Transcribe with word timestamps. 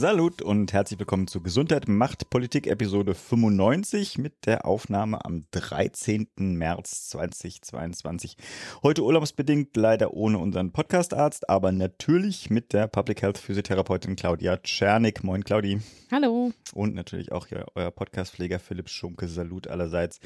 Salut 0.00 0.40
und 0.40 0.72
herzlich 0.72 0.98
willkommen 0.98 1.26
zu 1.26 1.42
Gesundheit 1.42 1.86
macht 1.86 2.30
Politik 2.30 2.66
Episode 2.66 3.14
95 3.14 4.16
mit 4.16 4.46
der 4.46 4.64
Aufnahme 4.64 5.22
am 5.26 5.44
13. 5.50 6.26
März 6.38 7.10
2022. 7.10 8.38
Heute 8.82 9.04
urlaubsbedingt 9.04 9.76
leider 9.76 10.14
ohne 10.14 10.38
unseren 10.38 10.72
Podcastarzt, 10.72 11.50
aber 11.50 11.70
natürlich 11.70 12.48
mit 12.48 12.72
der 12.72 12.86
Public 12.88 13.20
Health 13.20 13.36
Physiotherapeutin 13.36 14.16
Claudia 14.16 14.56
Czernik. 14.56 15.22
Moin 15.22 15.44
Claudi. 15.44 15.82
Hallo. 16.10 16.52
Und 16.72 16.94
natürlich 16.94 17.30
auch 17.30 17.48
hier 17.48 17.66
euer 17.74 17.90
Podcastpfleger 17.90 18.58
Philipp 18.58 18.88
Schunke. 18.88 19.28
Salut 19.28 19.68
allerseits. 19.68 20.18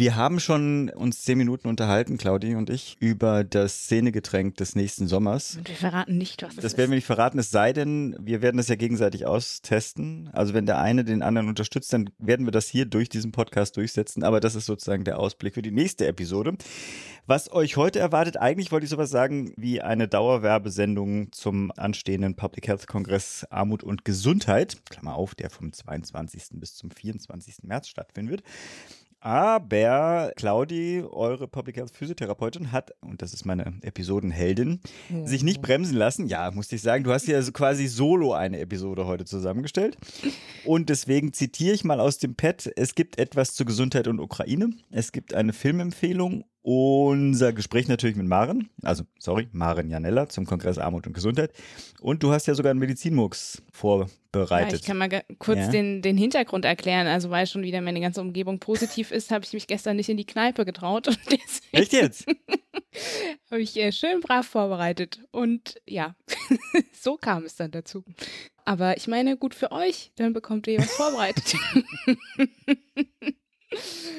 Wir 0.00 0.16
haben 0.16 0.40
schon 0.40 0.88
uns 0.88 1.20
zehn 1.20 1.36
Minuten 1.36 1.68
unterhalten, 1.68 2.16
Claudi 2.16 2.54
und 2.54 2.70
ich, 2.70 2.96
über 3.00 3.44
das 3.44 3.84
Szenegetränk 3.84 4.56
des 4.56 4.74
nächsten 4.74 5.08
Sommers. 5.08 5.56
Und 5.58 5.68
wir 5.68 5.76
verraten 5.76 6.16
nicht, 6.16 6.42
was 6.42 6.52
es 6.52 6.56
Das 6.56 6.64
ist. 6.64 6.78
werden 6.78 6.90
wir 6.90 6.94
nicht 6.94 7.04
verraten, 7.04 7.38
es 7.38 7.50
sei 7.50 7.74
denn, 7.74 8.16
wir 8.18 8.40
werden 8.40 8.56
das 8.56 8.68
ja 8.68 8.76
gegenseitig 8.76 9.26
austesten. 9.26 10.30
Also 10.32 10.54
wenn 10.54 10.64
der 10.64 10.78
eine 10.78 11.04
den 11.04 11.20
anderen 11.20 11.48
unterstützt, 11.48 11.92
dann 11.92 12.08
werden 12.16 12.46
wir 12.46 12.50
das 12.50 12.66
hier 12.66 12.86
durch 12.86 13.10
diesen 13.10 13.30
Podcast 13.30 13.76
durchsetzen. 13.76 14.24
Aber 14.24 14.40
das 14.40 14.54
ist 14.54 14.64
sozusagen 14.64 15.04
der 15.04 15.18
Ausblick 15.18 15.52
für 15.52 15.60
die 15.60 15.70
nächste 15.70 16.06
Episode. 16.06 16.56
Was 17.26 17.52
euch 17.52 17.76
heute 17.76 17.98
erwartet, 17.98 18.38
eigentlich 18.38 18.72
wollte 18.72 18.84
ich 18.84 18.90
sowas 18.90 19.10
sagen 19.10 19.52
wie 19.58 19.82
eine 19.82 20.08
Dauerwerbesendung 20.08 21.30
zum 21.32 21.72
anstehenden 21.76 22.36
Public 22.36 22.68
Health 22.68 22.86
Kongress 22.86 23.46
Armut 23.50 23.82
und 23.82 24.06
Gesundheit. 24.06 24.78
Klammer 24.88 25.14
auf, 25.14 25.34
der 25.34 25.50
vom 25.50 25.74
22. 25.74 26.52
bis 26.52 26.74
zum 26.74 26.90
24. 26.90 27.64
März 27.64 27.88
stattfinden 27.88 28.30
wird. 28.30 28.42
Aber 29.20 30.32
Claudi, 30.36 31.04
eure 31.08 31.46
Public 31.46 31.76
Health 31.76 31.90
Physiotherapeutin, 31.94 32.72
hat, 32.72 32.92
und 33.00 33.20
das 33.20 33.34
ist 33.34 33.44
meine 33.44 33.74
Episodenheldin, 33.82 34.80
sich 35.24 35.42
nicht 35.42 35.60
bremsen 35.60 35.96
lassen. 35.96 36.26
Ja, 36.26 36.50
musste 36.50 36.76
ich 36.76 36.82
sagen, 36.82 37.04
du 37.04 37.12
hast 37.12 37.26
ja 37.26 37.40
so 37.42 37.52
quasi 37.52 37.86
solo 37.86 38.32
eine 38.32 38.60
Episode 38.60 39.06
heute 39.06 39.26
zusammengestellt. 39.26 39.98
Und 40.64 40.88
deswegen 40.88 41.34
zitiere 41.34 41.74
ich 41.74 41.84
mal 41.84 42.00
aus 42.00 42.18
dem 42.18 42.34
Pad: 42.34 42.70
Es 42.76 42.94
gibt 42.94 43.18
etwas 43.18 43.54
zu 43.54 43.66
Gesundheit 43.66 44.08
und 44.08 44.20
Ukraine. 44.20 44.70
Es 44.90 45.12
gibt 45.12 45.34
eine 45.34 45.52
Filmempfehlung. 45.52 46.44
Unser 46.62 47.54
Gespräch 47.54 47.88
natürlich 47.88 48.16
mit 48.16 48.26
Maren, 48.26 48.68
also 48.82 49.04
sorry, 49.18 49.48
Maren 49.52 49.88
Janella 49.88 50.28
zum 50.28 50.44
Kongress 50.44 50.76
Armut 50.76 51.06
und 51.06 51.14
Gesundheit. 51.14 51.52
Und 52.00 52.22
du 52.22 52.32
hast 52.32 52.46
ja 52.46 52.54
sogar 52.54 52.70
einen 52.70 52.80
Medizinmux 52.80 53.62
Ja, 53.64 53.64
vorbereitet. 53.72 54.80
ich 54.80 54.86
kann 54.86 54.98
mal 54.98 55.08
kurz 55.38 55.58
Ja. 55.58 55.68
den, 55.68 56.02
den 56.02 56.18
Hintergrund 56.18 56.66
erklären. 56.66 57.06
Also 57.06 57.30
weil 57.30 57.46
schon 57.46 57.62
wieder 57.62 57.80
meine 57.80 58.00
ganze 58.00 58.20
Umgebung 58.20 58.58
positiv 58.60 59.10
ist, 59.10 59.30
habe 59.30 59.44
ich 59.44 59.54
mich 59.54 59.66
gestern 59.68 59.96
nicht 59.96 60.10
in 60.10 60.18
die 60.18 60.26
Kneipe 60.26 60.66
getraut 60.66 61.08
und 61.08 61.18
deswegen 61.30 61.76
Echt 61.82 61.92
jetzt? 61.94 62.26
habe 63.50 63.62
ich 63.62 63.76
äh, 63.78 63.90
schön 63.90 64.20
brav 64.20 64.46
vorbereitet. 64.46 65.20
Und 65.30 65.80
ja, 65.86 66.14
so 66.92 67.16
kam 67.16 67.44
es 67.44 67.56
dann 67.56 67.70
dazu. 67.70 68.04
Aber 68.66 68.98
ich 68.98 69.08
meine, 69.08 69.38
gut 69.38 69.54
für 69.54 69.72
euch, 69.72 70.12
dann 70.16 70.34
bekommt 70.34 70.66
ihr 70.66 70.78
was 70.78 70.92
vorbereitet. 70.92 71.54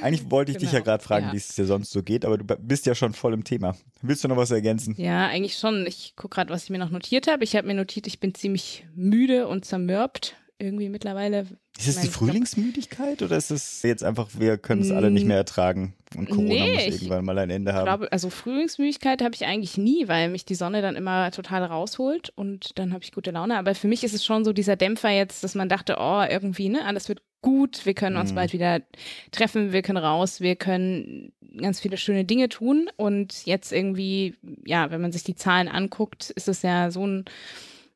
Eigentlich 0.01 0.29
wollte 0.31 0.51
ich 0.51 0.57
dich 0.57 0.71
ja 0.71 0.79
Genau, 0.79 0.85
gerade 0.85 1.03
fragen, 1.03 1.25
ja. 1.27 1.33
wie 1.33 1.37
es 1.37 1.53
dir 1.55 1.65
sonst 1.65 1.91
so 1.91 2.01
geht, 2.01 2.25
aber 2.25 2.37
du 2.37 2.43
bist 2.43 2.85
ja 2.85 2.95
schon 2.95 3.13
voll 3.13 3.33
im 3.33 3.43
Thema. 3.43 3.75
Willst 4.01 4.23
du 4.23 4.27
noch 4.27 4.37
was 4.37 4.51
ergänzen? 4.51 4.95
ja, 4.97 5.27
eigentlich 5.27 5.57
schon. 5.57 5.85
Ich 5.85 6.15
gucke 6.15 6.35
gerade, 6.35 6.49
was 6.51 6.63
ich 6.63 6.69
mir 6.69 6.79
noch 6.79 6.89
notiert 6.89 7.27
habe. 7.27 7.43
Ich 7.43 7.55
habe 7.55 7.67
mir 7.67 7.73
notiert, 7.73 8.07
ich 8.07 8.19
bin 8.19 8.33
ziemlich 8.33 8.87
müde 8.95 9.47
und 9.47 9.65
zermürbt. 9.65 10.35
Irgendwie 10.57 10.89
mittlerweile. 10.89 11.47
Ist 11.79 11.87
es 11.87 12.01
die 12.01 12.07
Frühlingsmüdigkeit 12.09 13.21
oder 13.23 13.37
ist 13.37 13.49
es 13.49 13.81
jetzt 13.81 14.03
einfach, 14.03 14.29
wir 14.37 14.57
können 14.57 14.81
es 14.81 14.91
alle 14.91 15.09
nicht 15.09 15.25
mehr 15.25 15.37
ertragen 15.37 15.95
und 16.15 16.29
Corona 16.29 16.53
Nee, 16.53 16.71
muss 16.73 16.81
ich 16.81 16.93
irgendwann 16.93 17.25
mal 17.25 17.37
ein 17.39 17.49
Ende 17.49 17.71
Ich 17.71 17.75
haben? 17.77 17.85
glaube, 17.85 18.11
also 18.11 18.29
Frühlingsmüdigkeit 18.29 19.21
habe 19.23 19.33
ich 19.33 19.45
eigentlich 19.45 19.77
nie, 19.77 20.07
weil 20.07 20.29
mich 20.29 20.45
die 20.45 20.55
Sonne 20.55 20.81
dann 20.81 20.95
immer 20.95 21.31
total 21.31 21.63
rausholt 21.63 22.31
und 22.35 22.77
dann 22.77 22.93
habe 22.93 23.03
ich 23.03 23.11
gute 23.13 23.31
Laune. 23.31 23.57
Aber 23.57 23.73
für 23.73 23.87
mich 23.87 24.03
ist 24.03 24.13
es 24.13 24.23
schon 24.25 24.43
so 24.45 24.53
dieser 24.53 24.75
Dämpfer 24.75 25.09
jetzt, 25.09 25.43
dass 25.43 25.55
man 25.55 25.69
dachte, 25.69 25.95
oh, 25.99 26.21
irgendwie, 26.29 26.69
ne, 26.69 26.85
alles 26.85 27.07
wird 27.09 27.21
gut, 27.41 27.85
wir 27.85 27.95
können 27.95 28.17
uns 28.17 28.31
Mhm. 28.31 28.35
bald 28.35 28.53
wieder 28.53 28.81
treffen, 29.31 29.71
wir 29.71 29.81
können 29.81 29.97
raus, 29.97 30.41
wir 30.41 30.55
können 30.57 31.31
ganz 31.57 31.79
viele 31.79 31.97
schöne 31.97 32.25
Dinge 32.25 32.49
tun. 32.49 32.89
Und 32.97 33.45
jetzt 33.45 33.71
irgendwie, 33.71 34.35
ja, 34.65 34.91
wenn 34.91 35.01
man 35.01 35.11
sich 35.11 35.23
die 35.23 35.35
Zahlen 35.35 35.67
anguckt, 35.67 36.29
ist 36.31 36.47
es 36.47 36.61
ja 36.61 36.91
so 36.91 37.07
ein 37.07 37.25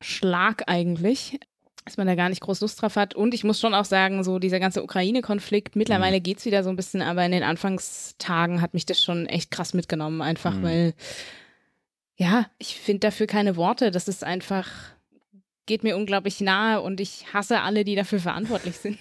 Schlag 0.00 0.64
eigentlich 0.66 1.38
dass 1.86 1.96
man 1.96 2.06
da 2.08 2.14
gar 2.16 2.28
nicht 2.28 2.40
groß 2.42 2.60
Lust 2.60 2.82
drauf 2.82 2.96
hat. 2.96 3.14
Und 3.14 3.32
ich 3.32 3.44
muss 3.44 3.60
schon 3.60 3.72
auch 3.72 3.84
sagen, 3.84 4.22
so 4.24 4.38
dieser 4.38 4.60
ganze 4.60 4.82
Ukraine-Konflikt, 4.82 5.76
mittlerweile 5.76 6.20
geht's 6.20 6.44
wieder 6.44 6.62
so 6.64 6.68
ein 6.70 6.76
bisschen, 6.76 7.00
aber 7.00 7.24
in 7.24 7.30
den 7.32 7.44
Anfangstagen 7.44 8.60
hat 8.60 8.74
mich 8.74 8.84
das 8.86 9.02
schon 9.02 9.26
echt 9.26 9.50
krass 9.52 9.72
mitgenommen, 9.72 10.20
einfach 10.20 10.54
Mhm. 10.54 10.62
weil, 10.62 10.94
ja, 12.16 12.46
ich 12.58 12.76
finde 12.76 13.00
dafür 13.00 13.26
keine 13.26 13.56
Worte. 13.56 13.90
Das 13.92 14.08
ist 14.08 14.24
einfach, 14.24 14.68
geht 15.66 15.84
mir 15.84 15.96
unglaublich 15.96 16.40
nahe 16.40 16.80
und 16.80 17.00
ich 17.00 17.32
hasse 17.32 17.60
alle, 17.60 17.84
die 17.84 17.94
dafür 17.94 18.18
verantwortlich 18.18 18.76
sind. 18.78 18.98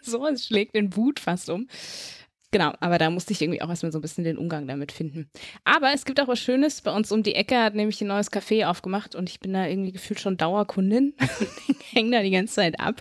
so, 0.00 0.26
es 0.26 0.46
schlägt 0.46 0.74
in 0.76 0.94
Wut 0.96 1.18
fast 1.18 1.50
um. 1.50 1.66
Genau, 2.52 2.74
aber 2.80 2.98
da 2.98 3.08
musste 3.08 3.32
ich 3.32 3.40
irgendwie 3.40 3.62
auch 3.62 3.70
erstmal 3.70 3.92
so 3.92 3.98
ein 3.98 4.02
bisschen 4.02 4.24
den 4.24 4.36
Umgang 4.36 4.66
damit 4.66 4.92
finden. 4.92 5.30
Aber 5.64 5.92
es 5.94 6.04
gibt 6.04 6.20
auch 6.20 6.28
was 6.28 6.38
Schönes. 6.38 6.82
Bei 6.82 6.94
uns 6.94 7.10
um 7.10 7.22
die 7.22 7.34
Ecke 7.34 7.58
hat 7.58 7.74
nämlich 7.74 8.00
ein 8.02 8.08
neues 8.08 8.30
Café 8.30 8.66
aufgemacht 8.66 9.14
und 9.14 9.30
ich 9.30 9.40
bin 9.40 9.54
da 9.54 9.66
irgendwie 9.66 9.90
gefühlt 9.90 10.20
schon 10.20 10.36
Dauerkundin. 10.36 11.14
Hänge 11.92 12.10
da 12.10 12.22
die 12.22 12.30
ganze 12.30 12.54
Zeit 12.54 12.78
ab 12.78 13.00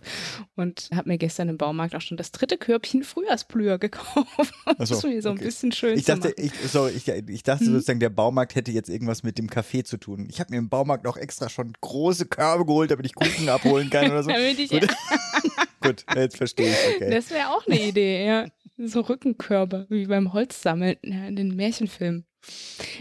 und 0.55 0.89
habe 0.95 1.09
mir 1.09 1.17
gestern 1.17 1.49
im 1.49 1.57
Baumarkt 1.57 1.95
auch 1.95 2.01
schon 2.01 2.15
das 2.15 2.31
dritte 2.31 2.57
Körbchen 2.57 3.03
Frühjahrsblüher 3.03 3.77
gekauft. 3.77 4.53
Das 4.77 4.87
so, 4.87 4.95
ist 4.95 5.03
mir 5.03 5.21
so 5.21 5.29
ein 5.29 5.35
okay. 5.35 5.45
bisschen 5.45 5.73
schön 5.73 5.97
Ich 5.97 6.05
dachte, 6.05 6.33
ich, 6.37 6.53
sorry, 6.71 6.91
ich, 6.91 7.07
ich 7.09 7.43
dachte 7.43 7.65
Mhm. 7.65 7.73
sozusagen, 7.73 7.99
der 7.99 8.09
Baumarkt 8.09 8.55
hätte 8.55 8.71
jetzt 8.71 8.89
irgendwas 8.89 9.21
mit 9.21 9.37
dem 9.37 9.49
Kaffee 9.49 9.83
zu 9.83 9.97
tun. 9.97 10.27
Ich 10.29 10.39
habe 10.39 10.51
mir 10.51 10.59
im 10.59 10.69
Baumarkt 10.69 11.05
auch 11.05 11.17
extra 11.17 11.49
schon 11.49 11.73
große 11.81 12.25
Körbe 12.25 12.65
geholt, 12.65 12.89
damit 12.89 13.05
ich 13.05 13.15
Kuchen 13.15 13.49
abholen 13.49 13.89
kann 13.89 14.09
oder 14.09 14.23
so. 14.23 14.29
Damit 14.31 14.59
ich, 14.59 14.69
Gut. 14.69 14.87
Gut, 15.81 16.05
jetzt 16.15 16.37
verstehe 16.37 16.69
ich. 16.69 16.95
Okay. 16.95 17.09
Das 17.09 17.29
wäre 17.31 17.49
auch 17.49 17.65
eine 17.65 17.81
Idee, 17.81 18.25
ja. 18.25 18.45
So 18.83 19.01
Rückenkörbe, 19.01 19.85
wie 19.89 20.05
beim 20.07 20.33
Holzsammeln 20.33 20.97
ja, 21.03 21.27
in 21.27 21.35
den 21.35 21.55
Märchenfilmen. 21.55 22.25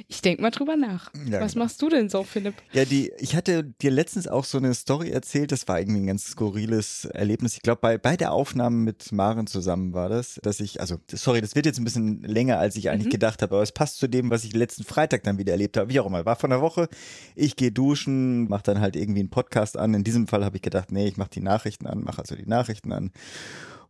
Ich 0.06 0.20
denke 0.20 0.42
mal 0.42 0.50
drüber 0.50 0.76
nach. 0.76 1.10
Ja, 1.26 1.41
Was 1.41 1.54
genau. 1.54 1.64
machst 1.64 1.80
du 1.80 1.88
denn 1.88 2.10
so, 2.10 2.24
Philipp? 2.24 2.54
Ja, 2.72 2.84
die, 2.84 3.10
ich 3.18 3.34
hatte 3.34 3.64
dir 3.64 3.90
letztens 3.90 4.28
auch 4.28 4.44
so 4.44 4.58
eine 4.58 4.74
Story 4.74 5.08
erzählt, 5.10 5.50
das 5.50 5.66
war 5.66 5.80
irgendwie 5.80 6.00
ein 6.00 6.06
ganz 6.06 6.26
skurriles 6.26 7.06
Erlebnis. 7.06 7.54
Ich 7.54 7.62
glaube, 7.62 7.80
bei, 7.80 7.96
bei 7.96 8.19
der 8.19 8.32
Aufnahme 8.32 8.76
mit 8.76 9.10
Maren 9.12 9.46
zusammen 9.46 9.94
war 9.94 10.10
das, 10.10 10.38
dass 10.42 10.60
ich, 10.60 10.78
also, 10.80 10.96
sorry, 11.10 11.40
das 11.40 11.54
wird 11.54 11.64
jetzt 11.64 11.78
ein 11.78 11.84
bisschen 11.84 12.22
länger, 12.22 12.58
als 12.58 12.76
ich 12.76 12.90
eigentlich 12.90 13.06
Mhm. 13.06 13.12
gedacht 13.12 13.40
habe, 13.40 13.54
aber 13.54 13.62
es 13.62 13.72
passt 13.72 13.96
zu 13.98 14.08
dem, 14.08 14.28
was 14.30 14.44
ich 14.44 14.52
letzten 14.54 14.84
Freitag 14.84 15.22
dann 15.22 15.38
wieder 15.38 15.52
erlebt 15.52 15.78
habe. 15.78 15.88
Wie 15.90 15.98
auch 16.00 16.06
immer, 16.06 16.26
war 16.26 16.36
von 16.36 16.50
der 16.50 16.60
Woche, 16.60 16.88
ich 17.34 17.56
gehe 17.56 17.72
duschen, 17.72 18.46
mache 18.48 18.64
dann 18.64 18.80
halt 18.82 18.94
irgendwie 18.94 19.20
einen 19.20 19.30
Podcast 19.30 19.78
an. 19.78 19.94
In 19.94 20.04
diesem 20.04 20.26
Fall 20.26 20.44
habe 20.44 20.56
ich 20.56 20.62
gedacht, 20.62 20.92
nee, 20.92 21.06
ich 21.08 21.16
mache 21.16 21.30
die 21.30 21.40
Nachrichten 21.40 21.86
an, 21.86 22.04
mache 22.04 22.20
also 22.20 22.36
die 22.36 22.46
Nachrichten 22.46 22.92
an 22.92 23.10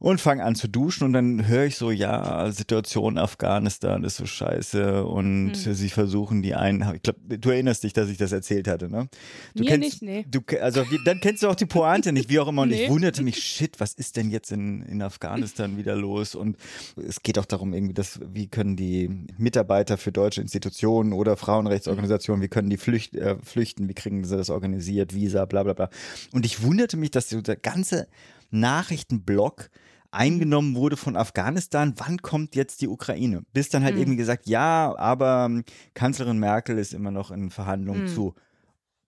und 0.01 0.19
fange 0.21 0.43
an 0.43 0.55
zu 0.55 0.67
duschen 0.67 1.05
und 1.05 1.13
dann 1.13 1.47
höre 1.47 1.67
ich 1.67 1.77
so, 1.77 1.91
ja, 1.91 2.51
Situation 2.51 3.19
Afghanistan 3.19 4.03
ist 4.03 4.17
so 4.17 4.25
scheiße 4.27 5.05
und 5.05 5.53
Hm. 5.55 5.75
sie 5.75 5.89
versuchen 5.91 6.41
die 6.43 6.55
einen, 6.55 6.95
ich 6.97 7.03
glaube, 7.03 7.39
du 7.39 7.51
erinnerst 7.51 7.85
dich, 7.85 7.93
dass 7.93 8.09
ich 8.09 8.17
das 8.17 8.33
erzählt 8.33 8.67
hatte, 8.67 8.91
ne? 8.91 9.09
Du 9.55 9.63
Mir 9.63 9.69
kennst, 9.71 10.01
nicht, 10.01 10.03
nee. 10.03 10.25
Du, 10.29 10.41
also 10.61 10.85
dann 11.05 11.21
kennst 11.21 11.43
du 11.43 11.49
auch 11.49 11.55
die 11.55 11.67
Pointe 11.67 12.13
nicht, 12.13 12.31
wie 12.31 12.39
auch 12.41 12.49
immer 12.49 12.63
und 12.63 12.73
ich 12.73 12.81
Nee. 12.81 12.89
wunderte 12.89 13.23
mich, 13.23 13.37
shit, 13.45 13.79
was 13.79 13.93
ist 13.93 14.17
denn 14.17 14.31
jetzt 14.31 14.51
in, 14.51 14.81
in 14.83 15.03
Afghanistan 15.03 15.77
wieder 15.77 15.95
los 15.97 16.35
und 16.35 16.57
es 16.97 17.23
geht 17.23 17.39
auch 17.39 17.45
darum 17.45 17.75
irgendwie, 17.75 17.93
dass, 17.95 18.19
wie 18.33 18.49
können 18.49 18.77
die 18.77 19.27
Mitarbeiter 19.37 19.99
für 19.99 20.13
deutsche 20.13 20.41
Institutionen 20.41 21.13
oder 21.13 21.37
Frauenrechtsorganisationen, 21.37 22.43
wie 22.43 22.49
können 22.49 22.71
die 22.71 22.79
flücht, 22.79 23.15
äh, 23.15 23.37
flüchten, 23.43 23.87
wie 23.89 23.95
kriegen 23.95 24.25
sie 24.25 24.37
das 24.37 24.49
organisiert, 24.49 25.15
Visa, 25.15 25.45
bla 25.45 25.63
bla 25.63 25.75
bla 25.75 25.91
und 26.33 26.47
ich 26.47 26.63
wunderte 26.63 26.97
mich, 26.97 27.11
dass 27.11 27.29
so 27.29 27.43
der 27.43 27.57
ganze 27.57 28.09
Nachrichtenblock 28.51 29.71
eingenommen 30.13 30.75
wurde 30.75 30.97
von 30.97 31.17
Afghanistan, 31.17 31.95
wann 31.97 32.21
kommt 32.23 32.55
jetzt 32.57 32.81
die 32.81 32.89
Ukraine? 32.89 33.43
Bis 33.53 33.69
dann 33.69 33.85
halt 33.85 33.95
Mhm. 33.95 34.01
irgendwie 34.03 34.17
gesagt, 34.19 34.47
ja, 34.49 34.95
aber 34.97 35.47
ähm, 35.47 35.65
Kanzlerin 35.95 36.39
Merkel 36.39 36.79
ist 36.79 36.95
immer 36.95 37.11
noch 37.11 37.31
in 37.31 37.51
Verhandlungen 37.51 38.03
Mhm. 38.03 38.07
zu. 38.09 38.35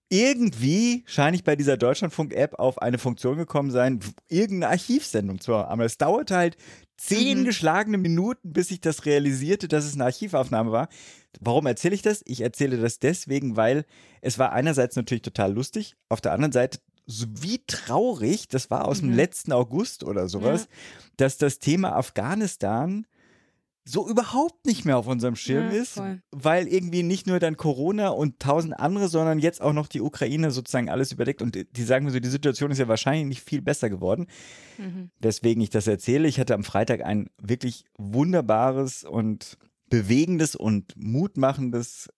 Irgendwie 0.09 1.03
scheine 1.07 1.35
ich 1.35 1.43
bei 1.43 1.55
dieser 1.55 1.75
Deutschlandfunk-App 1.75 2.59
auf 2.59 2.79
eine 2.79 2.99
Funktion 2.99 3.35
gekommen 3.37 3.71
sein, 3.71 3.99
irgendeine 4.27 4.71
Archivsendung 4.71 5.39
zwar, 5.41 5.69
aber 5.69 5.85
es 5.85 5.97
dauerte 5.97 6.35
halt 6.35 6.55
zehn 6.97 7.39
Mhm. 7.39 7.45
geschlagene 7.45 7.97
Minuten, 7.97 8.53
bis 8.53 8.69
ich 8.69 8.79
das 8.79 9.05
realisierte, 9.05 9.67
dass 9.67 9.85
es 9.85 9.95
eine 9.95 10.05
Archivaufnahme 10.05 10.71
war. 10.71 10.87
Warum 11.39 11.65
erzähle 11.65 11.95
ich 11.95 12.03
das? 12.03 12.21
Ich 12.25 12.41
erzähle 12.41 12.77
das 12.77 12.99
deswegen, 12.99 13.57
weil 13.57 13.85
es 14.21 14.37
war 14.37 14.51
einerseits 14.53 14.95
natürlich 14.95 15.23
total 15.23 15.51
lustig, 15.51 15.95
auf 16.09 16.21
der 16.21 16.33
anderen 16.33 16.51
Seite 16.51 16.77
so 17.05 17.25
wie 17.41 17.61
traurig, 17.67 18.47
das 18.47 18.69
war 18.71 18.85
aus 18.87 18.99
dem 18.99 19.09
Mhm. 19.09 19.15
letzten 19.15 19.51
August 19.51 20.03
oder 20.03 20.27
sowas, 20.29 20.67
dass 21.17 21.37
das 21.37 21.59
Thema 21.59 21.95
Afghanistan 21.95 23.05
so 23.85 24.07
überhaupt 24.09 24.65
nicht 24.65 24.85
mehr 24.85 24.97
auf 24.97 25.07
unserem 25.07 25.35
Schirm 25.35 25.65
Ja, 25.73 25.81
ist, 25.81 25.95
voll. 25.95 26.21
weil 26.31 26.69
irgendwie 26.69 27.03
nicht 27.03 27.27
nur 27.27 27.39
dann 27.39 27.57
Corona 27.57 28.07
und 28.09 28.39
tausend 28.39 28.79
andere, 28.79 29.09
sondern 29.09 29.39
jetzt 29.39 29.61
auch 29.61 29.73
noch 29.73 29.87
die 29.87 29.99
Ukraine 29.99 30.51
sozusagen 30.51 30.89
alles 30.89 31.11
überdeckt. 31.11 31.41
Und 31.41 31.57
die 31.75 31.83
sagen 31.83 32.05
mir 32.05 32.11
so, 32.11 32.21
die 32.21 32.29
Situation 32.29 32.71
ist 32.71 32.77
ja 32.77 32.87
wahrscheinlich 32.87 33.25
nicht 33.27 33.41
viel 33.41 33.61
besser 33.61 33.89
geworden. 33.89 34.27
Mhm. 34.77 35.11
Weswegen 35.19 35.61
ich 35.61 35.69
das 35.69 35.85
erzähle. 35.87 36.29
Ich 36.29 36.39
hatte 36.39 36.53
am 36.53 36.63
Freitag 36.63 37.03
ein 37.03 37.29
wirklich 37.41 37.83
wunderbares 37.97 39.03
und 39.03 39.57
bewegendes 39.89 40.55
und 40.55 40.93
mutmachendes 40.95 42.09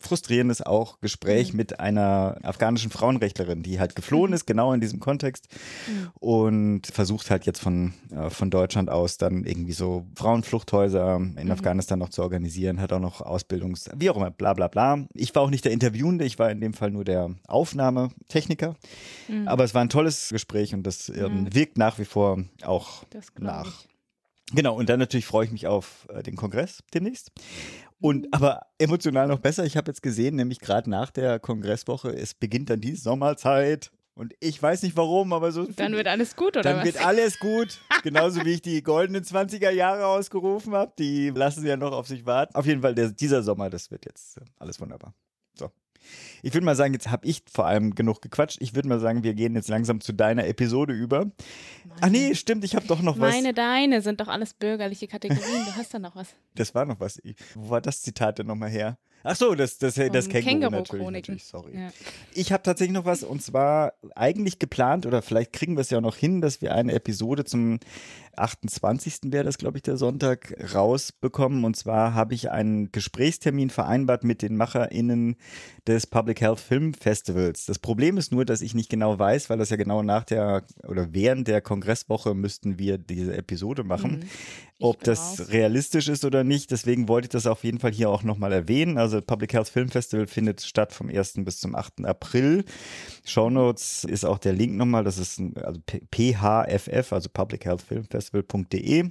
frustrierendes 0.00 0.62
auch 0.62 1.00
Gespräch 1.00 1.52
Mhm. 1.52 1.56
mit 1.56 1.80
einer 1.80 2.38
afghanischen 2.42 2.90
Frauenrechtlerin, 2.90 3.62
die 3.62 3.80
halt 3.80 3.96
geflohen 3.96 4.30
Mhm. 4.30 4.34
ist, 4.34 4.46
genau 4.46 4.72
in 4.72 4.80
diesem 4.80 5.00
Kontext 5.00 5.48
Mhm. 5.88 6.08
und 6.14 6.86
versucht 6.86 7.30
halt 7.30 7.46
jetzt 7.46 7.60
von, 7.60 7.94
äh, 8.12 8.30
von 8.30 8.50
Deutschland 8.50 8.90
aus 8.90 9.18
dann 9.18 9.44
irgendwie 9.44 9.72
so 9.72 10.06
Frauenfluchthäuser 10.14 11.16
in 11.16 11.44
Mhm. 11.46 11.50
Afghanistan 11.50 11.98
noch 11.98 12.10
zu 12.10 12.22
organisieren, 12.22 12.80
hat 12.80 12.92
auch 12.92 13.00
noch 13.00 13.20
Ausbildungs-, 13.20 13.90
wie 13.96 14.10
auch 14.10 14.16
immer, 14.16 14.30
bla 14.30 14.54
bla 14.54 14.68
bla. 14.68 15.06
Ich 15.14 15.34
war 15.34 15.42
auch 15.42 15.50
nicht 15.50 15.64
der 15.64 15.72
Interviewende, 15.72 16.24
ich 16.24 16.38
war 16.38 16.50
in 16.50 16.60
dem 16.60 16.74
Fall 16.74 16.90
nur 16.90 17.04
der 17.04 17.30
Aufnahmetechniker, 17.48 18.74
Mhm. 19.28 19.48
aber 19.48 19.64
es 19.64 19.74
war 19.74 19.82
ein 19.82 19.88
tolles 19.88 20.28
Gespräch 20.30 20.74
und 20.74 20.82
das 20.84 21.08
ähm, 21.08 21.44
Mhm. 21.44 21.54
wirkt 21.54 21.78
nach 21.78 21.98
wie 21.98 22.04
vor 22.04 22.38
auch 22.62 23.04
nach. 23.38 23.66
ich. 23.66 23.88
Genau, 24.54 24.74
und 24.76 24.88
dann 24.88 24.98
natürlich 24.98 25.26
freue 25.26 25.44
ich 25.44 25.52
mich 25.52 25.66
auf 25.66 26.06
äh, 26.08 26.22
den 26.22 26.34
Kongress 26.36 26.82
demnächst. 26.94 27.30
Und 28.00 28.32
aber 28.32 28.66
emotional 28.78 29.26
noch 29.26 29.40
besser, 29.40 29.64
ich 29.64 29.76
habe 29.76 29.90
jetzt 29.90 30.02
gesehen, 30.02 30.36
nämlich 30.36 30.60
gerade 30.60 30.88
nach 30.88 31.10
der 31.10 31.40
Kongresswoche, 31.40 32.10
es 32.10 32.34
beginnt 32.34 32.70
dann 32.70 32.80
die 32.80 32.94
Sommerzeit. 32.94 33.90
Und 34.14 34.34
ich 34.40 34.60
weiß 34.60 34.82
nicht 34.82 34.96
warum, 34.96 35.32
aber 35.32 35.52
so. 35.52 35.64
Dann 35.64 35.92
wird 35.92 36.08
alles 36.08 36.34
gut, 36.34 36.56
oder 36.56 36.62
dann 36.62 36.78
was? 36.78 36.84
wird 36.84 37.04
alles 37.04 37.38
gut. 37.38 37.78
Genauso 38.02 38.44
wie 38.44 38.54
ich 38.54 38.62
die 38.62 38.82
goldenen 38.82 39.22
20er 39.22 39.70
Jahre 39.70 40.06
ausgerufen 40.06 40.74
habe. 40.74 40.92
Die 40.98 41.30
lassen 41.30 41.64
ja 41.64 41.76
noch 41.76 41.92
auf 41.92 42.08
sich 42.08 42.26
warten. 42.26 42.54
Auf 42.56 42.66
jeden 42.66 42.82
Fall, 42.82 42.96
der, 42.96 43.10
dieser 43.10 43.44
Sommer, 43.44 43.70
das 43.70 43.92
wird 43.92 44.06
jetzt 44.06 44.38
äh, 44.38 44.40
alles 44.58 44.80
wunderbar. 44.80 45.14
Ich 46.42 46.54
würde 46.54 46.64
mal 46.64 46.76
sagen, 46.76 46.92
jetzt 46.92 47.10
habe 47.10 47.26
ich 47.26 47.42
vor 47.50 47.66
allem 47.66 47.94
genug 47.94 48.22
gequatscht. 48.22 48.58
Ich 48.60 48.74
würde 48.74 48.88
mal 48.88 49.00
sagen, 49.00 49.24
wir 49.24 49.34
gehen 49.34 49.54
jetzt 49.54 49.68
langsam 49.68 50.00
zu 50.00 50.12
deiner 50.12 50.46
Episode 50.46 50.92
über. 50.92 51.30
Ach 52.00 52.08
nee, 52.08 52.34
stimmt, 52.34 52.64
ich 52.64 52.74
habe 52.74 52.86
doch 52.86 53.02
noch 53.02 53.18
was. 53.18 53.34
Meine, 53.34 53.54
deine 53.54 54.02
sind 54.02 54.20
doch 54.20 54.28
alles 54.28 54.54
bürgerliche 54.54 55.08
Kategorien. 55.08 55.64
Du 55.64 55.76
hast 55.76 55.92
da 55.94 55.98
noch 55.98 56.16
was. 56.16 56.28
Das 56.54 56.74
war 56.74 56.86
noch 56.86 56.98
was. 56.98 57.20
Wo 57.54 57.70
war 57.70 57.80
das 57.80 58.02
Zitat 58.02 58.40
denn 58.40 58.48
nochmal 58.48 58.70
her? 58.70 58.98
Ach 59.22 59.36
so, 59.36 59.54
das, 59.54 59.78
das, 59.78 59.94
das 59.94 60.00
Vom 60.00 60.10
Känguru 60.10 60.30
natürlich, 60.30 60.44
Känguru-Chroniken. 60.44 61.12
natürlich, 61.12 61.44
sorry. 61.44 61.76
Ja. 61.76 61.90
Ich 62.34 62.52
habe 62.52 62.62
tatsächlich 62.62 62.94
noch 62.94 63.04
was 63.04 63.22
und 63.22 63.42
zwar 63.42 63.92
eigentlich 64.14 64.58
geplant 64.58 65.06
oder 65.06 65.22
vielleicht 65.22 65.52
kriegen 65.52 65.76
wir 65.76 65.82
es 65.82 65.90
ja 65.90 65.98
auch 65.98 66.02
noch 66.02 66.16
hin, 66.16 66.40
dass 66.40 66.62
wir 66.62 66.74
eine 66.74 66.92
Episode 66.92 67.44
zum 67.44 67.78
28. 68.40 69.32
wäre 69.32 69.44
das, 69.44 69.58
glaube 69.58 69.78
ich, 69.78 69.82
der 69.82 69.96
Sonntag 69.96 70.54
rausbekommen. 70.74 71.64
Und 71.64 71.76
zwar 71.76 72.14
habe 72.14 72.34
ich 72.34 72.50
einen 72.50 72.92
Gesprächstermin 72.92 73.70
vereinbart 73.70 74.24
mit 74.24 74.42
den 74.42 74.56
MacherInnen 74.56 75.36
des 75.86 76.06
Public 76.06 76.40
Health 76.40 76.60
Film 76.60 76.94
Festivals. 76.94 77.66
Das 77.66 77.78
Problem 77.78 78.18
ist 78.18 78.32
nur, 78.32 78.44
dass 78.44 78.60
ich 78.60 78.74
nicht 78.74 78.90
genau 78.90 79.18
weiß, 79.18 79.50
weil 79.50 79.58
das 79.58 79.70
ja 79.70 79.76
genau 79.76 80.02
nach 80.02 80.24
der 80.24 80.64
oder 80.86 81.12
während 81.12 81.48
der 81.48 81.60
Kongresswoche 81.60 82.34
müssten 82.34 82.78
wir 82.78 82.98
diese 82.98 83.36
Episode 83.36 83.84
machen. 83.84 84.20
Mhm. 84.20 84.24
Ob 84.80 85.02
das 85.02 85.40
raus. 85.40 85.48
realistisch 85.50 86.08
ist 86.08 86.24
oder 86.24 86.44
nicht, 86.44 86.70
deswegen 86.70 87.08
wollte 87.08 87.26
ich 87.26 87.30
das 87.30 87.48
auf 87.48 87.64
jeden 87.64 87.80
Fall 87.80 87.90
hier 87.90 88.10
auch 88.10 88.22
nochmal 88.22 88.52
erwähnen. 88.52 88.96
Also 88.96 89.20
Public 89.20 89.52
Health 89.52 89.68
Film 89.68 89.88
Festival 89.88 90.28
findet 90.28 90.60
statt 90.60 90.92
vom 90.92 91.08
1. 91.08 91.34
bis 91.38 91.58
zum 91.58 91.74
8. 91.74 92.04
April. 92.04 92.64
Shownotes 93.24 94.04
ist 94.04 94.24
auch 94.24 94.38
der 94.38 94.52
Link 94.52 94.76
nochmal, 94.76 95.02
das 95.02 95.18
ist 95.18 95.40
ein, 95.40 95.56
also 95.56 95.80
PHFF, 96.14 97.12
also 97.12 97.28
Public 97.32 97.64
Health 97.64 97.82
Film 97.82 98.04
Festival.de. 98.30 99.10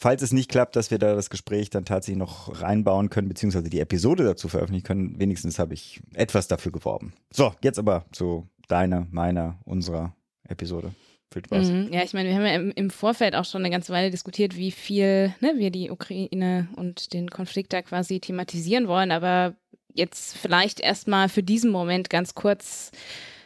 Falls 0.00 0.22
es 0.22 0.32
nicht 0.32 0.48
klappt, 0.48 0.76
dass 0.76 0.92
wir 0.92 0.98
da 0.98 1.16
das 1.16 1.28
Gespräch 1.28 1.70
dann 1.70 1.84
tatsächlich 1.84 2.18
noch 2.18 2.62
reinbauen 2.62 3.10
können, 3.10 3.28
beziehungsweise 3.28 3.68
die 3.68 3.80
Episode 3.80 4.22
dazu 4.22 4.48
veröffentlichen 4.48 4.84
können, 4.84 5.18
wenigstens 5.18 5.58
habe 5.58 5.74
ich 5.74 6.00
etwas 6.14 6.46
dafür 6.46 6.70
geworben. 6.70 7.14
So, 7.32 7.52
jetzt 7.62 7.80
aber 7.80 8.04
zu 8.12 8.48
deiner, 8.68 9.08
meiner, 9.10 9.58
unserer 9.64 10.14
Episode. 10.48 10.92
Viel 11.32 11.44
Spaß. 11.44 11.68
Mhm. 11.68 11.92
Ja, 11.92 12.04
ich 12.04 12.14
meine, 12.14 12.28
wir 12.28 12.36
haben 12.36 12.44
ja 12.44 12.72
im, 12.74 12.90
Vorfeld 12.90 13.34
auch 13.34 13.44
schon 13.44 13.62
eine 13.62 13.70
ganze 13.70 13.92
Weile 13.92 14.10
diskutiert, 14.10 14.56
wie 14.56 14.70
viel 14.70 15.34
ne, 15.40 15.54
wir 15.56 15.70
die 15.70 15.90
Ukraine 15.90 16.68
und 16.76 17.12
den 17.12 17.28
Konflikt 17.28 17.72
da 17.72 17.82
quasi 17.82 18.20
thematisieren 18.20 18.86
wollen. 18.86 19.10
Aber 19.10 19.56
jetzt 19.92 20.36
vielleicht 20.36 20.78
erstmal 20.78 21.28
für 21.28 21.42
diesen 21.42 21.70
Moment 21.70 22.08
ganz 22.08 22.34
kurz. 22.34 22.92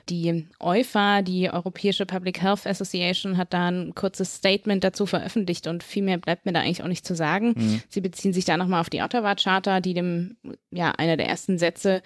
Die 0.08 0.46
EUFA, 0.60 1.22
die 1.22 1.50
Europäische 1.50 2.06
Public 2.06 2.42
Health 2.42 2.66
Association, 2.66 3.36
hat 3.36 3.52
da 3.52 3.68
ein 3.68 3.94
kurzes 3.94 4.36
Statement 4.36 4.82
dazu 4.82 5.06
veröffentlicht 5.06 5.66
und 5.66 5.82
viel 5.82 6.02
mehr 6.02 6.18
bleibt 6.18 6.46
mir 6.46 6.52
da 6.52 6.60
eigentlich 6.60 6.82
auch 6.82 6.88
nicht 6.88 7.06
zu 7.06 7.14
sagen. 7.14 7.54
Mhm. 7.56 7.82
Sie 7.88 8.00
beziehen 8.00 8.32
sich 8.32 8.44
da 8.44 8.56
nochmal 8.56 8.80
auf 8.80 8.90
die 8.90 9.02
Ottawa-Charta, 9.02 9.80
die 9.80 9.94
dem, 9.94 10.36
ja, 10.70 10.90
einer 10.92 11.16
der 11.16 11.28
ersten 11.28 11.58
Sätze 11.58 12.02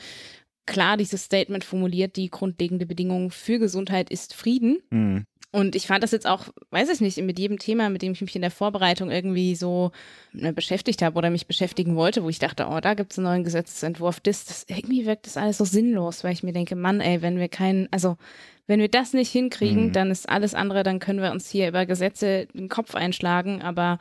klar 0.67 0.97
dieses 0.97 1.25
Statement 1.25 1.65
formuliert, 1.65 2.17
die 2.17 2.29
grundlegende 2.29 2.87
Bedingung 2.87 3.31
für 3.31 3.59
Gesundheit 3.59 4.11
ist 4.11 4.35
Frieden. 4.35 4.79
Mhm. 4.91 5.25
Und 5.53 5.75
ich 5.75 5.87
fand 5.87 6.03
das 6.03 6.11
jetzt 6.11 6.27
auch, 6.27 6.49
weiß 6.71 6.91
ich 6.91 7.01
nicht, 7.01 7.17
mit 7.23 7.39
jedem 7.39 7.59
Thema, 7.59 7.89
mit 7.89 8.03
dem 8.03 8.13
ich 8.13 8.21
mich 8.21 8.35
in 8.37 8.43
der 8.43 8.51
Vorbereitung 8.51 9.11
irgendwie 9.11 9.55
so 9.55 9.91
ne, 10.33 10.53
beschäftigt 10.53 11.01
habe 11.03 11.17
oder 11.17 11.31
mich 11.31 11.47
beschäftigen 11.47 11.97
wollte, 11.97 12.23
wo 12.25 12.29
ich 12.29 12.39
dachte, 12.39 12.67
oh, 12.69 12.81
da 12.81 12.95
gibt 12.95 13.13
es 13.13 13.19
einen 13.19 13.27
neuen 13.27 13.45
Gesetzesentwurf, 13.45 14.21
das, 14.21 14.45
das 14.45 14.67
irgendwie 14.69 15.07
wirkt 15.07 15.27
das 15.27 15.37
alles 15.39 15.57
so 15.59 15.65
sinnlos, 15.65 16.25
weil 16.25 16.33
ich 16.33 16.43
mir 16.43 16.53
denke, 16.53 16.77
Mann, 16.77 17.01
ey, 17.01 17.23
wenn 17.23 17.39
wir 17.39 17.49
keinen, 17.49 17.89
also 17.91 18.17
wenn 18.67 18.81
wir 18.81 18.89
das 18.89 19.13
nicht 19.15 19.31
hinkriegen, 19.31 19.87
Mhm. 19.87 19.93
dann 19.93 20.11
ist 20.11 20.29
alles 20.29 20.53
andere, 20.55 20.83
dann 20.83 20.99
können 20.99 21.23
wir 21.23 21.31
uns 21.31 21.49
hier 21.49 21.69
über 21.69 21.87
Gesetze 21.87 22.47
den 22.53 22.69
Kopf 22.69 22.95
einschlagen, 22.95 23.63
aber 23.63 23.99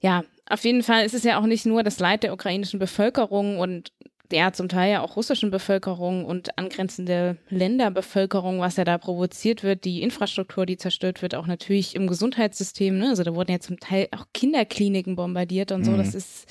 ja, 0.00 0.22
auf 0.46 0.62
jeden 0.64 0.82
Fall 0.82 1.04
ist 1.06 1.14
es 1.14 1.24
ja 1.24 1.40
auch 1.40 1.46
nicht 1.46 1.64
nur 1.64 1.82
das 1.82 1.98
Leid 1.98 2.22
der 2.22 2.34
ukrainischen 2.34 2.78
Bevölkerung 2.78 3.58
und 3.58 3.90
der 4.34 4.52
zum 4.52 4.68
Teil 4.68 4.90
ja 4.90 5.00
auch 5.00 5.14
russischen 5.14 5.52
Bevölkerung 5.52 6.24
und 6.24 6.58
angrenzende 6.58 7.36
Länderbevölkerung, 7.50 8.58
was 8.58 8.76
ja 8.76 8.82
da 8.82 8.98
provoziert 8.98 9.62
wird, 9.62 9.84
die 9.84 10.02
Infrastruktur, 10.02 10.66
die 10.66 10.76
zerstört 10.76 11.22
wird, 11.22 11.36
auch 11.36 11.46
natürlich 11.46 11.94
im 11.94 12.08
Gesundheitssystem. 12.08 12.98
Ne? 12.98 13.10
Also 13.10 13.22
da 13.22 13.32
wurden 13.36 13.52
ja 13.52 13.60
zum 13.60 13.78
Teil 13.78 14.08
auch 14.10 14.26
Kinderkliniken 14.34 15.14
bombardiert 15.14 15.70
und 15.70 15.84
so. 15.84 15.92
Mhm. 15.92 15.98
Das 15.98 16.16
ist, 16.16 16.48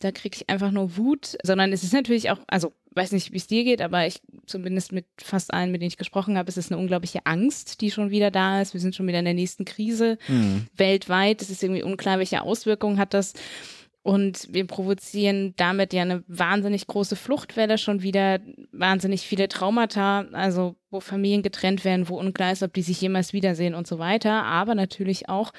da 0.00 0.12
kriege 0.12 0.36
ich 0.36 0.50
einfach 0.50 0.70
nur 0.70 0.98
Wut, 0.98 1.38
sondern 1.42 1.72
es 1.72 1.82
ist 1.82 1.94
natürlich 1.94 2.30
auch, 2.30 2.38
also 2.46 2.74
weiß 2.92 3.12
nicht, 3.12 3.32
wie 3.32 3.38
es 3.38 3.46
dir 3.46 3.64
geht, 3.64 3.80
aber 3.80 4.06
ich 4.06 4.20
zumindest 4.44 4.92
mit 4.92 5.06
fast 5.18 5.54
allen, 5.54 5.72
mit 5.72 5.80
denen 5.80 5.88
ich 5.88 5.96
gesprochen 5.96 6.36
habe, 6.36 6.50
ist 6.50 6.58
es 6.58 6.70
eine 6.70 6.78
unglaubliche 6.78 7.24
Angst, 7.24 7.80
die 7.80 7.90
schon 7.90 8.10
wieder 8.10 8.30
da 8.30 8.60
ist. 8.60 8.74
Wir 8.74 8.80
sind 8.80 8.94
schon 8.94 9.06
wieder 9.06 9.20
in 9.20 9.24
der 9.24 9.32
nächsten 9.32 9.64
Krise 9.64 10.18
Mhm. 10.28 10.66
weltweit. 10.76 11.40
Es 11.40 11.48
ist 11.48 11.62
irgendwie 11.62 11.84
unklar, 11.84 12.18
welche 12.18 12.42
Auswirkungen 12.42 12.98
hat 12.98 13.14
das. 13.14 13.32
Und 14.02 14.48
wir 14.50 14.66
provozieren 14.66 15.52
damit 15.56 15.92
ja 15.92 16.02
eine 16.02 16.24
wahnsinnig 16.26 16.86
große 16.86 17.16
Fluchtwelle 17.16 17.76
schon 17.76 18.00
wieder, 18.00 18.38
wahnsinnig 18.72 19.22
viele 19.22 19.46
Traumata, 19.48 20.20
also 20.32 20.76
wo 20.90 21.00
Familien 21.00 21.42
getrennt 21.42 21.84
werden, 21.84 22.08
wo 22.08 22.18
unklar 22.18 22.52
ist, 22.52 22.62
ob 22.62 22.72
die 22.72 22.82
sich 22.82 23.00
jemals 23.00 23.34
wiedersehen 23.34 23.74
und 23.74 23.86
so 23.86 23.98
weiter. 23.98 24.44
Aber 24.44 24.74
natürlich 24.74 25.28
auch, 25.28 25.52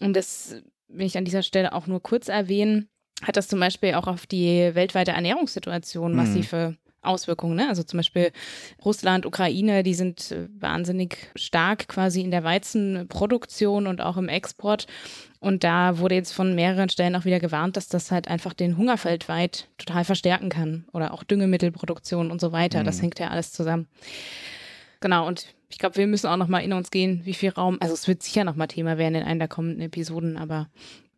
und 0.00 0.16
das 0.16 0.56
will 0.88 1.06
ich 1.06 1.16
an 1.16 1.24
dieser 1.24 1.42
Stelle 1.42 1.72
auch 1.72 1.86
nur 1.86 2.02
kurz 2.02 2.28
erwähnen, 2.28 2.88
hat 3.22 3.36
das 3.36 3.46
zum 3.46 3.60
Beispiel 3.60 3.94
auch 3.94 4.08
auf 4.08 4.26
die 4.26 4.74
weltweite 4.74 5.12
Ernährungssituation 5.12 6.10
Mhm. 6.10 6.16
massive 6.16 6.76
Auswirkungen. 7.04 7.56
Ne? 7.56 7.68
Also 7.68 7.82
zum 7.82 7.98
Beispiel 7.98 8.32
Russland, 8.84 9.26
Ukraine, 9.26 9.82
die 9.82 9.94
sind 9.94 10.30
äh, 10.32 10.48
wahnsinnig 10.58 11.30
stark 11.36 11.88
quasi 11.88 12.20
in 12.20 12.30
der 12.30 12.44
Weizenproduktion 12.44 13.86
und 13.86 14.00
auch 14.00 14.16
im 14.16 14.28
Export. 14.28 14.86
Und 15.40 15.62
da 15.62 15.98
wurde 15.98 16.14
jetzt 16.14 16.32
von 16.32 16.54
mehreren 16.54 16.88
Stellen 16.88 17.14
auch 17.16 17.24
wieder 17.24 17.40
gewarnt, 17.40 17.76
dass 17.76 17.88
das 17.88 18.10
halt 18.10 18.28
einfach 18.28 18.54
den 18.54 18.78
Hunger 18.78 19.02
weltweit 19.04 19.68
total 19.76 20.04
verstärken 20.04 20.48
kann. 20.48 20.84
Oder 20.92 21.12
auch 21.12 21.22
Düngemittelproduktion 21.24 22.30
und 22.30 22.40
so 22.40 22.52
weiter. 22.52 22.82
Das 22.82 22.96
Mhm. 22.98 23.02
hängt 23.02 23.18
ja 23.18 23.28
alles 23.28 23.52
zusammen. 23.52 23.86
Genau, 25.00 25.26
und 25.26 25.46
ich 25.68 25.78
glaube, 25.78 25.96
wir 25.96 26.06
müssen 26.06 26.28
auch 26.28 26.36
noch 26.36 26.48
mal 26.48 26.60
in 26.60 26.72
uns 26.72 26.90
gehen, 26.90 27.20
wie 27.24 27.34
viel 27.34 27.50
Raum, 27.50 27.78
also 27.80 27.92
es 27.94 28.08
wird 28.08 28.22
sicher 28.22 28.44
noch 28.44 28.54
mal 28.56 28.68
Thema 28.68 28.96
werden 28.96 29.16
in 29.16 29.22
einer 29.24 29.40
der 29.40 29.48
kommenden 29.48 29.82
Episoden, 29.82 30.36
aber 30.36 30.68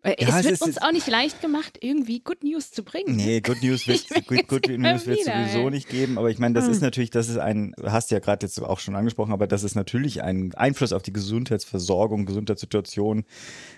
Ja, 0.07 0.15
es 0.19 0.29
es 0.37 0.45
wird 0.45 0.53
ist- 0.55 0.63
uns 0.63 0.79
auch 0.79 0.93
nicht 0.93 1.07
leicht 1.09 1.41
gemacht, 1.41 1.79
irgendwie 1.81 2.21
Good 2.21 2.45
News 2.45 2.71
zu 2.71 2.83
bringen. 2.85 3.17
Nee, 3.17 3.41
Good 3.41 3.63
News 3.63 3.87
wird 3.89 4.07
good, 4.27 4.49
good 4.49 4.69
News 4.79 5.07
wird 5.07 5.25
sowieso 5.25 5.71
nicht 5.71 5.89
geben, 5.89 6.19
aber 6.19 6.31
ich 6.31 6.39
meine, 6.39 6.55
das 6.55 6.65
Hm. 6.67 6.73
ist 6.73 6.81
natürlich, 6.81 7.11
das 7.11 7.29
ist 7.29 7.39
ein, 7.39 7.75
hast 7.83 8.11
du 8.11 8.15
ja 8.15 8.21
gerade 8.21 8.47
jetzt 8.47 8.61
auch 8.63 8.79
schon 8.81 8.95
angesprochen, 8.97 9.33
aber 9.33 9.47
das 9.47 9.63
ist 9.63 9.75
natürlich 9.75 10.23
ein 10.23 10.55
Einfluss 10.55 10.93
auf 10.93 11.03
die 11.03 11.13
Gesundheitsversorgung, 11.13 12.27
Gesundheitssituation 12.27 13.25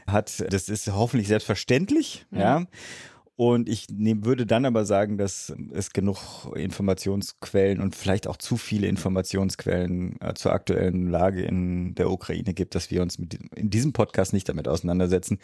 hat. 0.06 0.44
Das 0.52 0.68
ist 0.68 0.92
hoffentlich 0.92 1.28
selbstverständlich, 1.28 2.26
ja. 2.30 2.66
Und 3.40 3.68
ich 3.68 3.86
nehm, 3.88 4.24
würde 4.24 4.46
dann 4.46 4.64
aber 4.64 4.84
sagen, 4.84 5.16
dass 5.16 5.54
es 5.72 5.92
genug 5.92 6.18
Informationsquellen 6.56 7.80
und 7.80 7.94
vielleicht 7.94 8.26
auch 8.26 8.36
zu 8.36 8.56
viele 8.56 8.88
Informationsquellen 8.88 10.20
äh, 10.20 10.34
zur 10.34 10.52
aktuellen 10.52 11.08
Lage 11.08 11.42
in 11.42 11.94
der 11.94 12.10
Ukraine 12.10 12.52
gibt, 12.52 12.74
dass 12.74 12.90
wir 12.90 13.00
uns 13.00 13.18
mit, 13.18 13.38
in 13.54 13.70
diesem 13.70 13.92
Podcast 13.92 14.32
nicht 14.32 14.48
damit 14.48 14.66
auseinandersetzen. 14.66 15.38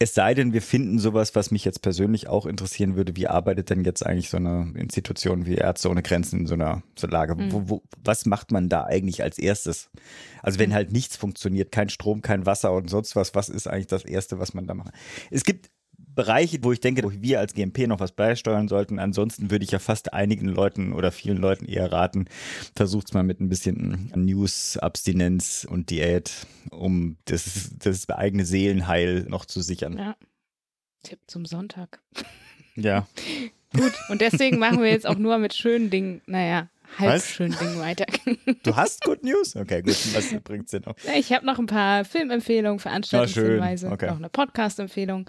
Es 0.00 0.14
sei 0.14 0.32
denn, 0.34 0.52
wir 0.52 0.62
finden 0.62 1.00
sowas, 1.00 1.34
was 1.34 1.50
mich 1.50 1.64
jetzt 1.64 1.82
persönlich 1.82 2.28
auch 2.28 2.46
interessieren 2.46 2.94
würde. 2.94 3.16
Wie 3.16 3.26
arbeitet 3.26 3.70
denn 3.70 3.84
jetzt 3.84 4.06
eigentlich 4.06 4.30
so 4.30 4.36
eine 4.36 4.72
Institution 4.76 5.44
wie 5.44 5.56
Ärzte 5.56 5.90
ohne 5.90 6.04
Grenzen 6.04 6.40
in 6.40 6.46
so 6.46 6.54
einer, 6.54 6.84
so 6.96 7.08
einer 7.08 7.14
Lage? 7.14 7.34
Mhm. 7.34 7.52
Wo, 7.52 7.68
wo, 7.68 7.82
was 8.04 8.24
macht 8.24 8.52
man 8.52 8.68
da 8.68 8.84
eigentlich 8.84 9.24
als 9.24 9.38
erstes? 9.38 9.90
Also 10.40 10.60
wenn 10.60 10.72
halt 10.72 10.92
nichts 10.92 11.16
funktioniert, 11.16 11.72
kein 11.72 11.88
Strom, 11.88 12.22
kein 12.22 12.46
Wasser 12.46 12.72
und 12.72 12.88
sonst 12.88 13.16
was, 13.16 13.34
was 13.34 13.48
ist 13.48 13.66
eigentlich 13.66 13.88
das 13.88 14.04
Erste, 14.04 14.38
was 14.38 14.54
man 14.54 14.68
da 14.68 14.74
macht? 14.74 14.94
Es 15.32 15.42
gibt 15.42 15.68
Bereiche, 16.18 16.58
wo 16.62 16.72
ich 16.72 16.80
denke, 16.80 17.04
wo 17.04 17.12
wir 17.12 17.38
als 17.38 17.54
GMP 17.54 17.86
noch 17.86 18.00
was 18.00 18.10
beisteuern 18.10 18.66
sollten. 18.66 18.98
Ansonsten 18.98 19.52
würde 19.52 19.64
ich 19.64 19.70
ja 19.70 19.78
fast 19.78 20.12
einigen 20.12 20.48
Leuten 20.48 20.92
oder 20.92 21.12
vielen 21.12 21.36
Leuten 21.36 21.64
eher 21.64 21.92
raten, 21.92 22.24
versucht's 22.74 23.14
mal 23.14 23.22
mit 23.22 23.38
ein 23.38 23.48
bisschen 23.48 24.10
News, 24.16 24.76
Abstinenz 24.78 25.64
und 25.70 25.90
Diät, 25.90 26.32
um 26.72 27.18
das, 27.26 27.70
das 27.78 28.10
eigene 28.10 28.44
Seelenheil 28.44 29.26
noch 29.28 29.44
zu 29.44 29.60
sichern. 29.62 29.96
Ja. 29.96 30.16
Tipp 31.04 31.20
zum 31.28 31.46
Sonntag. 31.46 32.00
Ja. 32.80 33.08
Gut, 33.74 33.92
und 34.08 34.20
deswegen 34.20 34.60
machen 34.60 34.80
wir 34.80 34.88
jetzt 34.88 35.04
auch 35.04 35.18
nur 35.18 35.36
mit 35.38 35.52
schönen 35.52 35.90
Dingen, 35.90 36.22
naja, 36.26 36.68
halb 36.96 37.14
Was? 37.14 37.28
schönen 37.28 37.58
Dingen 37.58 37.80
weiter. 37.80 38.06
Du 38.62 38.76
hast 38.76 39.02
Good 39.02 39.24
News? 39.24 39.56
Okay, 39.56 39.82
gut. 39.82 39.96
Was 40.14 40.32
bringt's 40.42 40.70
denn 40.70 40.82
noch? 40.86 40.94
Ich 41.16 41.32
habe 41.32 41.44
noch 41.44 41.58
ein 41.58 41.66
paar 41.66 42.04
Filmempfehlungen, 42.04 42.78
Veranstaltungshinweise, 42.78 43.86
schön. 43.86 43.92
Okay. 43.92 44.06
noch 44.06 44.16
eine 44.16 44.28
Podcast-Empfehlung. 44.28 45.28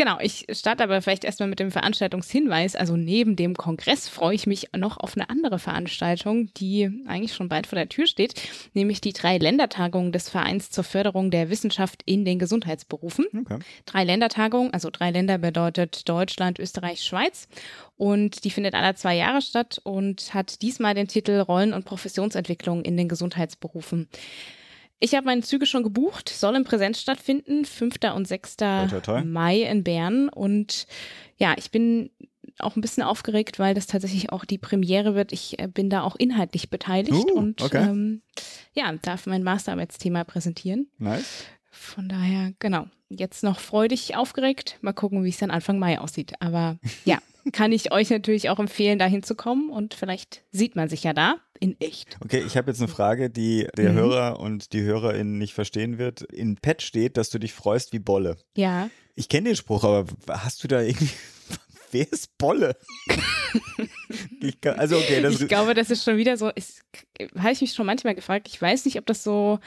Genau, 0.00 0.16
ich 0.18 0.46
starte 0.50 0.82
aber 0.82 1.02
vielleicht 1.02 1.24
erstmal 1.24 1.50
mit 1.50 1.58
dem 1.58 1.70
Veranstaltungshinweis. 1.70 2.74
Also 2.74 2.96
neben 2.96 3.36
dem 3.36 3.54
Kongress 3.54 4.08
freue 4.08 4.34
ich 4.34 4.46
mich 4.46 4.68
noch 4.74 4.96
auf 4.96 5.14
eine 5.14 5.28
andere 5.28 5.58
Veranstaltung, 5.58 6.48
die 6.54 7.04
eigentlich 7.06 7.34
schon 7.34 7.50
bald 7.50 7.66
vor 7.66 7.76
der 7.76 7.90
Tür 7.90 8.06
steht, 8.06 8.32
nämlich 8.72 9.02
die 9.02 9.12
drei 9.12 9.36
Ländertagungen 9.36 10.10
des 10.10 10.30
Vereins 10.30 10.70
zur 10.70 10.84
Förderung 10.84 11.30
der 11.30 11.50
Wissenschaft 11.50 12.02
in 12.06 12.24
den 12.24 12.38
Gesundheitsberufen. 12.38 13.26
Okay. 13.42 13.58
Drei 13.84 14.04
Ländertagungen, 14.04 14.72
also 14.72 14.88
drei 14.90 15.10
Länder 15.10 15.36
bedeutet 15.36 16.08
Deutschland, 16.08 16.58
Österreich, 16.58 17.02
Schweiz. 17.02 17.46
Und 17.98 18.44
die 18.44 18.50
findet 18.50 18.72
alle 18.72 18.94
zwei 18.94 19.16
Jahre 19.16 19.42
statt 19.42 19.82
und 19.84 20.32
hat 20.32 20.62
diesmal 20.62 20.94
den 20.94 21.08
Titel 21.08 21.38
Rollen- 21.40 21.74
und 21.74 21.84
Professionsentwicklung 21.84 22.86
in 22.86 22.96
den 22.96 23.10
Gesundheitsberufen. 23.10 24.08
Ich 25.00 25.14
habe 25.14 25.26
meine 25.26 25.40
Züge 25.40 25.64
schon 25.64 25.82
gebucht, 25.82 26.28
soll 26.28 26.54
in 26.56 26.64
Präsenz 26.64 27.00
stattfinden, 27.00 27.64
5. 27.64 27.96
und 28.14 28.28
6. 28.28 28.56
Toi, 28.56 28.86
toi, 28.86 29.00
toi. 29.00 29.24
Mai 29.24 29.62
in 29.62 29.82
Bern. 29.82 30.28
Und 30.28 30.86
ja, 31.38 31.54
ich 31.56 31.70
bin 31.70 32.10
auch 32.58 32.76
ein 32.76 32.82
bisschen 32.82 33.02
aufgeregt, 33.02 33.58
weil 33.58 33.74
das 33.74 33.86
tatsächlich 33.86 34.30
auch 34.30 34.44
die 34.44 34.58
Premiere 34.58 35.14
wird. 35.14 35.32
Ich 35.32 35.58
äh, 35.58 35.68
bin 35.68 35.88
da 35.88 36.02
auch 36.02 36.16
inhaltlich 36.16 36.68
beteiligt 36.68 37.30
Uh, 37.30 37.38
und 37.38 37.62
okay. 37.62 37.88
ähm, 37.88 38.22
ja, 38.74 38.92
darf 39.00 39.26
mein 39.26 39.42
Masterarbeitsthema 39.42 40.24
präsentieren. 40.24 40.88
Nice. 40.98 41.44
Von 41.70 42.08
daher, 42.08 42.52
genau, 42.58 42.86
jetzt 43.08 43.42
noch 43.42 43.58
freudig 43.58 44.16
aufgeregt. 44.16 44.76
Mal 44.82 44.92
gucken, 44.92 45.24
wie 45.24 45.30
es 45.30 45.38
dann 45.38 45.50
Anfang 45.50 45.78
Mai 45.78 45.98
aussieht. 45.98 46.34
Aber 46.40 46.78
ja, 47.04 47.18
kann 47.52 47.72
ich 47.72 47.92
euch 47.92 48.10
natürlich 48.10 48.48
auch 48.50 48.58
empfehlen, 48.58 48.98
da 48.98 49.06
hinzukommen 49.06 49.70
und 49.70 49.94
vielleicht 49.94 50.42
sieht 50.50 50.76
man 50.76 50.88
sich 50.88 51.04
ja 51.04 51.12
da 51.12 51.36
in 51.58 51.78
echt. 51.80 52.16
Okay, 52.24 52.42
ich 52.46 52.56
habe 52.56 52.70
jetzt 52.70 52.80
eine 52.80 52.88
Frage, 52.88 53.28
die 53.30 53.66
der 53.76 53.92
Mhm. 53.92 53.96
Hörer 53.96 54.40
und 54.40 54.72
die 54.72 54.82
Hörerin 54.82 55.36
nicht 55.38 55.52
verstehen 55.54 55.98
wird. 55.98 56.22
In 56.22 56.56
Pet 56.56 56.80
steht, 56.82 57.16
dass 57.16 57.28
du 57.30 57.38
dich 57.38 57.52
freust 57.52 57.92
wie 57.92 57.98
Bolle. 57.98 58.36
Ja, 58.56 58.88
Ich 59.14 59.28
kenne 59.28 59.50
den 59.50 59.56
Spruch, 59.56 59.84
aber 59.84 60.06
hast 60.30 60.64
du 60.64 60.68
da 60.68 60.80
irgendwie. 60.80 61.10
Wer 61.92 62.10
ist 62.10 62.38
Bolle? 62.38 62.76
ich 64.40 64.60
kann, 64.60 64.78
also, 64.78 64.96
okay, 64.96 65.20
das 65.20 65.40
ich 65.40 65.48
glaube, 65.48 65.74
das 65.74 65.90
ist 65.90 66.04
schon 66.04 66.16
wieder 66.16 66.36
so, 66.36 66.46
habe 66.48 67.52
ich 67.52 67.60
mich 67.60 67.72
schon 67.74 67.86
manchmal 67.86 68.14
gefragt. 68.14 68.48
Ich 68.48 68.60
weiß 68.60 68.84
nicht, 68.84 68.96
ob 68.98 69.06
das 69.06 69.22
so 69.24 69.58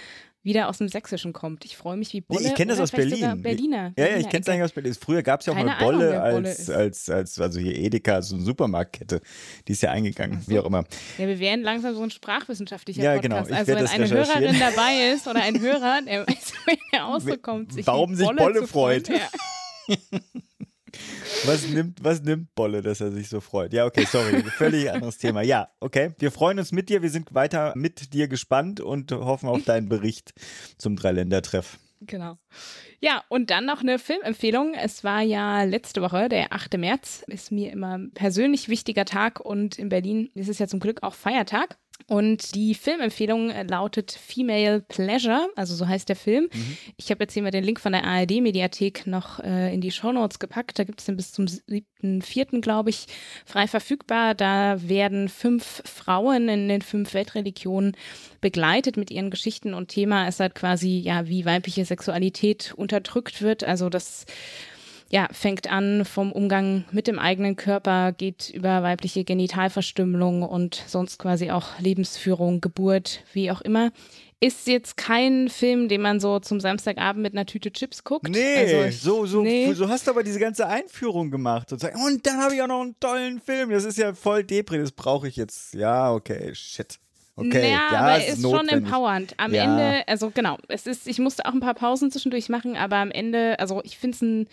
wieder 0.43 0.69
aus 0.69 0.77
dem 0.77 0.89
Sächsischen 0.89 1.33
kommt. 1.33 1.65
Ich 1.65 1.77
freue 1.77 1.97
mich 1.97 2.13
wie 2.13 2.21
Bolle. 2.21 2.45
ich 2.45 2.53
kenne 2.53 2.71
das 2.73 2.79
aus 2.81 2.91
Berlin. 2.91 3.41
Berliner. 3.41 3.93
Ja, 3.97 4.07
ja, 4.07 4.17
ich 4.17 4.29
kenne 4.29 4.41
es 4.41 4.49
eigentlich 4.49 4.63
aus 4.63 4.71
Berlin. 4.73 4.93
Früher 4.99 5.23
gab 5.23 5.39
es 5.39 5.45
ja 5.45 5.53
auch 5.53 5.57
Keine 5.57 5.69
mal 5.71 5.77
Ahnung, 5.77 5.91
Bolle, 5.99 6.11
wer 6.11 6.19
Bolle 6.31 6.49
als, 6.49 6.69
als, 6.69 7.09
als, 7.09 7.39
also 7.39 7.59
hier 7.59 7.75
Edeka, 7.75 8.21
so 8.21 8.35
eine 8.35 8.43
Supermarktkette. 8.43 9.21
Die 9.67 9.71
ist 9.71 9.81
ja 9.81 9.91
eingegangen, 9.91 10.41
wie 10.47 10.59
auch 10.59 10.65
immer. 10.65 10.83
Ja, 11.17 11.27
wir 11.27 11.39
werden 11.39 11.63
langsam 11.63 11.95
so 11.95 12.01
ein 12.01 12.11
sprachwissenschaftlicher 12.11 13.01
Ja, 13.01 13.13
Podcast. 13.15 13.49
genau. 13.49 13.49
Ich 13.49 13.55
also 13.55 13.75
wenn 13.75 13.87
eine. 13.87 14.09
Hörerin 14.09 14.59
dabei 14.59 15.13
ist 15.13 15.27
oder 15.27 15.41
ein 15.41 15.59
Hörer, 15.59 16.01
der 16.05 16.27
weiß, 16.27 16.53
wenn 16.65 16.77
er 16.91 17.07
auskommt, 17.07 17.73
sich 17.73 17.87
Warum 17.87 18.15
sich 18.15 18.25
Bolle, 18.25 18.37
Bolle 18.37 18.67
freut. 18.67 19.07
Ja. 19.07 19.29
Was 21.45 21.67
nimmt, 21.67 22.03
was 22.03 22.21
nimmt 22.21 22.53
Bolle, 22.55 22.81
dass 22.81 23.01
er 23.01 23.11
sich 23.11 23.29
so 23.29 23.41
freut? 23.41 23.73
Ja, 23.73 23.85
okay, 23.85 24.05
sorry, 24.09 24.43
völlig 24.43 24.91
anderes 24.91 25.17
Thema. 25.17 25.41
Ja, 25.41 25.69
okay, 25.79 26.13
wir 26.19 26.31
freuen 26.31 26.59
uns 26.59 26.71
mit 26.71 26.89
dir. 26.89 27.01
Wir 27.01 27.09
sind 27.09 27.33
weiter 27.33 27.73
mit 27.75 28.13
dir 28.13 28.27
gespannt 28.27 28.79
und 28.79 29.11
hoffen 29.11 29.49
auf 29.49 29.63
deinen 29.63 29.89
Bericht 29.89 30.33
zum 30.77 30.95
Dreiländertreff. 30.95 31.77
Genau. 32.05 32.37
Ja, 32.99 33.23
und 33.29 33.49
dann 33.49 33.65
noch 33.65 33.81
eine 33.81 33.99
Filmempfehlung. 33.99 34.73
Es 34.73 35.03
war 35.03 35.21
ja 35.21 35.63
letzte 35.63 36.01
Woche, 36.01 36.29
der 36.29 36.53
8. 36.53 36.77
März, 36.77 37.23
ist 37.27 37.51
mir 37.51 37.71
immer 37.71 37.99
persönlich 38.13 38.69
wichtiger 38.69 39.05
Tag 39.05 39.39
und 39.39 39.79
in 39.79 39.89
Berlin 39.89 40.29
ist 40.35 40.49
es 40.49 40.59
ja 40.59 40.67
zum 40.67 40.79
Glück 40.79 41.03
auch 41.03 41.13
Feiertag. 41.13 41.77
Und 42.07 42.55
die 42.55 42.75
Filmempfehlung 42.75 43.49
äh, 43.49 43.63
lautet 43.63 44.11
Female 44.11 44.81
Pleasure, 44.81 45.47
also 45.55 45.75
so 45.75 45.87
heißt 45.87 46.09
der 46.09 46.15
Film. 46.15 46.49
Ich 46.97 47.11
habe 47.11 47.23
jetzt 47.23 47.33
hier 47.33 47.43
mal 47.43 47.51
den 47.51 47.63
Link 47.63 47.79
von 47.79 47.93
der 47.93 48.03
ARD-Mediathek 48.03 49.07
noch 49.07 49.39
äh, 49.39 49.73
in 49.73 49.81
die 49.81 49.91
Shownotes 49.91 50.39
gepackt. 50.39 50.77
Da 50.79 50.83
gibt 50.83 50.99
es 50.99 51.05
den 51.05 51.15
bis 51.15 51.31
zum 51.31 51.45
7.4., 51.45 52.61
glaube 52.61 52.89
ich, 52.89 53.05
frei 53.45 53.67
verfügbar. 53.67 54.35
Da 54.35 54.77
werden 54.81 55.29
fünf 55.29 55.81
Frauen 55.85 56.49
in 56.49 56.67
den 56.67 56.81
fünf 56.81 57.13
Weltreligionen 57.13 57.95
begleitet 58.41 58.97
mit 58.97 59.09
ihren 59.11 59.29
Geschichten 59.29 59.73
und 59.73 59.87
Thema 59.87 60.27
ist 60.27 60.39
halt 60.39 60.55
quasi, 60.55 60.99
ja, 60.99 61.27
wie 61.27 61.45
weibliche 61.45 61.85
Sexualität 61.85 62.73
unterdrückt 62.75 63.41
wird. 63.41 63.63
Also 63.63 63.89
das 63.89 64.25
ja, 65.15 65.27
fängt 65.31 65.71
an 65.71 66.05
vom 66.05 66.31
Umgang 66.31 66.85
mit 66.91 67.05
dem 67.05 67.19
eigenen 67.19 67.55
Körper, 67.55 68.13
geht 68.13 68.49
über 68.49 68.81
weibliche 68.81 69.23
Genitalverstümmelung 69.23 70.41
und 70.41 70.81
sonst 70.87 71.19
quasi 71.19 71.51
auch 71.51 71.77
Lebensführung, 71.77 72.61
Geburt, 72.61 73.19
wie 73.31 73.51
auch 73.51 73.61
immer. 73.61 73.91
Ist 74.39 74.67
jetzt 74.67 74.97
kein 74.97 75.49
Film, 75.49 75.87
den 75.87 76.01
man 76.01 76.19
so 76.19 76.39
zum 76.39 76.59
Samstagabend 76.59 77.21
mit 77.21 77.33
einer 77.33 77.45
Tüte 77.45 77.71
Chips 77.71 78.03
guckt. 78.03 78.27
Nee, 78.27 78.57
Also 78.57 78.83
ich- 78.89 78.99
so, 79.01 79.25
so, 79.27 79.41
nee. 79.43 79.71
so 79.73 79.87
hast 79.87 80.07
du 80.07 80.11
aber 80.11 80.23
diese 80.23 80.39
ganze 80.39 80.67
Einführung 80.67 81.29
gemacht. 81.29 81.71
Und, 81.71 81.79
sag, 81.79 81.95
und 81.95 82.25
dann 82.25 82.37
habe 82.39 82.55
ich 82.55 82.61
auch 82.63 82.67
noch 82.67 82.81
einen 82.81 82.99
tollen 82.99 83.39
Film. 83.39 83.69
Das 83.69 83.85
ist 83.85 83.99
ja 83.99 84.13
voll 84.15 84.43
Depri, 84.43 84.79
das 84.79 84.91
brauche 84.91 85.27
ich 85.27 85.35
jetzt. 85.35 85.75
Ja, 85.75 86.11
okay, 86.11 86.55
shit. 86.55 86.97
Okay, 87.35 87.71
ja, 87.71 87.77
ja, 87.91 87.99
aber 87.99 88.17
es 88.17 88.29
ist 88.29 88.39
ist 88.39 88.49
schon 88.49 88.67
empowernd. 88.67 89.33
Am 89.37 89.53
Ja. 89.53 89.63
Ende, 89.63 90.07
also 90.07 90.29
genau, 90.31 90.57
es 90.67 90.87
ist, 90.87 91.07
ich 91.07 91.19
musste 91.19 91.45
auch 91.45 91.53
ein 91.53 91.59
paar 91.61 91.73
Pausen 91.75 92.11
zwischendurch 92.11 92.49
machen, 92.49 92.75
aber 92.75 92.97
am 92.97 93.11
Ende, 93.11 93.57
also 93.59 93.81
ich 93.83 93.97
finde 93.97 94.15
es 94.15 94.21
einen 94.23 94.47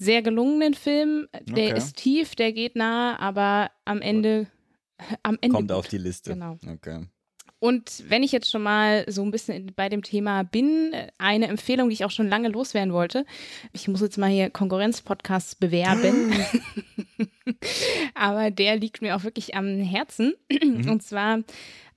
sehr 0.00 0.22
gelungenen 0.22 0.74
Film. 0.74 1.28
Der 1.44 1.68
Okay. 1.68 1.76
ist 1.78 1.96
tief, 1.96 2.34
der 2.34 2.52
geht 2.52 2.74
nah, 2.74 3.18
aber 3.20 3.70
am 3.84 4.00
Ende, 4.00 4.46
am 5.22 5.36
Ende 5.40 5.54
Kommt 5.54 5.68
gut. 5.68 5.76
auf 5.76 5.88
die 5.88 5.98
Liste. 5.98 6.32
Genau. 6.32 6.58
Okay. 6.66 7.06
Und 7.62 8.04
wenn 8.08 8.22
ich 8.22 8.32
jetzt 8.32 8.50
schon 8.50 8.62
mal 8.62 9.04
so 9.06 9.22
ein 9.22 9.30
bisschen 9.30 9.72
bei 9.76 9.90
dem 9.90 10.02
Thema 10.02 10.44
bin, 10.44 10.94
eine 11.18 11.46
Empfehlung, 11.48 11.90
die 11.90 11.92
ich 11.92 12.06
auch 12.06 12.10
schon 12.10 12.26
lange 12.30 12.48
loswerden 12.48 12.94
wollte. 12.94 13.26
Ich 13.74 13.86
muss 13.86 14.00
jetzt 14.00 14.16
mal 14.16 14.30
hier 14.30 14.48
Konkurrenz-Podcasts 14.48 15.56
bewerben. 15.56 16.32
Aber 18.14 18.50
der 18.50 18.76
liegt 18.76 19.02
mir 19.02 19.14
auch 19.14 19.24
wirklich 19.24 19.54
am 19.54 19.78
Herzen. 19.78 20.32
Und 20.88 21.02
zwar 21.02 21.40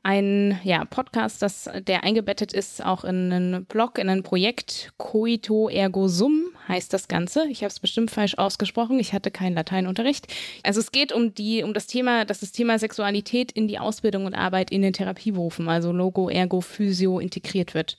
ein 0.04 0.60
ja, 0.66 0.84
Podcast, 0.84 1.42
das, 1.42 1.70
der 1.88 2.04
eingebettet 2.04 2.52
ist 2.52 2.84
auch 2.84 3.06
in 3.06 3.32
einen 3.32 3.66
Blog, 3.66 3.98
in 3.98 4.10
ein 4.10 4.22
Projekt. 4.22 4.92
Coito 4.98 5.70
ergo 5.70 6.10
sum 6.10 6.48
heißt 6.68 6.92
das 6.92 7.08
Ganze. 7.08 7.48
Ich 7.48 7.62
habe 7.64 7.70
es 7.70 7.80
bestimmt 7.80 8.12
falsch 8.12 8.38
ausgesprochen. 8.38 9.00
Ich 9.00 9.14
hatte 9.14 9.32
keinen 9.32 9.56
Lateinunterricht. 9.56 10.28
Also 10.64 10.82
es 10.82 10.92
geht 10.92 11.14
um 11.14 11.34
die, 11.34 11.64
um 11.64 11.74
das 11.74 11.88
Thema, 11.88 12.26
dass 12.26 12.42
das 12.42 12.52
Thema 12.52 12.78
Sexualität 12.78 13.54
in 13.54 13.70
die 13.70 13.80
Ausbildung 13.80 14.26
und 14.26 14.36
Arbeit 14.36 14.72
in 14.72 14.82
den 14.82 14.92
Therapieberufen, 14.92 15.70
also 15.70 15.94
Logo, 15.94 16.30
Ergo, 16.30 16.60
Physio 16.60 17.20
integriert 17.20 17.74
wird. 17.74 17.98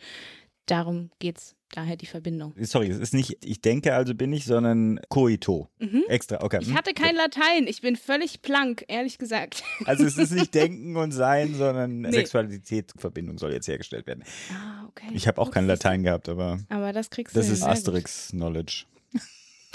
Darum 0.66 1.10
geht's. 1.18 1.56
Daher 1.74 1.96
die 1.96 2.06
Verbindung. 2.06 2.54
Sorry, 2.60 2.88
es 2.88 2.98
ist 2.98 3.14
nicht, 3.14 3.38
ich 3.44 3.60
denke 3.60 3.94
also 3.94 4.14
bin 4.14 4.32
ich, 4.32 4.44
sondern 4.44 5.00
Coito. 5.08 5.68
Extra, 6.08 6.40
okay. 6.40 6.58
Mhm. 6.58 6.70
Ich 6.70 6.74
hatte 6.74 6.94
kein 6.94 7.16
Latein. 7.16 7.66
Ich 7.66 7.80
bin 7.80 7.96
völlig 7.96 8.42
blank, 8.42 8.84
ehrlich 8.86 9.18
gesagt. 9.18 9.64
Also 9.84 10.04
es 10.04 10.16
ist 10.16 10.30
nicht 10.30 10.54
Denken 10.54 10.96
und 10.96 11.10
Sein, 11.10 11.54
sondern 11.56 12.02
Nee. 12.02 12.12
Sexualität, 12.12 12.92
Verbindung 12.96 13.38
soll 13.38 13.52
jetzt 13.52 13.66
hergestellt 13.66 14.06
werden. 14.06 14.22
Ah, 14.52 14.86
okay. 14.88 15.06
Ich 15.14 15.26
habe 15.26 15.40
auch 15.40 15.50
kein. 15.50 15.66
Latein 15.66 16.02
gehabt, 16.04 16.28
aber 16.28 16.60
Aber 16.68 16.92
das 16.92 17.10
kriegst 17.10 17.34
das 17.36 17.46
du 17.46 17.52
ist 17.54 17.58
hin. 17.64 17.74
Sehr 17.74 17.74
gut. 17.74 17.78
Asterix-Knowledge. 17.78 18.84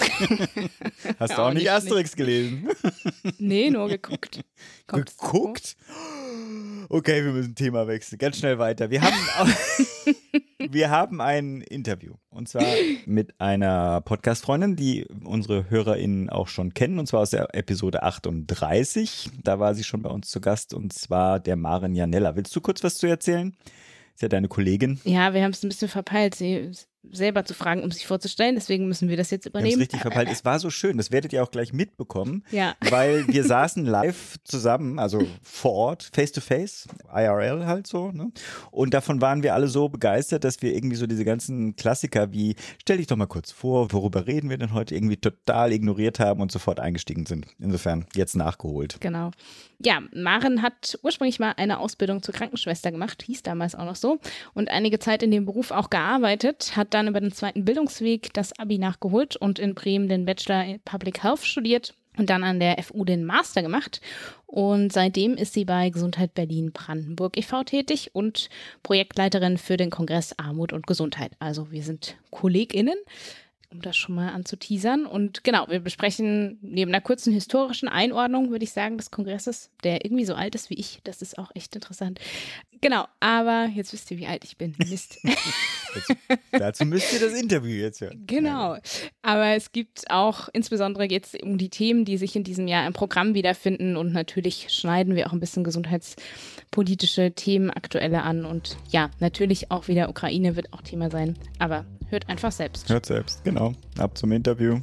Hast 1.18 1.32
du 1.32 1.36
Ja, 1.36 1.38
auch 1.46 1.48
nicht 1.52 1.62
nicht 1.62 1.70
Asterix 1.70 2.16
gelesen? 2.16 2.68
Nee, 3.38 3.68
nur 3.70 3.88
geguckt. 3.88 4.40
Kommt's 4.86 5.12
vor? 5.12 5.32
Geguckt? 5.32 5.76
Okay, 6.88 7.24
wir 7.24 7.32
müssen 7.32 7.54
Thema 7.54 7.86
wechseln. 7.86 8.18
Ganz 8.18 8.38
schnell 8.38 8.58
weiter. 8.58 8.90
Wir 8.90 9.02
haben, 9.02 9.14
wir 10.70 10.90
haben 10.90 11.20
ein 11.20 11.60
Interview. 11.62 12.14
Und 12.30 12.48
zwar 12.48 12.64
mit 13.06 13.40
einer 13.40 14.00
Podcast-Freundin, 14.00 14.76
die 14.76 15.06
unsere 15.24 15.70
HörerInnen 15.70 16.30
auch 16.30 16.48
schon 16.48 16.74
kennen. 16.74 16.98
Und 16.98 17.06
zwar 17.06 17.20
aus 17.20 17.30
der 17.30 17.54
Episode 17.54 18.02
38. 18.02 19.30
Da 19.42 19.58
war 19.58 19.74
sie 19.74 19.84
schon 19.84 20.02
bei 20.02 20.10
uns 20.10 20.30
zu 20.30 20.40
Gast. 20.40 20.74
Und 20.74 20.92
zwar 20.92 21.40
der 21.40 21.56
Maren 21.56 21.94
Janella. 21.94 22.36
Willst 22.36 22.54
du 22.54 22.60
kurz 22.60 22.82
was 22.82 22.96
zu 22.96 23.06
erzählen? 23.06 23.56
Ist 24.14 24.22
ja 24.22 24.28
deine 24.28 24.48
Kollegin. 24.48 25.00
Ja, 25.04 25.34
wir 25.34 25.42
haben 25.42 25.52
es 25.52 25.62
ein 25.62 25.68
bisschen 25.68 25.88
verpeilt. 25.88 26.34
Sie 26.34 26.70
selber 27.10 27.44
zu 27.44 27.54
fragen, 27.54 27.82
um 27.82 27.90
sich 27.90 28.06
vorzustellen. 28.06 28.54
Deswegen 28.54 28.86
müssen 28.88 29.08
wir 29.08 29.16
das 29.16 29.30
jetzt 29.30 29.44
Wir 29.46 29.50
übernehmen. 29.50 29.80
richtig 29.80 30.00
verpeilt. 30.00 30.28
Es 30.30 30.44
war 30.44 30.58
so 30.58 30.70
schön, 30.70 30.96
das 30.98 31.10
werdet 31.10 31.32
ihr 31.32 31.42
auch 31.42 31.50
gleich 31.50 31.72
mitbekommen, 31.72 32.44
Ja. 32.50 32.74
weil 32.90 33.26
wir 33.28 33.44
saßen 33.44 33.84
live 33.86 34.36
zusammen, 34.44 34.98
also 34.98 35.26
vor 35.42 35.72
Ort, 35.72 36.10
face 36.12 36.32
to 36.32 36.40
face, 36.40 36.86
IRL 37.14 37.66
halt 37.66 37.86
so. 37.86 38.10
Ne? 38.12 38.30
Und 38.70 38.92
davon 38.94 39.20
waren 39.20 39.42
wir 39.42 39.54
alle 39.54 39.68
so 39.68 39.88
begeistert, 39.88 40.44
dass 40.44 40.60
wir 40.62 40.74
irgendwie 40.74 40.96
so 40.96 41.06
diese 41.06 41.24
ganzen 41.24 41.74
Klassiker 41.76 42.32
wie, 42.32 42.54
stell 42.80 42.98
dich 42.98 43.06
doch 43.06 43.16
mal 43.16 43.26
kurz 43.26 43.50
vor, 43.50 43.92
worüber 43.92 44.26
reden 44.26 44.50
wir 44.50 44.58
denn 44.58 44.74
heute, 44.74 44.94
irgendwie 44.94 45.16
total 45.16 45.72
ignoriert 45.72 46.20
haben 46.20 46.40
und 46.40 46.52
sofort 46.52 46.80
eingestiegen 46.80 47.26
sind. 47.26 47.46
Insofern 47.58 48.06
jetzt 48.14 48.36
nachgeholt. 48.36 48.98
Genau. 49.00 49.30
Ja, 49.82 50.00
Maren 50.14 50.60
hat 50.60 50.98
ursprünglich 51.02 51.38
mal 51.40 51.54
eine 51.56 51.78
Ausbildung 51.80 52.22
zur 52.22 52.34
Krankenschwester 52.34 52.90
gemacht, 52.92 53.22
hieß 53.22 53.42
damals 53.42 53.74
auch 53.74 53.86
noch 53.86 53.96
so, 53.96 54.18
und 54.52 54.68
einige 54.70 54.98
Zeit 54.98 55.22
in 55.22 55.30
dem 55.30 55.46
Beruf 55.46 55.70
auch 55.70 55.88
gearbeitet, 55.88 56.76
hat 56.76 56.89
dann 56.94 57.08
über 57.08 57.20
den 57.20 57.32
zweiten 57.32 57.64
Bildungsweg 57.64 58.32
das 58.32 58.58
Abi 58.58 58.78
nachgeholt 58.78 59.36
und 59.36 59.58
in 59.58 59.74
Bremen 59.74 60.08
den 60.08 60.24
Bachelor 60.24 60.64
in 60.64 60.80
Public 60.80 61.22
Health 61.22 61.44
studiert 61.44 61.94
und 62.16 62.30
dann 62.30 62.44
an 62.44 62.60
der 62.60 62.82
FU 62.82 63.04
den 63.04 63.24
Master 63.24 63.62
gemacht. 63.62 64.00
Und 64.46 64.92
seitdem 64.92 65.36
ist 65.36 65.54
sie 65.54 65.64
bei 65.64 65.90
Gesundheit 65.90 66.34
Berlin 66.34 66.72
Brandenburg 66.72 67.36
e.V. 67.36 67.62
tätig 67.64 68.10
und 68.12 68.50
Projektleiterin 68.82 69.58
für 69.58 69.76
den 69.76 69.90
Kongress 69.90 70.38
Armut 70.38 70.72
und 70.72 70.86
Gesundheit. 70.86 71.32
Also 71.38 71.70
wir 71.70 71.82
sind 71.82 72.16
KollegInnen 72.30 72.98
um 73.72 73.80
das 73.82 73.96
schon 73.96 74.16
mal 74.16 74.30
anzuteasern. 74.30 75.06
Und 75.06 75.44
genau, 75.44 75.68
wir 75.68 75.80
besprechen 75.80 76.58
neben 76.60 76.90
einer 76.90 77.00
kurzen 77.00 77.32
historischen 77.32 77.88
Einordnung, 77.88 78.50
würde 78.50 78.64
ich 78.64 78.72
sagen, 78.72 78.98
des 78.98 79.10
Kongresses, 79.10 79.70
der 79.84 80.04
irgendwie 80.04 80.24
so 80.24 80.34
alt 80.34 80.54
ist 80.54 80.70
wie 80.70 80.74
ich. 80.74 81.00
Das 81.04 81.22
ist 81.22 81.38
auch 81.38 81.50
echt 81.54 81.74
interessant. 81.74 82.18
Genau, 82.82 83.06
aber 83.20 83.68
jetzt 83.74 83.92
wisst 83.92 84.10
ihr, 84.10 84.18
wie 84.18 84.26
alt 84.26 84.44
ich 84.44 84.56
bin. 84.56 84.74
Mist. 84.78 85.18
Jetzt, 85.94 86.16
dazu 86.52 86.84
müsst 86.84 87.12
ihr 87.12 87.18
das 87.18 87.32
Interview 87.32 87.72
jetzt 87.72 88.00
hören. 88.00 88.22
Genau. 88.28 88.76
Aber 89.22 89.48
es 89.56 89.72
gibt 89.72 90.08
auch, 90.08 90.48
insbesondere 90.52 91.10
jetzt 91.10 91.42
um 91.42 91.58
die 91.58 91.68
Themen, 91.68 92.04
die 92.04 92.16
sich 92.16 92.36
in 92.36 92.44
diesem 92.44 92.68
Jahr 92.68 92.86
im 92.86 92.92
Programm 92.92 93.34
wiederfinden. 93.34 93.96
Und 93.96 94.12
natürlich 94.12 94.68
schneiden 94.70 95.16
wir 95.16 95.26
auch 95.26 95.32
ein 95.32 95.40
bisschen 95.40 95.64
gesundheitspolitische 95.64 97.32
Themen, 97.32 97.70
aktuelle 97.70 98.22
an. 98.22 98.44
Und 98.44 98.76
ja, 98.90 99.10
natürlich 99.18 99.72
auch 99.72 99.88
wieder 99.88 100.08
Ukraine 100.08 100.54
wird 100.54 100.72
auch 100.72 100.82
Thema 100.82 101.10
sein. 101.10 101.36
Aber 101.58 101.86
hört 102.08 102.28
einfach 102.28 102.52
selbst. 102.52 102.88
Hört 102.88 103.06
selbst, 103.06 103.42
genau. 103.42 103.72
Ab 103.98 104.16
zum 104.16 104.30
Interview. 104.30 104.80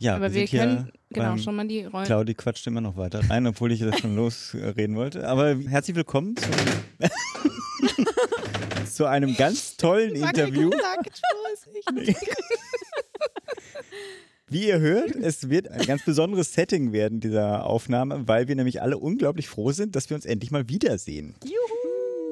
Ja, 0.00 0.16
Aber 0.16 0.32
wir 0.32 0.44
hier 0.44 0.60
können 0.60 0.92
genau 1.10 1.36
schon 1.38 1.56
mal 1.56 1.66
die 1.66 1.84
Rollen. 1.84 2.06
Claudi 2.06 2.34
quatscht 2.34 2.66
immer 2.66 2.80
noch 2.80 2.96
weiter 2.96 3.20
rein, 3.28 3.46
obwohl 3.46 3.72
ich 3.72 3.80
das 3.80 3.98
schon 3.98 4.14
losreden 4.16 4.96
wollte. 4.96 5.26
Aber 5.26 5.56
herzlich 5.56 5.96
willkommen 5.96 6.36
zu, 6.36 6.48
zu 8.92 9.06
einem 9.06 9.36
ganz 9.36 9.76
tollen 9.76 10.14
Interview. 10.14 10.70
Wie 14.50 14.66
ihr 14.68 14.78
hört, 14.78 15.14
es 15.14 15.50
wird 15.50 15.68
ein 15.68 15.84
ganz 15.84 16.04
besonderes 16.06 16.54
Setting 16.54 16.92
werden 16.92 17.20
dieser 17.20 17.66
Aufnahme, 17.66 18.26
weil 18.26 18.48
wir 18.48 18.56
nämlich 18.56 18.80
alle 18.80 18.96
unglaublich 18.96 19.46
froh 19.46 19.72
sind, 19.72 19.94
dass 19.94 20.08
wir 20.08 20.14
uns 20.14 20.24
endlich 20.24 20.50
mal 20.50 20.70
wiedersehen. 20.70 21.34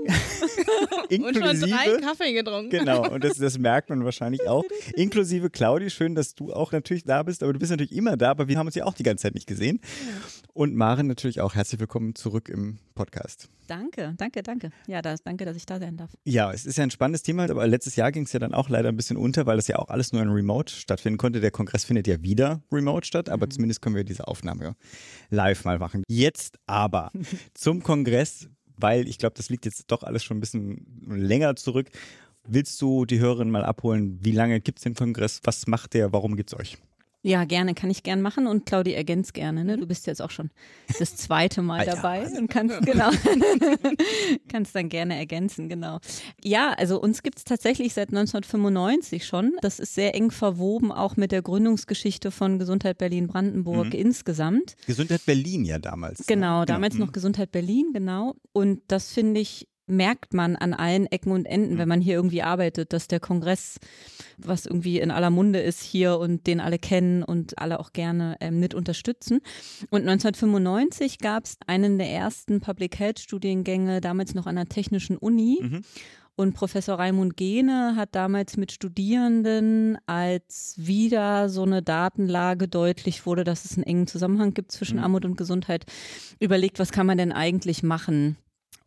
Und 1.11 1.35
schon 1.35 1.43
drei 1.43 1.51
Inklusive 1.51 2.01
Kaffee 2.01 2.33
getrunken. 2.33 2.71
Genau, 2.71 3.09
und 3.13 3.23
das, 3.23 3.39
das 3.39 3.59
merkt 3.59 3.91
man 3.91 4.05
wahrscheinlich 4.05 4.49
auch. 4.49 4.65
Inklusive 4.95 5.51
Claudi, 5.51 5.91
schön, 5.91 6.15
dass 6.15 6.35
du 6.35 6.53
auch 6.53 6.73
natürlich 6.73 7.05
da 7.05 7.23
bist, 7.23 7.43
aber 7.43 7.53
du 7.53 7.59
bist 7.59 7.71
natürlich 7.71 7.95
immer 7.95 8.17
da, 8.17 8.31
aber 8.31 8.49
wir 8.49 8.59
haben 8.59 8.67
uns 8.67 8.75
ja 8.75 8.85
auch 8.85 8.95
die 8.95 9.03
ganze 9.03 9.23
Zeit 9.23 9.35
nicht 9.35 9.47
gesehen. 9.47 9.81
Und 10.53 10.75
Maren 10.75 11.07
natürlich 11.07 11.41
auch. 11.41 11.55
Herzlich 11.55 11.81
willkommen 11.81 12.15
zurück 12.15 12.49
im 12.49 12.79
Podcast. 12.95 13.49
Danke, 13.67 14.15
danke, 14.17 14.43
danke. 14.43 14.71
Ja, 14.87 15.03
das, 15.03 15.23
danke, 15.23 15.45
dass 15.45 15.57
ich 15.57 15.67
da 15.67 15.79
sein 15.79 15.97
darf. 15.97 16.11
Ja, 16.25 16.53
es 16.53 16.67
ist 16.67 16.79
ja 16.79 16.85
ein 16.85 16.91
spannendes 16.91 17.23
Thema, 17.23 17.51
aber 17.51 17.67
letztes 17.67 17.97
Jahr 17.97 18.13
ging 18.13 18.25
es 18.25 18.33
ja 18.33 18.39
dann 18.39 18.55
auch 18.55 18.69
leider 18.69 18.89
ein 18.89 18.97
bisschen 18.97 19.17
unter, 19.17 19.45
weil 19.47 19.57
das 19.57 19.69
ja 19.69 19.77
auch 19.77 19.89
alles 19.89 20.13
nur 20.13 20.23
in 20.23 20.29
Remote 20.29 20.73
stattfinden 20.73 21.19
konnte. 21.19 21.41
Der 21.41 21.51
Kongress 21.51 21.85
findet 21.85 22.07
ja 22.07 22.23
wieder 22.23 22.63
Remote 22.73 23.07
statt, 23.07 23.29
aber 23.29 23.51
zumindest 23.51 23.83
können 23.83 23.97
wir 23.97 24.05
diese 24.05 24.29
Aufnahme 24.29 24.77
live 25.31 25.65
mal 25.65 25.79
machen. 25.79 26.05
Jetzt 26.09 26.59
aber 26.67 27.11
zum 27.55 27.83
Kongress, 27.83 28.49
weil 28.77 29.09
ich 29.09 29.19
glaube, 29.19 29.35
das 29.37 29.49
liegt 29.49 29.65
jetzt 29.65 29.91
doch 29.91 30.03
alles 30.03 30.25
schon 30.25 30.39
ein 30.39 30.41
bisschen 30.41 30.87
länger 31.07 31.57
zurück. 31.57 31.91
Willst 32.49 32.81
du 32.81 33.05
die 33.05 33.19
Hörerinnen 33.19 33.51
mal 33.51 33.65
abholen? 33.65 34.19
Wie 34.23 34.33
lange 34.33 34.61
gibt 34.61 34.79
es 34.79 34.85
den 34.85 34.95
Kongress? 34.95 35.41
Was 35.45 35.67
macht 35.67 35.95
der? 35.95 36.13
Warum 36.13 36.37
gibt 36.37 36.53
es 36.53 36.59
euch? 36.59 36.79
Ja, 37.27 37.45
gerne, 37.45 37.75
kann 37.75 37.91
ich 37.91 38.03
gern 38.05 38.23
machen 38.23 38.47
und 38.47 38.67
Claudi 38.67 38.93
ergänzt 38.93 39.35
gerne. 39.35 39.65
Ne? 39.65 39.77
Du 39.77 39.87
bist 39.87 40.07
jetzt 40.07 40.23
auch 40.23 40.31
schon 40.31 40.51
das 40.99 41.17
zweite 41.17 41.61
Mal 41.61 41.85
ja, 41.87 41.97
dabei 41.97 42.21
also- 42.21 42.37
und 42.39 42.49
kannst 42.49 42.81
genau 42.87 43.11
kannst 44.49 44.75
dann 44.75 44.89
gerne 44.89 45.17
ergänzen, 45.17 45.69
genau. 45.69 45.99
Ja, 46.45 46.73
also 46.73 47.01
uns 47.01 47.23
gibt 47.23 47.39
es 47.39 47.45
tatsächlich 47.45 47.95
seit 47.95 48.09
1995 48.11 49.27
schon. 49.27 49.53
Das 49.61 49.79
ist 49.81 49.95
sehr 49.95 50.15
eng 50.15 50.31
verwoben 50.31 50.93
auch 50.93 51.17
mit 51.17 51.33
der 51.33 51.43
Gründungsgeschichte 51.43 52.31
von 52.31 52.59
Gesundheit 52.59 52.99
Berlin-Brandenburg 52.99 53.87
Mhm. 53.89 53.93
insgesamt. 53.93 54.77
Gesundheit 54.87 55.25
Berlin 55.27 55.65
ja 55.65 55.79
damals. 55.79 56.21
ne? 56.21 56.25
Genau, 56.29 56.65
damals 56.65 56.95
Mhm. 56.95 57.01
noch 57.01 57.13
Gesundheit 57.13 57.51
Berlin, 57.53 57.91
genau. 57.93 58.35
Und 58.53 58.83
das 58.89 59.13
finde 59.13 59.41
ich 59.41 59.67
merkt 59.87 60.35
man 60.35 60.57
an 60.57 60.75
allen 60.75 61.07
Ecken 61.07 61.31
und 61.33 61.47
Enden, 61.47 61.75
Mhm. 61.75 61.79
wenn 61.79 61.89
man 61.89 62.01
hier 62.01 62.15
irgendwie 62.15 62.43
arbeitet, 62.43 62.93
dass 62.93 63.09
der 63.09 63.21
Kongress, 63.21 63.79
was 64.37 64.67
irgendwie 64.67 64.99
in 64.99 65.11
aller 65.11 65.31
Munde 65.31 65.61
ist 65.61 65.83
hier 65.83 66.19
und 66.19 66.47
den 66.47 66.61
alle 66.61 66.79
kennen 66.79 67.23
und 67.23 67.59
alle 67.59 67.79
auch 67.81 67.93
gerne 67.93 68.37
ähm, 68.41 68.59
mit 68.61 68.75
unterstützen. 68.75 69.41
Und 69.91 70.03
1995 70.09 71.19
gab 71.19 71.45
es 71.45 71.57
einen 71.67 71.99
der 71.99 72.11
ersten 72.11 72.61
Public 72.61 72.99
Health 72.99 73.21
Studiengänge, 73.21 74.01
damals 74.01 74.35
noch 74.35 74.47
an 74.47 74.57
der 74.57 74.67
Technischen 74.67 75.17
Uni. 75.17 75.59
Mhm. 75.63 75.83
Und 76.39 76.53
Professor 76.53 76.99
Raimund 76.99 77.37
Gehne 77.39 77.95
hat 77.97 78.15
damals 78.15 78.59
mit 78.59 78.71
Studierenden, 78.71 79.97
als 80.05 80.75
wieder 80.77 81.49
so 81.49 81.63
eine 81.63 81.81
Datenlage 81.83 82.69
deutlich 82.69 83.25
wurde, 83.25 83.43
dass 83.43 83.65
es 83.65 83.77
einen 83.77 83.85
engen 83.85 84.07
Zusammenhang 84.07 84.53
gibt 84.53 84.71
zwischen 84.71 84.99
Mhm. 84.99 85.05
Armut 85.05 85.25
und 85.25 85.39
Gesundheit, 85.39 85.87
überlegt, 86.39 86.79
was 86.79 86.93
kann 86.93 87.07
man 87.07 87.17
denn 87.17 87.33
eigentlich 87.33 87.83
machen? 87.83 88.37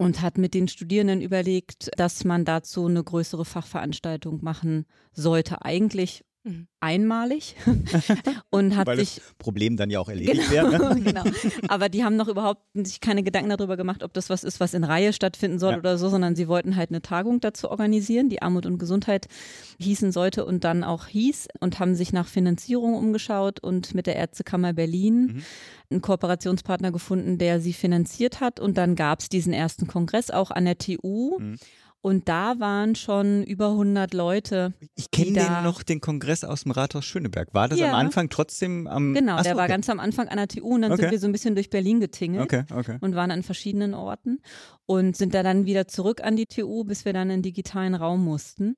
Und 0.01 0.21
hat 0.21 0.38
mit 0.38 0.53
den 0.53 0.69
Studierenden 0.69 1.21
überlegt, 1.21 1.91
dass 1.97 2.23
man 2.23 2.45
dazu 2.45 2.85
eine 2.85 3.03
größere 3.03 3.43
Fachveranstaltung 3.43 4.41
machen 4.41 4.85
sollte. 5.12 5.65
Eigentlich. 5.65 6.23
Einmalig 6.81 7.55
und 8.49 8.75
hat 8.77 8.88
Weil 8.88 8.99
sich 8.99 9.15
das 9.15 9.33
Problem 9.38 9.75
dann 9.75 9.89
ja 9.89 9.99
auch 9.99 10.07
erledigt 10.09 10.49
wäre. 10.49 10.69
Genau, 10.71 10.93
Ne? 10.93 11.01
genau. 11.01 11.23
Aber 11.67 11.89
die 11.89 12.03
haben 12.05 12.15
noch 12.15 12.27
überhaupt 12.29 12.62
sich 12.73 13.01
keine 13.01 13.21
Gedanken 13.23 13.49
darüber 13.49 13.75
gemacht, 13.75 14.01
ob 14.03 14.13
das 14.13 14.29
was 14.29 14.43
ist, 14.43 14.59
was 14.59 14.73
in 14.73 14.83
Reihe 14.85 15.12
stattfinden 15.12 15.59
soll 15.59 15.73
Ja. 15.73 15.77
oder 15.79 15.97
so, 15.97 16.07
sondern 16.09 16.35
sie 16.35 16.47
wollten 16.47 16.75
halt 16.77 16.89
eine 16.91 17.01
Tagung 17.01 17.41
dazu 17.41 17.69
organisieren, 17.69 18.29
die 18.29 18.41
Armut 18.41 18.65
und 18.65 18.77
Gesundheit 18.77 19.27
hießen 19.79 20.12
sollte 20.12 20.45
und 20.45 20.63
dann 20.63 20.83
auch 20.85 21.07
hieß 21.07 21.47
und 21.59 21.79
haben 21.79 21.95
sich 21.95 22.13
nach 22.13 22.27
Finanzierung 22.27 22.93
umgeschaut 22.95 23.59
und 23.59 23.93
mit 23.93 24.07
der 24.07 24.15
Ärztekammer 24.15 24.73
Berlin 24.73 25.19
Mhm. 25.19 25.43
einen 25.91 26.01
Kooperationspartner 26.01 26.91
gefunden, 26.91 27.38
der 27.38 27.59
sie 27.59 27.73
finanziert 27.73 28.39
hat. 28.39 28.59
Und 28.59 28.77
dann 28.77 28.95
gab 28.95 29.19
es 29.19 29.27
diesen 29.29 29.51
ersten 29.53 29.88
Kongress 29.88 30.31
auch 30.31 30.51
an 30.51 30.65
der 30.65 30.77
TU. 30.77 31.38
Mhm. 31.39 31.55
Und 32.01 32.29
da 32.29 32.59
waren 32.59 32.95
schon 32.95 33.43
über 33.43 33.71
100 33.71 34.13
Leute. 34.13 34.73
Ich 34.95 35.12
kenne 35.12 35.33
den 35.33 35.63
noch, 35.63 35.83
den 35.83 35.99
Kongress 35.99 36.45
aus 36.45 36.63
dem 36.63 36.71
Rathaus 36.71 37.03
Schöneberg. 37.03 37.53
War 37.53 37.67
das 37.67 37.77
Ja. 37.79 37.89
am 37.89 37.95
Anfang 37.95 38.29
trotzdem 38.29 38.88
am. 38.88 39.13
Genau, 39.13 39.33
Ach 39.33 39.39
so, 39.39 39.43
der 39.43 39.55
war 39.57 39.63
okay. 39.65 39.73
ganz 39.73 39.89
am 39.89 39.99
Anfang 39.99 40.29
an 40.29 40.38
der 40.38 40.47
TU 40.47 40.75
und 40.75 40.83
dann 40.83 40.93
Okay. 40.93 41.01
sind 41.01 41.12
wir 41.12 41.19
so 41.19 41.27
ein 41.27 41.31
bisschen 41.33 41.55
durch 41.55 41.69
Berlin 41.69 41.99
getingelt. 41.99 42.43
Okay, 42.43 42.63
okay. 42.73 42.97
und 43.01 43.15
waren 43.15 43.31
an 43.31 43.43
verschiedenen 43.43 43.93
Orten 43.93 44.39
und 44.85 45.17
sind 45.17 45.33
da 45.33 45.43
dann 45.43 45.65
wieder 45.65 45.88
zurück 45.89 46.21
an 46.23 46.38
die 46.38 46.45
TU, 46.45 46.85
bis 46.85 47.03
wir 47.03 47.12
dann 47.12 47.29
in 47.29 47.38
den 47.38 47.43
digitalen 47.43 47.95
Raum 47.95 48.23
mussten. 48.23 48.75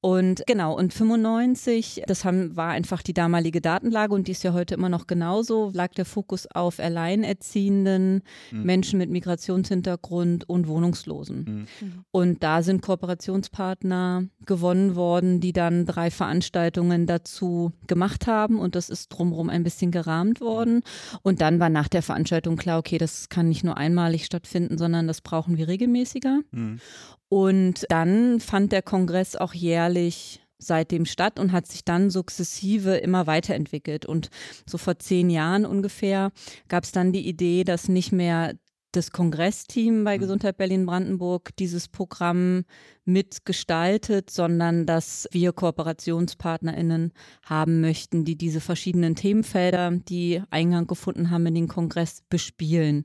Und 0.00 0.42
genau, 0.46 0.76
und 0.76 0.94
95, 0.94 2.02
das 2.06 2.24
haben, 2.24 2.56
war 2.56 2.70
einfach 2.70 3.02
die 3.02 3.12
damalige 3.14 3.60
Datenlage 3.60 4.14
und 4.14 4.28
die 4.28 4.32
ist 4.32 4.42
ja 4.42 4.52
heute 4.52 4.74
immer 4.74 4.88
noch 4.88 5.06
genauso, 5.06 5.70
lag 5.74 5.92
der 5.92 6.04
Fokus 6.04 6.46
auf 6.46 6.78
Alleinerziehenden, 6.78 8.22
Mhm. 8.50 8.62
Menschen 8.62 8.98
mit 8.98 9.10
Migrationshintergrund 9.10 10.48
und 10.48 10.68
Wohnungslosen. 10.68 11.66
Mhm. 11.80 12.04
Und 12.10 12.42
da 12.42 12.62
sind 12.62 12.82
Kooperationspartner 12.82 14.24
gewonnen 14.46 14.96
worden, 14.96 15.40
die 15.40 15.52
dann 15.52 15.86
drei 15.86 16.10
Veranstaltungen 16.10 17.06
dazu 17.06 17.72
gemacht 17.86 18.26
haben 18.26 18.58
und 18.58 18.74
das 18.74 18.90
ist 18.90 19.08
drumherum 19.08 19.50
ein 19.50 19.62
bisschen 19.62 19.90
gerahmt 19.90 20.40
worden. 20.40 20.82
Und 21.22 21.40
dann 21.40 21.60
war 21.60 21.68
nach 21.68 21.88
der 21.88 22.02
Veranstaltung 22.02 22.56
klar, 22.56 22.78
okay, 22.78 22.98
das 22.98 23.28
kann 23.28 23.48
nicht 23.48 23.64
nur 23.64 23.76
einmalig 23.76 24.24
stattfinden, 24.24 24.78
sondern 24.78 25.06
das 25.06 25.20
brauchen 25.20 25.56
wir 25.56 25.68
regelmäßiger. 25.68 26.40
Mhm. 26.50 26.80
Und 27.30 27.86
dann 27.88 28.40
fand 28.40 28.72
der 28.72 28.82
Kongress 28.82 29.36
auch 29.36 29.54
jährlich 29.54 30.42
seitdem 30.58 31.06
statt 31.06 31.38
und 31.38 31.52
hat 31.52 31.66
sich 31.66 31.84
dann 31.84 32.10
sukzessive 32.10 32.96
immer 32.96 33.26
weiterentwickelt. 33.28 34.04
Und 34.04 34.30
so 34.66 34.76
vor 34.78 34.98
zehn 34.98 35.30
Jahren 35.30 35.64
ungefähr 35.64 36.32
gab 36.68 36.84
es 36.84 36.92
dann 36.92 37.12
die 37.12 37.26
Idee, 37.26 37.62
dass 37.62 37.88
nicht 37.88 38.10
mehr 38.12 38.54
das 38.92 39.12
Kongressteam 39.12 40.04
bei 40.04 40.16
Mhm. 40.16 40.22
Gesundheit 40.22 40.56
Berlin-Brandenburg 40.56 41.50
dieses 41.56 41.88
Programm 41.88 42.64
mitgestaltet, 43.04 44.30
sondern 44.30 44.86
dass 44.86 45.28
wir 45.32 45.52
KooperationspartnerInnen 45.52 47.12
haben 47.44 47.80
möchten, 47.80 48.24
die 48.24 48.36
diese 48.36 48.60
verschiedenen 48.60 49.16
Themenfelder, 49.16 49.90
die 50.08 50.42
Eingang 50.50 50.86
gefunden 50.86 51.30
haben 51.30 51.46
in 51.46 51.54
den 51.54 51.68
Kongress, 51.68 52.22
bespielen. 52.28 53.04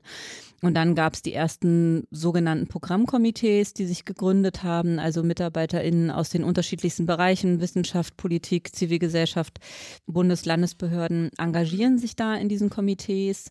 Und 0.62 0.74
dann 0.74 0.94
gab 0.94 1.14
es 1.14 1.22
die 1.22 1.34
ersten 1.34 2.06
sogenannten 2.10 2.66
Programmkomitees, 2.66 3.74
die 3.74 3.84
sich 3.84 4.04
gegründet 4.04 4.62
haben, 4.62 4.98
also 4.98 5.22
MitarbeiterInnen 5.22 6.10
aus 6.10 6.30
den 6.30 6.44
unterschiedlichsten 6.44 7.06
Bereichen, 7.06 7.60
Wissenschaft, 7.60 8.16
Politik, 8.16 8.74
Zivilgesellschaft, 8.74 9.58
Bundeslandesbehörden 10.06 11.30
engagieren 11.38 11.98
sich 11.98 12.16
da 12.16 12.34
in 12.34 12.48
diesen 12.48 12.70
Komitees 12.70 13.50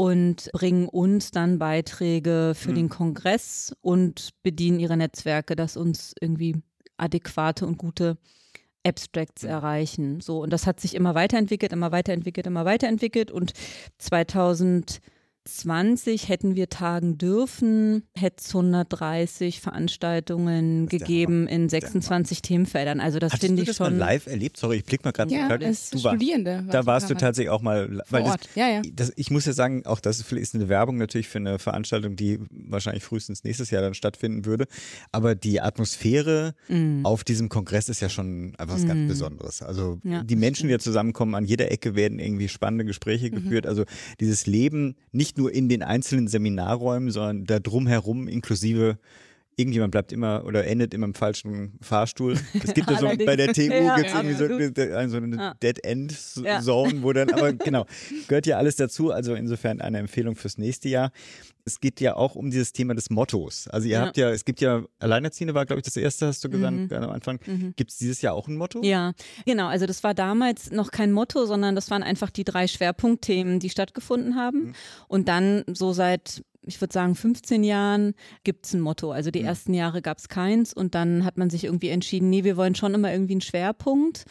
und 0.00 0.48
bringen 0.54 0.88
uns 0.88 1.30
dann 1.30 1.58
Beiträge 1.58 2.54
für 2.56 2.70
Mhm. 2.70 2.74
den 2.74 2.88
Kongress 2.88 3.76
und 3.82 4.30
bedienen 4.42 4.80
ihre 4.80 4.96
Netzwerke, 4.96 5.56
dass 5.56 5.76
uns 5.76 6.14
irgendwie 6.18 6.56
adäquate 6.96 7.66
und 7.66 7.76
gute 7.76 8.16
Abstracts 8.82 9.44
erreichen. 9.44 10.22
So, 10.22 10.42
und 10.42 10.54
das 10.54 10.66
hat 10.66 10.80
sich 10.80 10.94
immer 10.94 11.14
weiterentwickelt, 11.14 11.74
immer 11.74 11.92
weiterentwickelt, 11.92 12.46
immer 12.46 12.64
weiterentwickelt. 12.64 13.30
Und 13.30 13.52
2020 15.46 16.28
hätten 16.28 16.54
wir 16.54 16.68
tagen 16.68 17.18
dürfen, 17.18 18.02
hätte 18.14 18.36
es 18.40 18.54
130 18.54 19.60
Veranstaltungen 19.60 20.86
gegeben 20.86 21.46
in 21.48 21.68
26 21.68 22.42
Themenfeldern. 22.42 23.00
Also 23.00 23.18
das 23.18 23.32
finde 23.34 23.56
du 23.56 23.62
ich 23.62 23.68
das 23.68 23.76
schon. 23.76 23.92
mal 23.96 23.98
live 23.98 24.26
erlebt? 24.26 24.56
Sorry, 24.56 24.76
ich 24.76 24.84
blick 24.84 25.04
mal 25.04 25.12
gerade. 25.12 25.32
Ja, 25.34 25.48
es 25.56 25.90
du 25.90 26.02
war, 26.04 26.12
Studierende. 26.14 26.64
da 26.70 26.86
warst 26.86 27.10
du 27.10 27.14
tatsächlich 27.14 27.50
auch 27.50 27.62
mal, 27.62 28.02
weil 28.10 28.24
das. 28.24 28.36
Ja, 28.54 28.68
ja. 28.68 28.82
das, 28.92 29.12
ich 29.16 29.30
muss 29.30 29.46
ja 29.46 29.52
sagen, 29.52 29.84
auch 29.86 30.00
das 30.00 30.20
ist 30.30 30.54
eine 30.54 30.68
Werbung 30.68 30.98
natürlich 30.98 31.28
für 31.28 31.38
eine 31.38 31.58
Veranstaltung, 31.58 32.16
die 32.16 32.38
wahrscheinlich 32.50 33.02
frühestens 33.04 33.44
nächstes 33.44 33.70
Jahr 33.70 33.82
dann 33.82 33.94
stattfinden 33.94 34.44
würde. 34.44 34.66
Aber 35.12 35.34
die 35.34 35.60
Atmosphäre 35.60 36.54
Mm. 36.68 37.04
auf 37.04 37.24
diesem 37.24 37.48
Kongress 37.48 37.88
ist 37.88 38.00
ja 38.00 38.08
schon 38.08 38.54
einfach 38.58 38.74
was 38.74 38.86
ganz 38.86 39.00
Mhm. 39.00 39.08
Besonderes. 39.08 39.62
Also 39.62 39.98
Ja, 40.04 40.22
die 40.22 40.36
Menschen, 40.36 40.68
die 40.68 40.72
da 40.74 40.78
zusammenkommen, 40.78 41.34
an 41.34 41.44
jeder 41.44 41.70
Ecke 41.70 41.94
werden 41.94 42.18
irgendwie 42.18 42.48
spannende 42.48 42.84
Gespräche 42.84 43.30
geführt. 43.30 43.66
Also 43.66 43.84
dieses 44.20 44.46
Leben 44.46 44.96
nicht 45.12 45.29
nur 45.38 45.52
in 45.52 45.68
den 45.68 45.82
einzelnen 45.82 46.28
Seminarräumen, 46.28 47.10
sondern 47.10 47.44
da 47.44 47.58
drumherum 47.58 48.28
inklusive 48.28 48.98
Irgendjemand 49.56 49.90
bleibt 49.90 50.10
immer 50.12 50.44
oder 50.46 50.66
endet 50.66 50.94
immer 50.94 51.04
im 51.06 51.14
falschen 51.14 51.78
Fahrstuhl. 51.82 52.34
Es 52.64 52.72
gibt 52.72 52.90
ja 52.90 52.98
so 52.98 53.06
bei 53.26 53.36
der 53.36 53.52
TU 53.52 53.62
Ja, 53.62 53.96
gibt 53.96 54.08
es 54.08 54.14
irgendwie 54.14 54.34
so, 54.34 54.44
eine- 54.44 55.08
so 55.10 55.16
eine 55.18 55.36
Ja. 55.36 55.54
Dead-End-Zone, 55.62 57.02
wo 57.02 57.12
dann, 57.12 57.30
aber 57.30 57.52
genau, 57.52 57.86
gehört 58.28 58.46
ja 58.46 58.56
alles 58.56 58.76
dazu. 58.76 59.10
Also 59.12 59.34
insofern 59.34 59.80
eine 59.80 59.98
Empfehlung 59.98 60.36
fürs 60.36 60.58
nächste 60.58 60.88
Jahr. 60.88 61.12
Es 61.64 61.78
geht 61.80 62.00
ja 62.00 62.16
auch 62.16 62.36
um 62.36 62.50
dieses 62.50 62.72
Thema 62.72 62.94
des 62.94 63.10
Mottos. 63.10 63.68
Also 63.68 63.86
ihr 63.86 63.94
Ja. 63.94 64.06
habt 64.06 64.16
ja, 64.16 64.30
es 64.30 64.44
gibt 64.44 64.60
ja, 64.60 64.82
Alleinerziehende 64.98 65.54
war, 65.54 65.66
glaube 65.66 65.80
ich, 65.80 65.84
das 65.84 65.96
erste, 65.96 66.26
hast 66.26 66.42
du 66.42 66.48
gesagt, 66.48 66.74
Mhm. 66.74 66.92
am 66.92 67.10
Anfang. 67.10 67.38
Mhm. 67.46 67.74
Gibt 67.76 67.90
es 67.90 67.98
dieses 67.98 68.22
Jahr 68.22 68.34
auch 68.34 68.48
ein 68.48 68.56
Motto? 68.56 68.80
Ja, 68.82 69.12
genau. 69.44 69.66
Also 69.68 69.86
das 69.86 70.02
war 70.02 70.14
damals 70.14 70.70
noch 70.70 70.90
kein 70.90 71.12
Motto, 71.12 71.44
sondern 71.44 71.74
das 71.74 71.90
waren 71.90 72.02
einfach 72.02 72.30
die 72.30 72.44
drei 72.44 72.66
Schwerpunktthemen, 72.66 73.60
die 73.60 73.68
stattgefunden 73.70 74.36
haben. 74.36 74.68
Mhm. 74.68 74.72
Und 75.08 75.28
dann 75.28 75.64
so 75.72 75.92
seit, 75.92 76.42
ich 76.62 76.80
würde 76.80 76.92
sagen, 76.92 77.14
15 77.14 77.64
Jahren 77.64 78.14
gibt 78.44 78.66
es 78.66 78.74
ein 78.74 78.80
Motto. 78.80 79.12
Also 79.12 79.30
die 79.30 79.40
Mhm. 79.40 79.46
ersten 79.46 79.74
Jahre 79.74 80.02
gab 80.02 80.18
es 80.18 80.28
keins 80.28 80.72
und 80.74 80.94
dann 80.94 81.24
hat 81.24 81.38
man 81.38 81.48
sich 81.50 81.64
irgendwie 81.64 81.88
entschieden, 81.88 82.28
nee, 82.28 82.44
wir 82.44 82.56
wollen 82.56 82.74
schon 82.74 82.94
immer 82.94 83.10
irgendwie 83.12 83.34
einen 83.34 83.40
Schwerpunkt. 83.40 84.24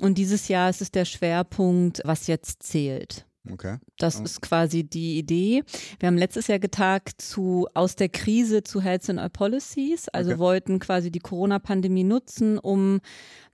Und 0.00 0.18
dieses 0.18 0.48
Jahr 0.48 0.70
ist 0.70 0.80
es 0.82 0.90
der 0.90 1.04
Schwerpunkt, 1.04 2.00
was 2.04 2.26
jetzt 2.26 2.62
zählt. 2.62 3.25
Okay. 3.52 3.78
Das 3.98 4.20
ist 4.20 4.42
quasi 4.42 4.84
die 4.84 5.18
Idee. 5.18 5.62
Wir 5.98 6.06
haben 6.08 6.18
letztes 6.18 6.46
Jahr 6.48 6.58
getagt 6.58 7.20
zu 7.20 7.68
aus 7.74 7.96
der 7.96 8.08
Krise 8.08 8.62
zu 8.62 8.80
Health 8.80 9.08
and 9.08 9.18
All 9.18 9.30
Policies, 9.30 10.08
also 10.08 10.32
Okay. 10.32 10.38
wollten 10.40 10.78
quasi 10.78 11.10
die 11.10 11.20
Corona-Pandemie 11.20 12.04
nutzen, 12.04 12.58
um 12.58 13.00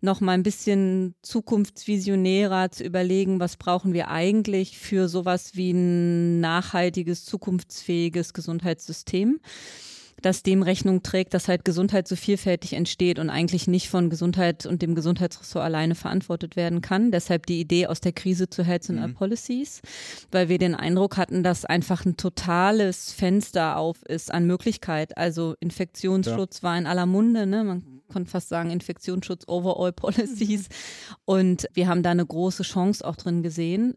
noch 0.01 0.21
mal 0.21 0.33
ein 0.33 0.43
bisschen 0.43 1.15
zukunftsvisionärer 1.23 2.71
zu 2.71 2.85
überlegen, 2.85 3.41
was 3.41 3.57
brauchen 3.57 3.93
wir 3.93 4.09
eigentlich 4.09 4.79
für 4.79 5.09
sowas 5.09 5.53
wie 5.55 5.73
ein 5.73 6.41
nachhaltiges, 6.41 7.25
zukunftsfähiges 7.25 8.33
Gesundheitssystem 8.33 9.39
das 10.23 10.43
dem 10.43 10.63
Rechnung 10.63 11.03
trägt, 11.03 11.35
dass 11.35 11.49
halt 11.49 11.65
Gesundheit 11.65 12.09
so 12.09 12.17
vielfältig 12.17 12.73
entsteht 12.73 13.19
und 13.19 13.31
eigentlich 13.31 13.67
nicht 13.67 13.89
von 13.89 14.11
Gesundheit 14.11 14.67
und 14.67 14.83
dem 14.83 14.95
Gesundheitsressort 14.95 15.65
alleine 15.65 15.95
verantwortet 15.95 16.57
werden 16.57 16.81
kann. 16.81 17.11
Deshalb 17.11 17.47
die 17.47 17.61
Idee 17.61 17.87
aus 17.87 18.01
der 18.01 18.13
Krise 18.13 18.49
zu 18.49 18.65
Health 18.65 18.91
and 18.91 19.01
All 19.01 19.09
Mhm. 19.09 19.15
Policies, 19.15 19.83
weil 20.31 20.49
wir 20.49 20.59
den 20.59 20.75
Eindruck 20.75 21.17
hatten, 21.17 21.43
dass 21.43 21.65
einfach 21.65 22.05
ein 22.05 22.17
totales 22.17 23.13
Fenster 23.13 23.77
auf 23.77 24.03
ist 24.05 24.33
an 24.33 24.47
Möglichkeit. 24.47 25.17
Also 25.17 25.55
Infektionsschutz 25.61 26.63
war 26.63 26.77
in 26.79 26.87
aller 26.87 27.07
Munde, 27.07 27.47
ne? 27.47 27.65
Man 27.65 28.03
konnte 28.13 28.31
fast 28.31 28.49
sagen 28.49 28.71
Infektionsschutz 28.71 29.45
Overall 29.47 29.93
Policies. 29.93 30.69
Und 31.25 31.67
wir 31.75 31.89
haben 31.89 32.03
da 32.03 32.11
eine 32.11 32.27
große 32.27 32.63
Chance 32.63 33.07
auch 33.07 33.17
drin 33.17 33.43
gesehen. 33.43 33.95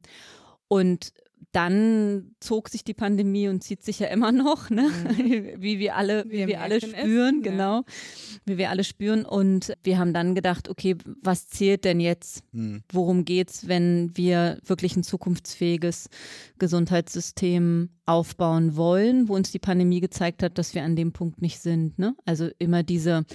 Und 0.67 1.13
dann 1.51 2.35
zog 2.41 2.67
sich 2.67 2.83
die 2.83 2.93
Pandemie 2.93 3.47
und 3.47 3.63
zieht 3.63 3.81
sich 3.83 3.99
ja 3.99 4.07
immer 4.07 4.31
noch, 4.33 4.69
ne? 4.69 4.89
wie 5.57 5.79
wir 5.79 5.95
alle, 5.95 6.25
wie 6.25 6.39
Wir 6.39 6.47
wir, 6.47 6.61
alle 6.61 6.77
es, 6.77 6.83
spüren, 6.83 7.41
ja. 7.43 7.51
genau, 7.51 7.83
wie 8.45 8.57
wir 8.57 8.69
alle 8.69 8.83
spüren. 8.83 9.25
Und 9.25 9.73
wir 9.83 9.97
haben 9.97 10.13
dann 10.13 10.35
gedacht, 10.35 10.69
okay, 10.69 10.97
was 11.21 11.47
zählt 11.47 11.85
denn 11.85 12.01
jetzt? 12.01 12.43
Hm. 12.51 12.83
Worum 12.91 13.23
geht's, 13.23 13.67
wenn 13.69 14.11
wir 14.15 14.59
wirklich 14.65 14.97
ein 14.97 15.03
zukunftsfähiges 15.03 16.09
Gesundheitssystem 16.59 17.89
aufbauen 18.05 18.75
wollen, 18.75 19.29
wo 19.29 19.35
uns 19.35 19.51
die 19.51 19.59
Pandemie 19.59 20.01
gezeigt 20.01 20.43
hat, 20.43 20.57
dass 20.57 20.75
wir 20.75 20.83
an 20.83 20.95
dem 20.95 21.13
Punkt 21.13 21.41
nicht 21.41 21.59
sind. 21.59 21.97
Ne? 21.97 22.15
Also 22.25 22.49
immer 22.59 22.83
diese 22.83 23.25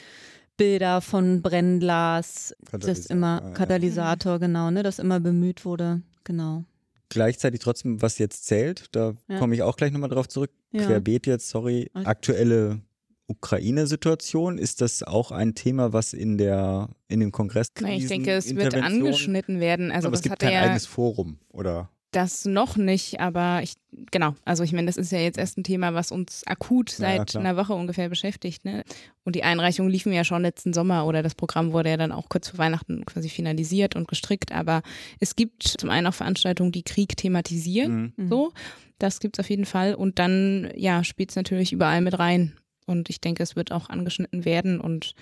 Bilder 0.57 1.01
von 1.01 1.41
Brennglas, 1.41 2.55
das 2.61 2.71
Katalysator, 2.71 3.17
immer 3.17 3.43
ja. 3.43 3.51
Katalysator, 3.53 4.39
genau, 4.39 4.71
ne, 4.71 4.83
das 4.83 4.99
immer 4.99 5.19
bemüht 5.19 5.65
wurde, 5.65 6.03
genau. 6.23 6.65
Gleichzeitig 7.11 7.61
trotzdem, 7.61 8.01
was 8.01 8.18
jetzt 8.18 8.46
zählt, 8.46 8.87
da 8.92 9.14
Ja. 9.29 9.38
komme 9.38 9.55
ich 9.55 9.62
auch 9.62 9.77
gleich 9.77 9.92
nochmal 9.92 10.09
drauf 10.09 10.29
zurück. 10.29 10.51
Ja. 10.73 10.87
Querbeet 10.87 11.27
jetzt, 11.27 11.51
sorry. 11.51 11.90
Aktuelle 11.92 12.81
Ukraine-Situation, 13.27 14.59
ist 14.59 14.81
das 14.81 15.03
auch 15.03 15.31
ein 15.31 15.55
Thema, 15.55 15.92
was 15.92 16.12
in 16.12 16.38
der 16.38 16.88
in 17.09 17.20
dem 17.20 17.33
Kongress 17.33 17.68
Na, 17.81 17.92
ich 17.92 18.07
denke, 18.07 18.33
es 18.33 18.55
wird 18.55 18.75
angeschnitten 18.75 19.61
werden. 19.61 19.90
Also 19.90 20.09
aber 20.09 20.14
es 20.14 20.20
das 20.23 20.31
gibt 20.31 20.33
hat 20.33 20.40
kein 20.40 20.53
ja 20.53 20.62
eigenes 20.62 20.87
Forum, 20.87 21.38
oder? 21.49 21.90
Das 22.11 22.44
noch 22.44 22.77
nicht, 22.77 23.20
aber 23.20 23.61
ich, 23.62 23.75
genau, 24.11 24.35
also 24.44 24.64
ich 24.64 24.73
meine, 24.73 24.87
das 24.87 24.96
ist 24.96 25.12
ja 25.12 25.18
jetzt 25.18 25.38
erst 25.38 25.59
ein 25.59 25.64
Thema, 25.64 25.94
was 25.94 26.11
uns 26.11 26.46
akut 26.46 26.99
Ja, 26.99 27.11
ja, 27.11 27.16
seit 27.18 27.31
klar. 27.31 27.44
einer 27.44 27.57
Woche 27.57 27.75
ungefähr 27.75 28.09
beschäftigt. 28.09 28.64
Ne? 28.64 28.85
Und 29.25 29.37
die 29.37 29.44
Einreichungen 29.44 29.90
liefen 29.90 30.12
ja 30.12 30.25
schon 30.25 30.42
letzten 30.42 30.73
Sommer 30.73 31.07
oder 31.07 31.23
das 31.23 31.35
Programm 31.35 31.73
wurde 31.73 31.90
ja 31.90 31.96
dann 31.96 32.12
auch 32.12 32.29
kurz 32.29 32.49
vor 32.49 32.59
Weihnachten 32.59 33.05
quasi 33.07 33.29
finalisiert 33.29 33.96
und 33.96 34.09
gestrickt. 34.09 34.53
Aber 34.53 34.83
es 35.20 35.37
gibt 35.37 35.62
zum 35.62 35.90
einen 35.90 36.07
auch 36.07 36.14
Veranstaltungen, 36.14 36.73
die 36.73 36.83
Krieg 36.83 37.16
thematisieren. 37.16 38.12
Mhm. 38.16 38.29
So, 38.29 38.53
das 38.99 39.20
gibt's 39.20 39.38
auf 39.38 39.49
jeden 39.49 39.66
Fall. 39.66 39.94
Und 39.94 40.18
dann, 40.18 40.70
ja, 40.75 41.05
spielt's 41.05 41.37
natürlich 41.37 41.73
überall 41.73 42.01
mit 42.01 42.18
rein. 42.18 42.57
Und 42.87 43.09
ich 43.09 43.20
denke, 43.20 43.42
es 43.42 43.55
wird 43.55 43.70
auch 43.70 43.88
angeschnitten 43.88 44.44
werden. 44.44 44.81
Und 44.81 45.14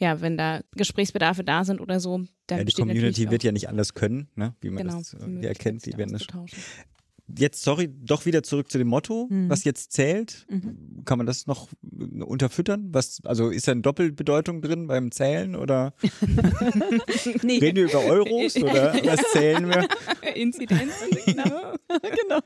ja, 0.00 0.20
wenn 0.20 0.36
da 0.36 0.62
Gesprächsbedarfe 0.72 1.44
da 1.44 1.62
sind 1.64 1.80
oder 1.80 2.00
so, 2.00 2.24
dann 2.46 2.58
Ja, 2.58 2.64
die 2.64 2.72
Community 2.72 3.30
wird 3.30 3.44
ja 3.44 3.52
nicht 3.52 3.68
anders 3.68 3.94
können, 3.94 4.28
ne? 4.34 4.54
wie 4.60 4.70
man 4.70 4.84
genau, 4.84 4.98
das 4.98 5.10
die 5.10 5.44
äh, 5.44 5.48
erkennt. 5.48 5.84
Die 5.84 5.96
werden 5.96 6.12
das. 6.12 6.26
Jetzt, 7.38 7.62
sorry, 7.62 7.88
doch 7.88 8.26
wieder 8.26 8.42
zurück 8.42 8.70
zu 8.70 8.78
dem 8.78 8.88
Motto, 8.88 9.26
Mhm. 9.30 9.48
was 9.50 9.64
jetzt 9.64 9.92
zählt. 9.92 10.46
Mhm. 10.48 11.02
Kann 11.04 11.18
man 11.18 11.26
das 11.26 11.46
noch 11.46 11.68
äh, 11.98 12.22
unterfüttern? 12.22 12.88
Was, 12.92 13.20
also 13.24 13.50
ist 13.50 13.66
da 13.68 13.72
eine 13.72 13.80
Doppelbedeutung 13.82 14.62
drin 14.62 14.86
beim 14.86 15.10
Zählen 15.12 15.54
oder 15.56 15.94
Nee, 17.42 17.58
reden 17.58 17.76
wir 17.76 17.84
über 17.84 18.04
Euros 18.04 18.56
oder 18.56 18.94
was 19.04 19.20
zählen 19.32 19.68
wir? 19.68 19.88
Inzidenzen, 20.34 21.08
genau. 21.26 21.72
genau, 22.02 22.40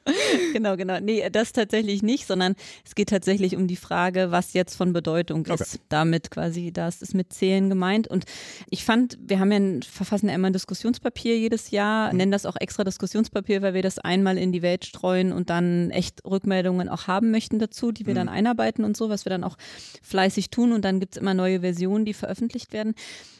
genau, 0.52 0.76
genau. 0.76 1.00
Nee, 1.00 1.28
das 1.30 1.52
tatsächlich 1.52 2.02
nicht, 2.02 2.26
sondern 2.26 2.54
es 2.84 2.94
geht 2.94 3.08
tatsächlich 3.10 3.56
um 3.56 3.66
die 3.66 3.76
Frage, 3.76 4.30
was 4.30 4.52
jetzt 4.52 4.74
von 4.76 4.92
Bedeutung 4.92 5.40
Okay. 5.44 5.54
ist. 5.60 5.80
Damit 5.88 6.30
quasi, 6.30 6.72
das 6.72 7.02
ist 7.02 7.14
mit 7.14 7.32
Zählen 7.32 7.68
gemeint. 7.68 8.08
Und 8.08 8.24
ich 8.70 8.84
fand, 8.84 9.18
wir 9.20 9.38
haben 9.40 9.50
ja 9.52 9.58
ein, 9.58 9.82
verfassen 9.82 10.28
ja 10.28 10.34
immer 10.34 10.48
ein 10.48 10.52
Diskussionspapier 10.52 11.38
jedes 11.38 11.70
Jahr, 11.70 12.10
Mhm. 12.10 12.16
nennen 12.18 12.32
das 12.32 12.46
auch 12.46 12.56
extra 12.58 12.84
Diskussionspapier, 12.84 13.62
weil 13.62 13.74
wir 13.74 13.82
das 13.82 13.98
einmal 13.98 14.38
in 14.38 14.52
die 14.52 14.62
Welt 14.62 14.73
streuen 14.82 15.32
und 15.32 15.50
dann 15.50 15.90
echt 15.90 16.24
Rückmeldungen 16.24 16.88
auch 16.88 17.06
haben 17.06 17.30
möchten 17.30 17.58
dazu, 17.58 17.92
die 17.92 18.06
wir 18.06 18.14
Mhm. 18.14 18.18
dann 18.18 18.28
einarbeiten 18.28 18.84
und 18.84 18.96
so, 18.96 19.08
was 19.10 19.24
wir 19.24 19.30
dann 19.30 19.44
auch 19.44 19.56
fleißig 20.02 20.50
tun. 20.50 20.72
Und 20.72 20.84
dann 20.84 20.98
gibt 20.98 21.14
es 21.14 21.20
immer 21.20 21.34
neue 21.34 21.60
Versionen, 21.60 22.04
die 22.04 22.14
veröffentlicht 22.14 22.72
werden. 22.72 22.94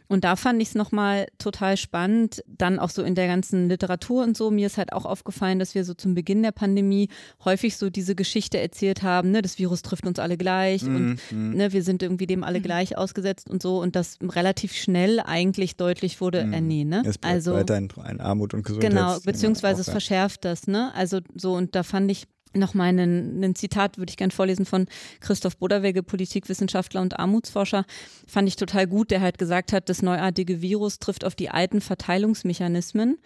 Und 0.07 0.25
da 0.25 0.37
fand 0.37 0.61
ich 0.61 0.69
es 0.69 0.75
nochmal 0.75 1.27
total 1.39 1.77
spannend, 1.77 2.43
dann 2.47 2.79
auch 2.79 2.91
so 2.91 3.03
in 3.03 3.15
der 3.15 3.27
ganzen 3.27 3.69
Literatur 3.69 4.23
und 4.23 4.37
so. 4.37 4.51
Mir 4.51 4.67
ist 4.67 4.77
halt 4.77 4.93
auch 4.93 5.07
aufgefallen, 5.07 5.59
dass 5.59 5.75
wir 5.75 5.85
so 5.85 5.95
zum 5.95 6.15
Beginn 6.15 6.43
der 6.43 6.53
Pandemie 6.53 7.09
häufig 7.45 7.77
so 7.79 7.89
diese 7.89 8.15
Geschichte 8.15 8.59
erzählt 8.61 9.03
haben, 9.03 9.31
ne, 9.31 9.41
das 9.41 9.59
Virus 9.59 9.81
trifft 9.83 10.07
uns 10.07 10.19
alle 10.19 10.37
gleich 10.37 10.83
und 10.83 10.95
Mhm, 11.05 11.17
mhm. 11.31 11.57
ne, 11.57 11.73
wir 11.73 11.83
sind 11.83 12.03
irgendwie 12.03 12.27
dem 12.27 12.45
alle 12.45 12.61
gleich 12.61 12.99
ausgesetzt 12.99 13.49
und 13.49 13.63
so. 13.63 13.81
Und 13.81 13.97
das 13.97 14.19
relativ 14.23 14.75
schnell 14.75 15.21
eigentlich 15.21 15.77
deutlich 15.77 16.21
wurde, 16.21 16.45
Mhm. 16.45 16.53
äh, 16.53 16.61
nee, 16.61 16.85
ne? 16.85 17.03
Es 17.07 17.17
Also 17.23 17.55
weiterhin 17.55 17.89
ein 18.03 18.21
Armut 18.21 18.53
und 18.55 18.63
Gesundheit. 18.65 18.91
Genau, 18.91 19.19
beziehungsweise 19.25 19.81
es 19.81 19.89
verschärft 19.89 20.45
das, 20.45 20.67
ne? 20.67 20.93
Also 20.95 21.21
so, 21.35 21.55
und 21.55 21.75
da 21.75 21.83
fand 21.83 22.11
ich 22.11 22.25
noch 22.57 22.75
mal 22.75 22.89
ein 22.89 23.55
Zitat, 23.55 23.99
würde 23.99 24.11
ich 24.11 24.17
gern 24.17 24.31
vorlesen 24.31 24.67
von 24.67 24.87
Christoph 25.21 25.57
Boderwege, 25.57 26.03
Politikwissenschaftler 26.03 27.01
und 27.01 27.19
Armutsforscher. 27.19 27.85
Fand 28.27 28.49
ich 28.49 28.57
total 28.57 28.87
gut, 28.87 29.11
der 29.11 29.21
halt 29.21 29.39
gesagt 29.39 29.73
hat, 29.73 29.89
das 29.89 30.03
neuartige 30.03 30.61
Virus 30.63 30.99
trifft 30.99 31.25
auf 31.25 31.35
die 31.35 31.51
alten 31.51 31.81
Verteilungsmechanismen. 31.81 33.19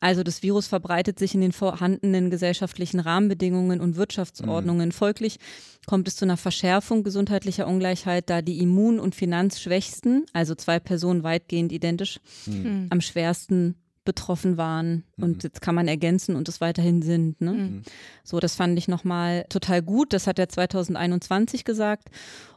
Also 0.00 0.22
das 0.22 0.42
Virus 0.42 0.66
verbreitet 0.66 1.18
sich 1.18 1.34
in 1.34 1.40
den 1.40 1.52
vorhandenen 1.52 2.30
gesellschaftlichen 2.30 3.00
Rahmenbedingungen 3.00 3.80
und 3.80 3.96
Wirtschaftsordnungen. 3.96 4.88
Mhm. 4.88 4.92
Folglich 4.92 5.38
kommt 5.86 6.08
es 6.08 6.16
zu 6.16 6.26
einer 6.26 6.36
Verschärfung 6.36 7.04
gesundheitlicher 7.04 7.66
Ungleichheit, 7.66 8.28
da 8.28 8.42
die 8.42 8.60
Immun- 8.60 9.00
und 9.00 9.14
Finanzschwächsten, 9.14 10.26
also 10.34 10.54
zwei 10.54 10.78
Personen 10.78 11.22
weitgehend 11.22 11.72
identisch, 11.72 12.20
mhm. 12.44 12.88
am 12.90 13.00
schwersten 13.00 13.76
betroffen 14.04 14.56
waren 14.56 15.04
mhm. 15.16 15.24
und 15.24 15.42
jetzt 15.44 15.60
kann 15.60 15.74
man 15.74 15.88
ergänzen 15.88 16.36
und 16.36 16.48
es 16.48 16.60
weiterhin 16.60 17.02
sind. 17.02 17.40
Ne? 17.40 17.52
Mhm. 17.52 17.82
So, 18.22 18.40
das 18.40 18.54
fand 18.54 18.78
ich 18.78 18.88
nochmal 18.88 19.46
total 19.48 19.82
gut. 19.82 20.12
Das 20.12 20.26
hat 20.26 20.38
er 20.38 20.48
2021 20.48 21.64
gesagt. 21.64 22.08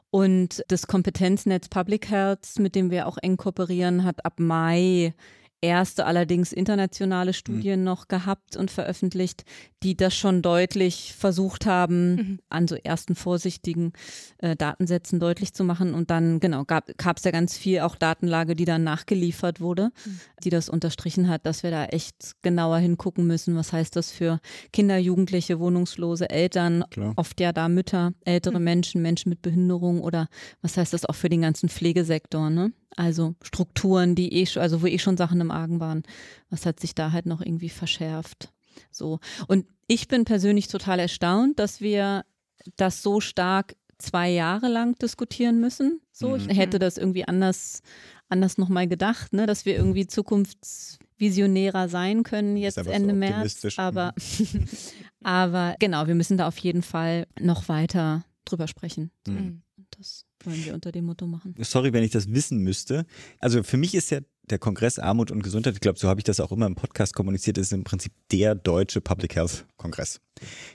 Und 0.10 0.64
das 0.70 0.88
Kompetenznetz 0.88 1.68
Public 1.68 2.10
Health, 2.10 2.60
mit 2.60 2.76
dem 2.76 2.92
wir 2.92 3.08
auch 3.08 3.18
eng 3.18 3.38
kooperieren, 3.38 4.04
hat 4.04 4.26
ab 4.26 4.40
Mai 4.40 5.14
erste 5.62 6.06
allerdings 6.06 6.52
internationale 6.52 7.34
Studien 7.34 7.80
mhm. 7.80 7.86
noch 7.86 8.08
gehabt 8.08 8.56
und 8.58 8.70
veröffentlicht, 8.70 9.44
die 9.84 9.96
das 9.96 10.16
schon 10.16 10.42
deutlich 10.42 11.14
versucht 11.18 11.66
haben, 11.66 12.16
mhm. 12.16 12.40
an 12.50 12.68
so 12.68 12.76
ersten 12.76 13.16
vorsichtigen 13.16 13.94
äh, 14.38 14.56
Datensätzen 14.56 15.20
deutlich 15.20 15.54
zu 15.54 15.64
machen. 15.64 15.94
Und 15.94 16.10
dann, 16.10 16.40
genau, 16.40 16.64
gab 16.66 17.18
es 17.18 17.24
ja 17.24 17.32
ganz 17.32 17.58
viel 17.58 17.80
auch 17.82 17.96
Datenlage, 17.96 18.56
die 18.56 18.66
dann 18.66 18.84
nachgeliefert 18.84 19.60
wurde, 19.60 19.92
mhm. 20.06 20.20
die 20.44 20.50
das 20.50 20.70
unterstrichen 20.70 21.28
hat, 21.28 21.46
dass 21.46 21.64
wir 21.64 21.72
da 21.72 21.86
echt 21.86 22.36
genauer 22.42 22.78
hingucken 22.78 23.26
müssen. 23.26 23.56
Was 23.56 23.74
heißt 23.74 23.96
das 23.96 24.12
für 24.12 24.40
Kinder, 24.74 24.98
Jugendliche, 24.98 25.60
Wohnungslose, 25.60 26.30
Eltern, 26.30 26.84
Klar. 26.92 27.14
oft 27.16 27.40
ja 27.40 27.52
da 27.52 27.68
Mütter, 27.68 28.14
ältere 28.26 28.60
mhm. 28.60 28.66
Menschen, 28.66 29.02
Menschen 29.02 29.30
mit 29.30 29.42
Behinderung 29.42 30.02
oder 30.02 30.28
was 30.62 30.78
heißt 30.78 30.94
das 30.94 31.06
auch 31.06 31.16
für 31.16 31.30
den 31.30 31.42
ganzen 31.42 31.70
Pflegesektor, 31.70 32.50
ne? 32.50 32.72
Also 32.96 33.36
Strukturen, 33.44 34.16
die 34.16 34.42
eh, 34.42 34.48
also 34.58 34.82
wo 34.82 34.88
eh 34.88 34.98
schon 34.98 35.18
Sachen 35.18 35.40
im 35.40 35.47
Argen 35.52 35.80
waren. 35.80 36.04
Was 36.50 36.66
hat 36.66 36.80
sich 36.80 36.96
da 36.96 37.12
halt 37.12 37.26
noch 37.26 37.42
irgendwie 37.42 37.70
verschärft? 37.70 38.54
So. 38.92 39.20
Und 39.48 39.66
ich 39.88 40.08
bin 40.08 40.26
persönlich 40.26 40.68
total 40.68 41.00
erstaunt, 41.00 41.60
dass 41.60 41.82
wir 41.82 42.26
das 42.76 43.02
so 43.02 43.22
stark 43.22 43.76
zwei 43.98 44.30
Jahre 44.30 44.68
lang 44.68 44.96
diskutieren 44.96 45.60
müssen. 45.60 46.02
So, 46.12 46.30
mhm. 46.38 46.50
ich 46.50 46.58
hätte 46.58 46.80
das 46.80 46.98
irgendwie 46.98 47.28
anders, 47.28 47.82
anders 48.30 48.58
nochmal 48.58 48.88
gedacht, 48.88 49.34
ne, 49.34 49.46
dass 49.46 49.66
wir 49.66 49.76
irgendwie 49.76 50.08
zukunftsvisionärer 50.08 51.90
sein 51.90 52.24
können 52.24 52.58
jetzt 52.58 52.78
Ende 52.78 53.14
so 53.14 53.16
März. 53.16 53.78
Aber, 53.78 54.14
aber 55.24 55.76
genau, 55.80 56.08
wir 56.08 56.16
müssen 56.16 56.38
da 56.38 56.48
auf 56.48 56.58
jeden 56.58 56.84
Fall 56.84 57.28
noch 57.40 57.70
weiter 57.70 58.24
drüber 58.46 58.68
sprechen. 58.68 59.12
Mhm. 59.28 59.62
Das 59.98 60.26
wollen 60.44 60.64
wir 60.64 60.76
unter 60.76 60.92
dem 60.92 61.06
Motto 61.06 61.26
machen. 61.26 61.56
Sorry, 61.60 61.92
wenn 61.92 62.04
ich 62.04 62.12
das 62.12 62.32
wissen 62.32 62.60
müsste. 62.60 63.08
Also 63.40 63.64
für 63.64 63.78
mich 63.78 63.96
ist 63.96 64.12
ja 64.12 64.20
der 64.44 64.60
Kongress 64.60 65.00
Armut 65.00 65.32
und 65.32 65.42
Gesundheit, 65.42 65.74
ich 65.74 65.80
glaube, 65.80 65.98
so 65.98 66.08
habe 66.08 66.20
ich 66.20 66.24
das 66.24 66.40
auch 66.40 66.52
immer 66.52 66.68
im 66.68 66.76
Podcast 66.76 67.16
kommuniziert, 67.16 67.58
ist 67.58 67.74
im 67.74 67.84
Prinzip 67.84 68.14
der 68.32 68.54
deutsche 68.54 69.02
Public 69.02 69.36
Health 69.36 69.66
Kongress. 69.76 70.22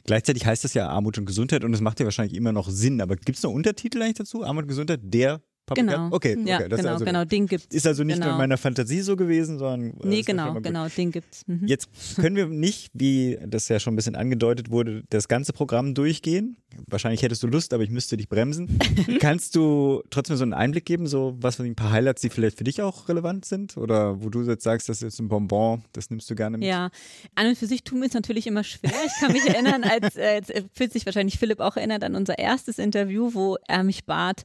Gleichzeitig 0.05 0.45
heißt 0.45 0.65
das 0.65 0.75
ja 0.75 0.89
Armut 0.89 1.19
und 1.19 1.27
Gesundheit 1.27 1.63
und 1.63 1.73
es 1.73 1.81
macht 1.81 2.01
ja 2.01 2.05
wahrscheinlich 2.05 2.37
immer 2.37 2.53
noch 2.53 2.69
Sinn, 2.69 3.01
aber 3.01 3.15
gibt 3.15 3.39
es 3.39 3.45
noch 3.45 3.53
Untertitel 3.53 4.03
eigentlich 4.03 4.15
dazu? 4.15 4.45
Armut 4.45 4.65
und 4.65 4.69
Gesundheit, 4.69 5.01
der 5.05 5.41
Public 5.65 5.87
genau. 5.87 6.09
Okay, 6.11 6.37
ja, 6.45 6.57
okay. 6.57 6.69
Das 6.69 6.81
genau, 6.81 6.93
also, 6.93 7.05
genau, 7.05 7.25
den 7.25 7.47
gibt's. 7.47 7.75
Ist 7.75 7.87
also 7.87 8.03
nicht 8.03 8.17
genau. 8.17 8.27
nur 8.27 8.35
in 8.35 8.39
meiner 8.39 8.59
Fantasie 8.59 9.01
so 9.01 9.15
gewesen, 9.15 9.59
sondern. 9.59 9.91
Äh, 10.01 10.07
nee, 10.09 10.23
genau, 10.23 10.55
genau, 10.61 10.89
den 10.89 11.13
gibt's. 11.13 11.47
Mhm. 11.47 11.67
Jetzt 11.67 11.89
können 12.17 12.35
wir 12.35 12.47
nicht, 12.47 12.91
wie 12.95 13.39
das 13.47 13.69
ja 13.69 13.79
schon 13.79 13.93
ein 13.93 13.97
bisschen 13.97 14.17
angedeutet 14.17 14.71
wurde, 14.71 15.05
das 15.11 15.29
ganze 15.29 15.53
Programm 15.53 15.95
durchgehen. 15.95 16.57
Wahrscheinlich 16.89 17.23
hättest 17.23 17.45
du 17.45 17.47
Lust, 17.47 17.73
aber 17.75 17.85
ich 17.85 17.91
müsste 17.91 18.17
dich 18.17 18.29
bremsen. 18.29 18.79
Kannst 19.21 19.55
du 19.55 20.03
trotzdem 20.11 20.37
so 20.37 20.43
einen 20.43 20.55
Einblick 20.55 20.85
geben, 20.85 21.07
so 21.07 21.37
was 21.39 21.57
von 21.57 21.67
ein 21.67 21.77
paar 21.77 21.93
Highlights, 21.93 22.23
die 22.23 22.31
vielleicht 22.31 22.59
für 22.59 22.65
dich 22.65 22.83
auch 22.83 23.09
relevant 23.09 23.45
sind? 23.45 23.77
Oder 23.77 24.21
wo 24.23 24.31
du 24.31 24.43
jetzt 24.43 24.65
sagst, 24.65 24.89
das 24.89 25.01
ist 25.03 25.21
ein 25.21 25.29
Bonbon, 25.29 25.85
das 25.93 26.11
nimmst 26.11 26.29
du 26.29 26.35
gerne 26.35 26.59
mit? 26.59 26.67
Ja, 26.67 26.91
an 27.37 27.47
und 27.47 27.57
für 27.57 27.67
sich 27.67 27.85
tun 27.85 28.01
wir 28.01 28.09
es 28.09 28.15
natürlich 28.15 28.49
immer 28.49 28.65
schwer. 28.65 28.91
Ich 29.07 29.21
kann 29.21 29.33
mich 29.33 29.47
erinnern, 29.47 29.85
als 29.85 30.17
äh, 30.17 30.35
jetzt 30.35 30.53
fühlt 30.75 30.93
sich 30.93 31.07
wahrscheinlich 31.07 31.39
Philipp 31.39 31.61
auch 31.61 31.77
erinnert 31.77 32.03
an 32.03 32.17
unser 32.17 32.39
erstes 32.39 32.79
Interview, 32.79 33.31
wo 33.33 33.59
er 33.69 33.85
mich 33.85 34.05
bat, 34.07 34.45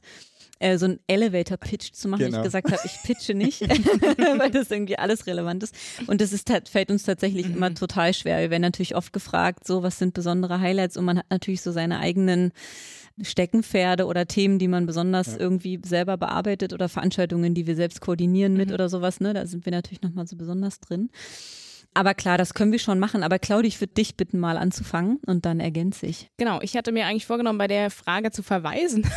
äh, 0.58 0.78
so 0.78 0.86
einen 0.86 1.00
Elevator-Pitch 1.06 1.92
zu 1.92 2.08
machen. 2.08 2.26
Genau. 2.26 2.38
Ich 2.38 2.44
gesagt 2.44 2.70
habe, 2.70 2.80
ich 2.84 3.02
pitche 3.02 3.34
nicht, 3.34 3.60
weil 4.38 4.50
das 4.50 4.70
irgendwie 4.70 4.98
alles 4.98 5.26
relevant 5.26 5.62
ist. 5.62 5.74
Und 6.06 6.20
das 6.20 6.32
ist, 6.32 6.50
fällt 6.70 6.90
uns 6.90 7.04
tatsächlich 7.04 7.48
mhm. 7.48 7.56
immer 7.56 7.74
total 7.74 8.14
schwer. 8.14 8.40
Wir 8.40 8.50
werden 8.50 8.62
natürlich 8.62 8.96
oft 8.96 9.12
gefragt, 9.12 9.66
so 9.66 9.82
was 9.82 9.98
sind 9.98 10.14
besondere 10.14 10.60
Highlights 10.60 10.96
und 10.96 11.04
man 11.04 11.18
hat 11.18 11.26
natürlich 11.30 11.62
so 11.62 11.72
seine 11.72 12.00
eigenen 12.00 12.52
Steckenpferde 13.20 14.06
oder 14.06 14.26
Themen, 14.26 14.58
die 14.58 14.68
man 14.68 14.86
besonders 14.86 15.28
ja. 15.28 15.40
irgendwie 15.40 15.80
selber 15.84 16.16
bearbeitet 16.16 16.72
oder 16.72 16.88
Veranstaltungen, 16.88 17.54
die 17.54 17.66
wir 17.66 17.74
selbst 17.74 18.00
koordinieren 18.00 18.54
mit 18.54 18.68
mhm. 18.68 18.74
oder 18.74 18.88
sowas. 18.88 19.20
Ne? 19.20 19.34
Da 19.34 19.46
sind 19.46 19.64
wir 19.64 19.72
natürlich 19.72 20.02
nochmal 20.02 20.26
so 20.26 20.36
besonders 20.36 20.80
drin. 20.80 21.10
Aber 21.98 22.14
klar, 22.14 22.38
das 22.38 22.54
können 22.54 22.70
wir 22.70 22.78
schon 22.78 23.00
machen. 23.00 23.24
Aber 23.24 23.40
Claudia, 23.40 23.66
ich 23.66 23.80
würde 23.80 23.94
dich 23.94 24.14
bitten, 24.14 24.38
mal 24.38 24.56
anzufangen 24.56 25.18
und 25.26 25.44
dann 25.44 25.58
ergänze 25.58 26.06
ich. 26.06 26.30
Genau, 26.36 26.60
ich 26.62 26.76
hatte 26.76 26.92
mir 26.92 27.06
eigentlich 27.06 27.26
vorgenommen, 27.26 27.58
bei 27.58 27.66
der 27.66 27.90
Frage 27.90 28.30
zu 28.30 28.44
verweisen. 28.44 29.04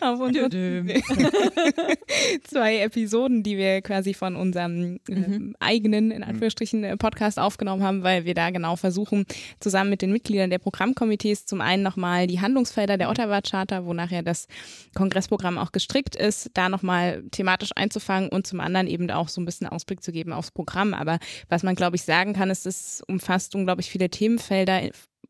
auf 0.00 0.20
unsere 0.20 0.48
zwei 2.44 2.78
Episoden, 2.78 3.42
die 3.42 3.56
wir 3.56 3.82
quasi 3.82 4.14
von 4.14 4.36
unserem 4.36 5.00
äh, 5.08 5.14
mhm. 5.14 5.56
eigenen, 5.58 6.12
in 6.12 6.22
Anführungsstrichen, 6.22 6.84
äh, 6.84 6.96
Podcast 6.96 7.40
aufgenommen 7.40 7.82
haben, 7.82 8.04
weil 8.04 8.24
wir 8.24 8.34
da 8.34 8.50
genau 8.50 8.76
versuchen, 8.76 9.24
zusammen 9.58 9.90
mit 9.90 10.02
den 10.02 10.12
Mitgliedern 10.12 10.50
der 10.50 10.60
Programmkomitees 10.60 11.46
zum 11.46 11.60
einen 11.60 11.82
nochmal 11.82 12.28
die 12.28 12.40
Handlungsfelder 12.40 12.96
der 12.96 13.10
Ottawa 13.10 13.40
Charta, 13.40 13.84
wo 13.84 13.92
nachher 13.92 14.22
das 14.22 14.46
Kongressprogramm 14.94 15.58
auch 15.58 15.72
gestrickt 15.72 16.14
ist, 16.14 16.50
da 16.54 16.68
nochmal 16.68 17.24
thematisch 17.32 17.70
einzufangen 17.74 18.28
und 18.28 18.46
zum 18.46 18.60
anderen 18.60 18.86
eben 18.86 19.10
auch 19.10 19.28
so 19.28 19.40
ein 19.40 19.46
bisschen 19.46 19.66
Ausblick 19.66 20.00
zu 20.12 20.18
geben 20.18 20.32
aufs 20.32 20.50
Programm. 20.50 20.94
Aber 20.94 21.18
was 21.48 21.62
man, 21.62 21.74
glaube 21.74 21.96
ich, 21.96 22.02
sagen 22.02 22.34
kann, 22.34 22.50
ist, 22.50 22.66
es 22.66 23.02
umfasst 23.08 23.54
unglaublich 23.54 23.90
viele 23.90 24.10
Themenfelder, 24.10 24.82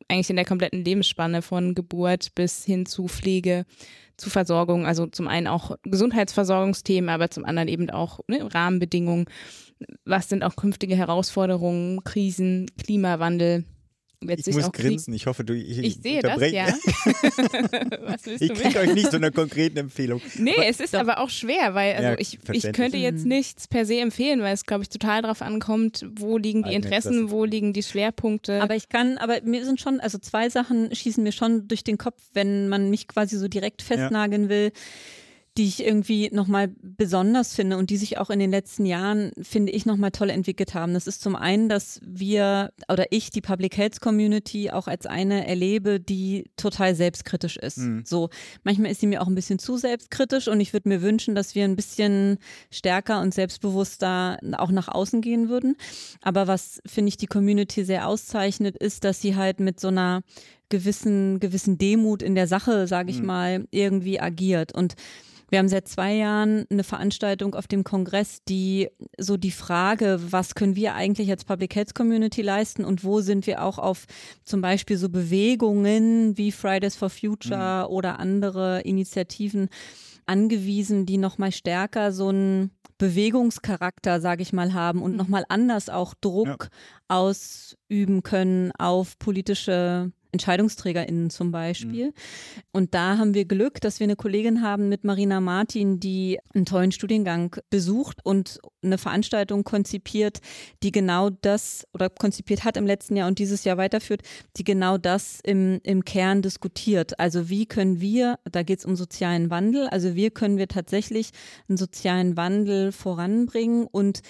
eigentlich 0.09 0.31
in 0.31 0.37
der 0.37 0.45
kompletten 0.45 0.85
Lebensspanne 0.85 1.43
von 1.43 1.75
Geburt 1.75 2.35
bis 2.35 2.65
hin 2.65 2.87
zu 2.87 3.07
Pflege, 3.07 3.65
zu 4.17 4.31
Versorgung. 4.31 4.85
Also 4.85 5.07
zum 5.07 5.29
einen 5.29 5.47
auch 5.47 5.77
Gesundheitsversorgungsthemen, 5.85 7.09
aber 7.09 7.31
zum 7.31 7.45
anderen 7.45 7.69
eben 7.69 7.91
auch 7.91 8.21
ne, 8.27 8.53
Rahmenbedingungen. 8.53 9.27
Was 10.05 10.29
sind 10.29 10.45
auch 10.45 10.57
künftige 10.57 10.97
Herausforderungen, 10.97 12.03
Krisen, 12.05 12.67
Klimawandel? 12.83 13.65
Ich 14.29 14.55
muss 14.55 14.73
grinsen, 14.73 15.15
ich 15.15 15.27
hoffe, 15.27 15.45
du 15.45 15.55
ich, 15.55 15.79
ich 15.79 15.97
sehe 15.97 16.23
das, 16.23 16.41
ja. 16.51 16.67
ich 18.39 18.55
kriege 18.55 18.79
euch 18.79 18.95
nicht 18.95 19.11
so 19.11 19.17
eine 19.17 19.33
konkreten 19.33 19.79
Empfehlung. 19.79 20.21
Nee, 20.39 20.55
aber, 20.57 20.67
es 20.67 20.81
ist 20.81 20.95
doch. 20.95 21.01
aber 21.01 21.19
auch 21.19 21.31
schwer, 21.31 21.75
weil 21.75 21.95
also 21.95 22.09
ja, 22.09 22.19
ich, 22.19 22.39
ich 22.53 22.73
könnte 22.73 22.97
jetzt 22.97 23.25
nichts 23.25 23.69
per 23.69 23.87
se 23.87 23.99
empfehlen, 24.01 24.41
weil 24.41 24.55
es, 24.55 24.65
glaube 24.65 24.83
ich, 24.83 24.89
total 24.89 25.23
darauf 25.23 25.43
ankommt, 25.43 26.07
wo 26.15 26.39
liegen 26.39 26.63
die 26.63 26.75
Interessen, 26.75 27.31
wo 27.31 27.45
liegen 27.45 27.73
die 27.73 27.83
Schwerpunkte. 27.83 28.63
Aber 28.63 28.77
ich 28.77 28.89
kann, 28.89 29.19
aber 29.19 29.41
mir 29.43 29.65
sind 29.65 29.81
schon, 29.81 30.01
also 30.01 30.19
zwei 30.19 30.49
Sachen 30.49 30.95
schießen 30.95 31.23
mir 31.23 31.33
schon 31.33 31.69
durch 31.69 31.85
den 31.85 31.99
Kopf, 31.99 32.21
wenn 32.35 32.69
man 32.69 32.91
mich 32.91 33.09
quasi 33.09 33.37
so 33.37 33.49
direkt 33.49 33.83
festnageln 33.83 34.45
ja. 34.45 34.49
will 34.49 34.73
die 35.59 35.67
ich 35.67 35.85
irgendwie 35.85 36.31
nochmal 36.33 36.71
besonders 36.81 37.55
finde 37.55 37.77
und 37.77 37.91
die 37.91 37.99
sich 37.99 38.17
auch 38.17 38.31
in 38.31 38.39
den 38.39 38.51
letzten 38.51 38.87
Jahren, 38.87 39.33
finde 39.43 39.73
ich, 39.73 39.85
nochmal 39.85 40.11
toll 40.11 40.31
entwickelt 40.31 40.73
haben. 40.73 40.95
Das 40.95 41.07
ist 41.07 41.21
zum 41.21 41.37
einen, 41.37 41.69
dass 41.69 42.01
wir 42.03 42.73
oder 42.91 43.07
ich 43.11 43.31
die 43.31 43.43
Public 43.43 43.77
Health 43.77 44.01
Community 44.01 44.71
auch 44.71 44.89
als 44.89 45.05
eine 45.05 45.47
erlebe, 45.47 46.01
die 46.01 46.51
total 46.57 46.95
selbstkritisch 46.95 47.59
ist. 47.59 47.79
Mhm. 47.79 48.03
So, 48.07 48.31
manchmal 48.65 48.91
ist 48.91 49.01
sie 49.01 49.07
mir 49.07 49.21
auch 49.21 49.27
ein 49.27 49.35
bisschen 49.35 49.59
zu 49.59 49.77
selbstkritisch 49.77 50.49
und 50.49 50.59
ich 50.59 50.73
würde 50.73 50.89
mir 50.89 51.03
wünschen, 51.03 51.35
dass 51.35 51.55
wir 51.55 51.65
ein 51.65 51.77
bisschen 51.77 52.39
stärker 52.71 53.21
und 53.21 53.35
selbstbewusster 53.35 54.39
auch 54.57 54.71
nach 54.71 54.89
außen 54.89 55.21
gehen 55.21 55.51
würden. 55.51 55.77
Aber 56.23 56.47
was, 56.47 56.81
finde 56.87 57.11
ich, 57.11 57.19
die 57.19 57.27
Community 57.27 57.85
sehr 57.85 58.09
auszeichnet, 58.09 58.79
ist, 58.79 59.05
dass 59.05 59.21
sie 59.21 59.37
halt 59.37 59.61
mit 59.61 59.81
so 59.81 59.89
einer 59.89 60.23
gewissen, 60.71 61.41
gewissen 61.41 61.77
Demut 61.77 62.23
in 62.23 62.35
der 62.35 62.47
Sache, 62.47 62.87
sage 62.87 63.11
ich 63.11 63.21
mhm. 63.21 63.27
mal, 63.27 63.65
irgendwie 63.71 64.19
agiert. 64.19 64.75
Und 64.75 64.95
wir 65.53 65.59
haben 65.59 65.69
seit 65.69 65.87
zwei 65.87 66.15
Jahren 66.15 66.65
eine 66.71 66.83
Veranstaltung 66.83 67.55
auf 67.55 67.67
dem 67.67 67.85
Kongress, 67.85 68.39
die 68.49 68.89
so 69.19 69.37
die 69.37 69.51
Frage, 69.51 70.19
was 70.31 70.55
können 70.55 70.77
wir 70.77 70.95
eigentlich 70.95 71.29
als 71.29 71.45
Public 71.45 71.75
Health 71.75 71.95
Community 71.95 72.41
leisten 72.41 72.87
und 72.87 73.05
wo 73.05 73.21
sind 73.21 73.47
wir 73.47 73.63
auch 73.63 73.79
auf 73.79 74.07
zum 74.45 74.63
Beispiel 74.63 74.97
so 74.97 75.11
Bewegungen 75.11 76.39
wie 76.39 76.53
Fridays 76.53 76.97
for 76.97 77.11
Future 77.11 77.85
mhm. 77.87 77.95
oder 77.95 78.19
andere 78.19 78.81
Initiativen 78.81 79.69
angewiesen, 80.25 81.05
die 81.05 81.19
nochmal 81.19 81.53
stärker 81.53 82.13
so 82.13 82.29
einen 82.29 82.71
Bewegungscharakter, 82.97 84.23
sage 84.23 84.41
ich 84.41 84.55
mal, 84.55 84.73
haben 84.73 85.03
und 85.03 85.11
mhm. 85.11 85.19
nochmal 85.19 85.45
anders 85.51 85.91
auch 85.91 86.15
Druck 86.19 86.71
ja. 86.71 87.19
ausüben 87.19 88.23
können 88.23 88.73
auf 88.79 89.19
politische 89.19 90.13
EntscheidungsträgerInnen 90.33 91.31
zum 91.31 91.53
Beispiel. 91.53 92.07
Mhm. 92.07 92.13
Und 92.73 92.95
da 92.95 93.19
haben 93.19 93.35
wir 93.35 93.45
Glück, 93.45 93.81
dass 93.81 94.01
wir 94.01 94.05
eine 94.05 94.17
Kollegin 94.17 94.63
haben 94.63 94.89
mit 94.89 95.05
Marina 95.05 95.41
Martin, 95.41 96.01
die 96.01 96.39
einen 96.55 96.65
tollen 96.65 96.93
Studiengang 96.93 97.57
besucht 97.71 98.19
und 98.25 98.61
eine 98.83 98.99
Veranstaltung 98.99 99.63
konzipiert, 99.63 100.41
die 100.83 100.91
genau 100.91 101.31
das 101.31 101.87
oder 101.93 102.09
konzipiert 102.09 102.65
hat 102.65 102.77
im 102.77 102.87
letzten 102.87 103.17
Jahr 103.17 103.29
und 103.29 103.39
dieses 103.39 103.65
Jahr 103.65 103.77
weiterführt, 103.77 104.23
die 104.57 104.65
genau 104.65 104.99
das 104.99 105.41
im, 105.45 105.81
im 105.85 106.05
Kern 106.05 106.43
diskutiert. 106.43 107.19
Also 107.21 107.49
wie 107.49 107.67
können 107.67 108.01
wir, 108.01 108.39
da 108.51 108.63
geht 108.63 108.81
es 108.81 108.85
um 108.85 108.97
sozialen 108.97 109.51
Wandel, 109.51 109.87
also 109.89 110.15
wie 110.15 110.31
können 110.31 110.57
wir 110.57 110.69
tatsächlich 110.69 111.31
einen 111.69 111.77
sozialen 111.79 112.37
Wandel 112.37 112.91
voranbringen 112.91 113.87
und 113.87 114.23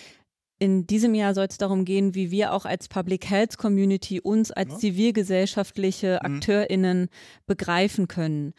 in 0.62 0.86
diesem 0.86 1.12
Jahr 1.12 1.34
soll 1.34 1.46
es 1.50 1.58
darum 1.58 1.84
gehen, 1.84 2.14
wie 2.14 2.30
wir 2.30 2.52
auch 2.52 2.66
als 2.66 2.86
Public 2.86 3.28
Health 3.28 3.58
Community 3.58 4.20
uns 4.20 4.52
als 4.52 4.78
zivilgesellschaftliche 4.78 6.20
mhm. 6.22 6.36
AkteurInnen 6.36 7.08
begreifen 7.46 8.06
können. 8.06 8.54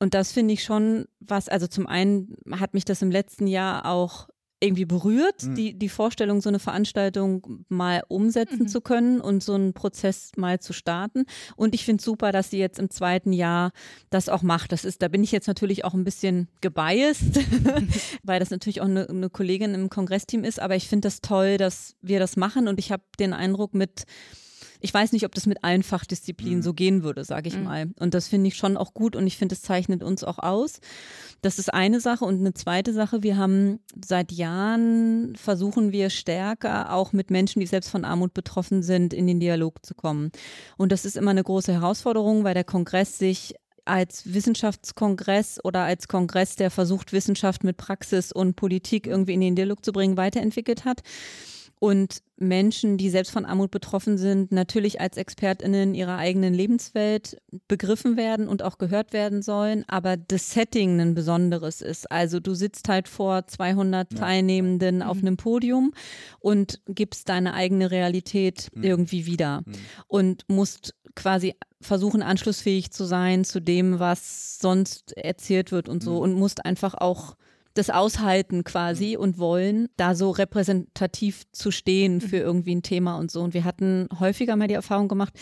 Und 0.00 0.14
das 0.14 0.32
finde 0.32 0.54
ich 0.54 0.64
schon 0.64 1.04
was, 1.20 1.48
also 1.48 1.68
zum 1.68 1.86
einen 1.86 2.34
hat 2.50 2.74
mich 2.74 2.84
das 2.84 3.02
im 3.02 3.12
letzten 3.12 3.46
Jahr 3.46 3.86
auch 3.86 4.28
irgendwie 4.64 4.84
berührt, 4.84 5.42
mhm. 5.42 5.54
die, 5.54 5.78
die 5.78 5.88
Vorstellung, 5.88 6.40
so 6.40 6.48
eine 6.48 6.58
Veranstaltung 6.58 7.64
mal 7.68 8.02
umsetzen 8.08 8.60
mhm. 8.60 8.68
zu 8.68 8.80
können 8.80 9.20
und 9.20 9.42
so 9.42 9.54
einen 9.54 9.74
Prozess 9.74 10.32
mal 10.36 10.60
zu 10.60 10.72
starten. 10.72 11.24
Und 11.56 11.74
ich 11.74 11.84
finde 11.84 12.00
es 12.00 12.04
super, 12.04 12.32
dass 12.32 12.50
sie 12.50 12.58
jetzt 12.58 12.78
im 12.78 12.90
zweiten 12.90 13.32
Jahr 13.32 13.72
das 14.10 14.28
auch 14.28 14.42
macht. 14.42 14.72
Das 14.72 14.84
ist, 14.84 15.02
da 15.02 15.08
bin 15.08 15.22
ich 15.22 15.32
jetzt 15.32 15.46
natürlich 15.46 15.84
auch 15.84 15.94
ein 15.94 16.04
bisschen 16.04 16.48
gebiased, 16.60 17.40
weil 18.22 18.40
das 18.40 18.50
natürlich 18.50 18.80
auch 18.80 18.86
eine, 18.86 19.08
eine 19.08 19.30
Kollegin 19.30 19.74
im 19.74 19.90
Kongressteam 19.90 20.44
ist, 20.44 20.60
aber 20.60 20.76
ich 20.76 20.88
finde 20.88 21.06
das 21.06 21.20
toll, 21.20 21.56
dass 21.56 21.96
wir 22.02 22.18
das 22.18 22.36
machen 22.36 22.68
und 22.68 22.78
ich 22.78 22.92
habe 22.92 23.02
den 23.18 23.32
Eindruck 23.32 23.74
mit 23.74 24.04
ich 24.84 24.92
weiß 24.92 25.12
nicht, 25.12 25.24
ob 25.24 25.34
das 25.34 25.46
mit 25.46 25.64
allen 25.64 25.82
Fachdisziplinen 25.82 26.58
mhm. 26.58 26.62
so 26.62 26.74
gehen 26.74 27.02
würde, 27.02 27.24
sage 27.24 27.48
ich 27.48 27.56
mhm. 27.56 27.64
mal. 27.64 27.86
Und 27.98 28.12
das 28.12 28.28
finde 28.28 28.48
ich 28.48 28.56
schon 28.56 28.76
auch 28.76 28.92
gut 28.92 29.16
und 29.16 29.26
ich 29.26 29.38
finde, 29.38 29.54
es 29.54 29.62
zeichnet 29.62 30.02
uns 30.02 30.22
auch 30.22 30.38
aus. 30.38 30.78
Das 31.40 31.58
ist 31.58 31.72
eine 31.72 32.00
Sache. 32.00 32.26
Und 32.26 32.40
eine 32.40 32.52
zweite 32.52 32.92
Sache, 32.92 33.22
wir 33.22 33.38
haben 33.38 33.80
seit 34.04 34.30
Jahren 34.30 35.36
versuchen 35.36 35.90
wir 35.90 36.10
stärker 36.10 36.92
auch 36.92 37.14
mit 37.14 37.30
Menschen, 37.30 37.60
die 37.60 37.66
selbst 37.66 37.88
von 37.88 38.04
Armut 38.04 38.34
betroffen 38.34 38.82
sind, 38.82 39.14
in 39.14 39.26
den 39.26 39.40
Dialog 39.40 39.86
zu 39.86 39.94
kommen. 39.94 40.30
Und 40.76 40.92
das 40.92 41.06
ist 41.06 41.16
immer 41.16 41.30
eine 41.30 41.44
große 41.44 41.72
Herausforderung, 41.72 42.44
weil 42.44 42.52
der 42.52 42.64
Kongress 42.64 43.16
sich 43.16 43.54
als 43.86 44.34
Wissenschaftskongress 44.34 45.64
oder 45.64 45.84
als 45.84 46.08
Kongress, 46.08 46.56
der 46.56 46.70
versucht, 46.70 47.14
Wissenschaft 47.14 47.64
mit 47.64 47.78
Praxis 47.78 48.32
und 48.32 48.54
Politik 48.54 49.06
irgendwie 49.06 49.32
in 49.32 49.40
den 49.40 49.56
Dialog 49.56 49.82
zu 49.82 49.92
bringen, 49.92 50.18
weiterentwickelt 50.18 50.84
hat 50.84 51.00
und 51.84 52.22
Menschen, 52.38 52.96
die 52.96 53.10
selbst 53.10 53.30
von 53.30 53.44
Armut 53.44 53.70
betroffen 53.70 54.16
sind, 54.16 54.52
natürlich 54.52 55.02
als 55.02 55.18
ExpertInnen 55.18 55.94
ihrer 55.94 56.16
eigenen 56.16 56.54
Lebenswelt 56.54 57.36
begriffen 57.68 58.16
werden 58.16 58.48
und 58.48 58.62
auch 58.62 58.78
gehört 58.78 59.12
werden 59.12 59.42
sollen, 59.42 59.84
aber 59.86 60.16
das 60.16 60.52
Setting 60.52 60.98
ein 60.98 61.14
besonderes 61.14 61.82
ist. 61.82 62.10
Also 62.10 62.40
du 62.40 62.54
sitzt 62.54 62.88
halt 62.88 63.06
vor 63.06 63.46
200 63.46 64.14
ja. 64.14 64.18
Teilnehmenden 64.18 65.02
auf 65.02 65.18
mhm. 65.18 65.26
einem 65.26 65.36
Podium 65.36 65.92
und 66.40 66.80
gibst 66.86 67.28
deine 67.28 67.52
eigene 67.52 67.90
Realität 67.90 68.70
mhm. 68.72 68.82
irgendwie 68.82 69.26
wieder 69.26 69.60
mhm. 69.66 69.72
und 70.08 70.44
musst 70.48 70.94
quasi 71.14 71.54
versuchen, 71.82 72.22
anschlussfähig 72.22 72.92
zu 72.92 73.04
sein 73.04 73.44
zu 73.44 73.60
dem, 73.60 73.98
was 73.98 74.58
sonst 74.58 75.14
erzählt 75.18 75.70
wird 75.70 75.90
und 75.90 76.02
so 76.02 76.12
mhm. 76.12 76.20
und 76.20 76.32
musst 76.32 76.64
einfach 76.64 76.94
auch 76.94 77.36
das 77.74 77.90
aushalten 77.90 78.64
quasi 78.64 79.14
mhm. 79.16 79.22
und 79.22 79.38
wollen, 79.38 79.88
da 79.96 80.14
so 80.14 80.30
repräsentativ 80.30 81.44
zu 81.52 81.70
stehen 81.70 82.20
für 82.20 82.36
mhm. 82.36 82.42
irgendwie 82.42 82.74
ein 82.74 82.82
Thema 82.82 83.16
und 83.16 83.30
so. 83.30 83.42
Und 83.42 83.54
wir 83.54 83.64
hatten 83.64 84.08
häufiger 84.18 84.56
mal 84.56 84.68
die 84.68 84.74
Erfahrung 84.74 85.08
gemacht, 85.08 85.34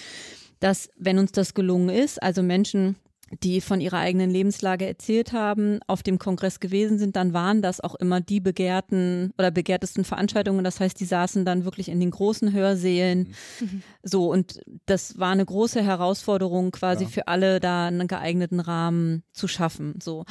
dass 0.61 0.88
wenn 0.97 1.18
uns 1.18 1.33
das 1.33 1.55
gelungen 1.55 1.88
ist, 1.88 2.23
also 2.23 2.42
Menschen 2.42 2.97
die 3.42 3.61
von 3.61 3.81
ihrer 3.81 3.99
eigenen 3.99 4.31
Lebenslage 4.31 4.87
erzählt 4.87 5.33
haben, 5.33 5.81
auf 5.87 6.03
dem 6.03 6.18
Kongress 6.18 6.61
gewesen 6.61 6.99
sind, 6.99 7.16
dann 7.16 7.33
waren 7.33 7.62
das 7.62 7.81
auch 7.81 7.95
immer 7.95 8.21
die 8.21 8.40
begehrten 8.40 9.33
oder 9.38 9.51
begehrtesten 9.51 10.05
Veranstaltungen. 10.05 10.64
Das 10.64 10.81
heißt, 10.81 10.99
die 11.01 11.05
saßen 11.05 11.45
dann 11.45 11.64
wirklich 11.64 11.88
in 11.88 12.01
den 12.01 12.11
großen 12.11 12.53
Hörsälen. 12.53 13.35
Mhm. 13.61 13.83
So, 14.03 14.31
und 14.31 14.61
das 14.87 15.18
war 15.18 15.33
eine 15.33 15.47
große 15.47 15.83
Herausforderung 15.83 16.73
quasi 16.73 17.05
ja. 17.05 17.11
für 17.11 17.29
alle, 17.29 17.61
da 17.61 17.87
einen 17.87 18.09
geeigneten 18.09 18.61
Rahmen 18.61 19.23
zu 19.33 19.49
schaffen. 19.49 19.95
So. 20.03 20.25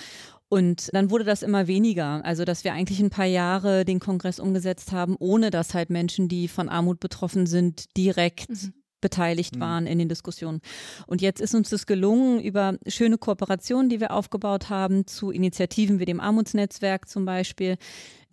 Und 0.51 0.89
dann 0.91 1.09
wurde 1.09 1.23
das 1.23 1.43
immer 1.43 1.67
weniger. 1.67 2.25
Also, 2.25 2.43
dass 2.43 2.65
wir 2.65 2.73
eigentlich 2.73 2.99
ein 2.99 3.09
paar 3.09 3.25
Jahre 3.25 3.85
den 3.85 4.01
Kongress 4.01 4.37
umgesetzt 4.37 4.91
haben, 4.91 5.15
ohne 5.17 5.49
dass 5.49 5.73
halt 5.73 5.89
Menschen, 5.89 6.27
die 6.27 6.49
von 6.49 6.67
Armut 6.67 6.99
betroffen 6.99 7.45
sind, 7.45 7.95
direkt 7.95 8.49
mhm 8.49 8.73
beteiligt 9.01 9.55
mhm. 9.55 9.59
waren 9.59 9.87
in 9.87 9.99
den 9.99 10.09
Diskussionen. 10.09 10.61
Und 11.07 11.21
jetzt 11.21 11.41
ist 11.41 11.55
uns 11.55 11.69
das 11.69 11.85
gelungen, 11.85 12.39
über 12.39 12.77
schöne 12.87 13.17
Kooperationen, 13.17 13.89
die 13.89 13.99
wir 13.99 14.11
aufgebaut 14.11 14.69
haben, 14.69 15.07
zu 15.07 15.31
Initiativen 15.31 15.99
wie 15.99 16.05
dem 16.05 16.19
Armutsnetzwerk 16.19 17.09
zum 17.09 17.25
Beispiel, 17.25 17.77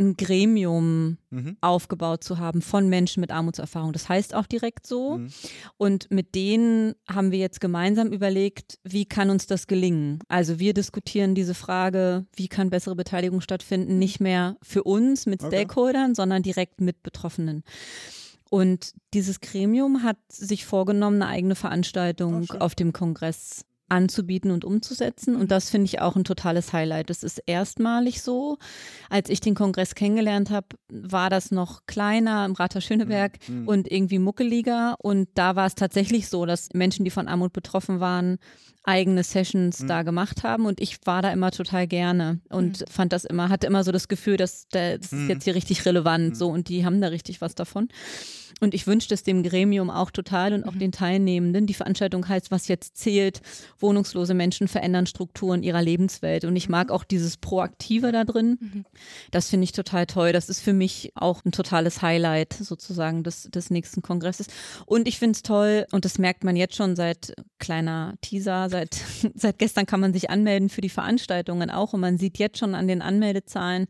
ein 0.01 0.17
Gremium 0.17 1.19
mhm. 1.31 1.57
aufgebaut 1.61 2.23
zu 2.23 2.39
haben 2.39 2.63
von 2.63 2.89
Menschen 2.89 3.21
mit 3.21 3.31
Armutserfahrung. 3.31 3.93
Das 3.93 4.09
heißt 4.09 4.35
auch 4.35 4.47
direkt 4.47 4.87
so. 4.87 5.19
Mhm. 5.19 5.29
Und 5.77 6.11
mit 6.11 6.35
denen 6.35 6.95
haben 7.09 7.33
wir 7.33 7.39
jetzt 7.39 7.61
gemeinsam 7.61 8.13
überlegt, 8.13 8.79
wie 8.85 9.07
kann 9.07 9.31
uns 9.31 9.47
das 9.47 9.67
gelingen? 9.67 10.21
Also 10.29 10.59
wir 10.59 10.75
diskutieren 10.75 11.35
diese 11.35 11.55
Frage, 11.55 12.27
wie 12.35 12.49
kann 12.49 12.71
bessere 12.71 12.95
Beteiligung 12.95 13.41
stattfinden, 13.41 13.99
nicht 13.99 14.21
mehr 14.21 14.57
für 14.63 14.85
uns 14.85 15.27
mit 15.27 15.43
okay. 15.43 15.57
Stakeholdern, 15.57 16.15
sondern 16.15 16.43
direkt 16.43 16.81
mit 16.81 17.03
Betroffenen. 17.03 17.65
Und 18.51 18.95
dieses 19.15 19.41
Gremium 19.41 20.03
hat 20.03 20.17
sich 20.29 20.65
vorgenommen, 20.65 21.23
eine 21.23 21.31
eigene 21.31 21.55
Veranstaltung 21.55 22.47
oh, 22.53 22.57
auf 22.59 22.75
dem 22.75 22.93
Kongress 22.93 23.65
anzubieten 23.89 24.51
und 24.51 24.65
umzusetzen. 24.65 25.35
Und 25.35 25.43
mhm. 25.43 25.49
das 25.49 25.71
finde 25.71 25.87
ich 25.87 26.01
auch 26.01 26.17
ein 26.17 26.25
totales 26.25 26.73
Highlight. 26.73 27.11
Das 27.11 27.23
ist 27.23 27.43
erstmalig 27.47 28.23
so. 28.23 28.59
Als 29.09 29.31
ich 29.31 29.41
den 29.41 29.55
Kongress 29.55 29.95
kennengelernt 29.95 30.51
habe, 30.51 30.67
war 30.89 31.31
das 31.31 31.51
noch 31.51 31.87
kleiner 31.87 32.45
im 32.45 32.53
Rathaus 32.53 32.85
Schöneberg 32.85 33.39
mhm. 33.49 33.63
mhm. 33.63 33.69
und 33.69 33.91
irgendwie 33.91 34.19
muckeliger. 34.19 34.97
Und 34.99 35.29
da 35.35 35.57
war 35.57 35.67
es 35.67 35.75
tatsächlich 35.75 36.29
so, 36.29 36.47
dass 36.47 36.69
Menschen, 36.75 37.05
die 37.05 37.11
von 37.11 37.29
Armut 37.29 37.53
betroffen 37.53 38.01
waren, 38.01 38.39
eigene 38.85 39.23
Sessions 39.23 39.81
mhm. 39.81 39.89
da 39.89 40.03
gemacht 40.03 40.43
haben. 40.45 40.67
Und 40.67 40.81
ich 40.81 40.99
war 41.05 41.23
da 41.23 41.31
immer 41.31 41.51
total 41.51 41.87
gerne 41.87 42.41
und 42.49 42.81
mhm. 42.81 42.85
fand 42.91 43.13
das 43.13 43.25
immer, 43.25 43.49
hatte 43.49 43.67
immer 43.67 43.85
so 43.85 43.93
das 43.93 44.09
Gefühl, 44.09 44.37
dass 44.37 44.69
das 44.69 44.99
ist 45.01 45.13
mhm. 45.13 45.29
jetzt 45.29 45.45
hier 45.45 45.55
richtig 45.55 45.85
relevant. 45.85 46.37
So 46.37 46.49
und 46.49 46.69
die 46.69 46.85
haben 46.85 47.01
da 47.01 47.09
richtig 47.09 47.41
was 47.41 47.55
davon. 47.55 47.89
Und 48.61 48.75
ich 48.75 48.87
wünsche 48.87 49.13
es 49.15 49.23
dem 49.23 49.43
Gremium 49.43 49.91
auch 49.91 50.11
total 50.11 50.53
und 50.53 50.65
auch 50.65 50.75
mhm. 50.75 50.79
den 50.81 50.93
Teilnehmenden. 50.93 51.67
Die 51.67 51.75
Veranstaltung 51.75 52.29
heißt, 52.29 52.51
was 52.51 52.69
jetzt 52.69 52.97
zählt. 52.97 53.41
Wohnungslose 53.79 54.35
Menschen 54.35 54.69
verändern 54.69 55.07
Strukturen 55.07 55.63
ihrer 55.63 55.83
Lebenswelt. 55.83 56.45
Und 56.45 56.57
ich 56.57 56.69
mag 56.69 56.89
mhm. 56.89 56.95
auch 56.95 57.05
dieses 57.05 57.37
Proaktive 57.37 58.13
da 58.13 58.25
drin. 58.25 58.59
Mhm. 58.61 58.85
Das 59.31 59.49
finde 59.51 59.65
ich 59.65 59.73
total 59.73 60.07
toll. 60.07 60.33
Das 60.33 60.49
ist 60.49 60.61
für 60.61 60.73
mich 60.73 61.13
auch 61.15 61.45
ein 61.45 61.53
totales 61.53 62.03
Highlight 62.03 62.53
sozusagen 62.55 63.23
des, 63.23 63.45
des 63.45 63.71
nächsten 63.71 64.03
Kongresses. 64.03 64.49
Und 64.87 65.09
ich 65.09 65.19
finde 65.19 65.37
es 65.37 65.43
toll, 65.43 65.87
und 65.93 66.05
das 66.05 66.19
merkt 66.19 66.45
man 66.45 66.57
jetzt 66.57 66.77
schon 66.77 66.97
seit 66.97 67.35
kleiner 67.59 68.15
Teaser, 68.21 68.69
seit, 68.71 69.01
seit 69.35 69.59
gestern 69.59 69.87
kann 69.87 70.01
man 70.01 70.13
sich 70.13 70.31
anmelden 70.31 70.69
für 70.69 70.81
die 70.81 70.89
Veranstaltungen 70.89 71.71
auch. 71.71 71.93
Und 71.93 72.01
man 72.01 72.19
sieht 72.19 72.39
jetzt 72.39 72.59
schon 72.59 72.75
an 72.75 72.89
den 72.89 73.03
Anmeldezahlen, 73.03 73.87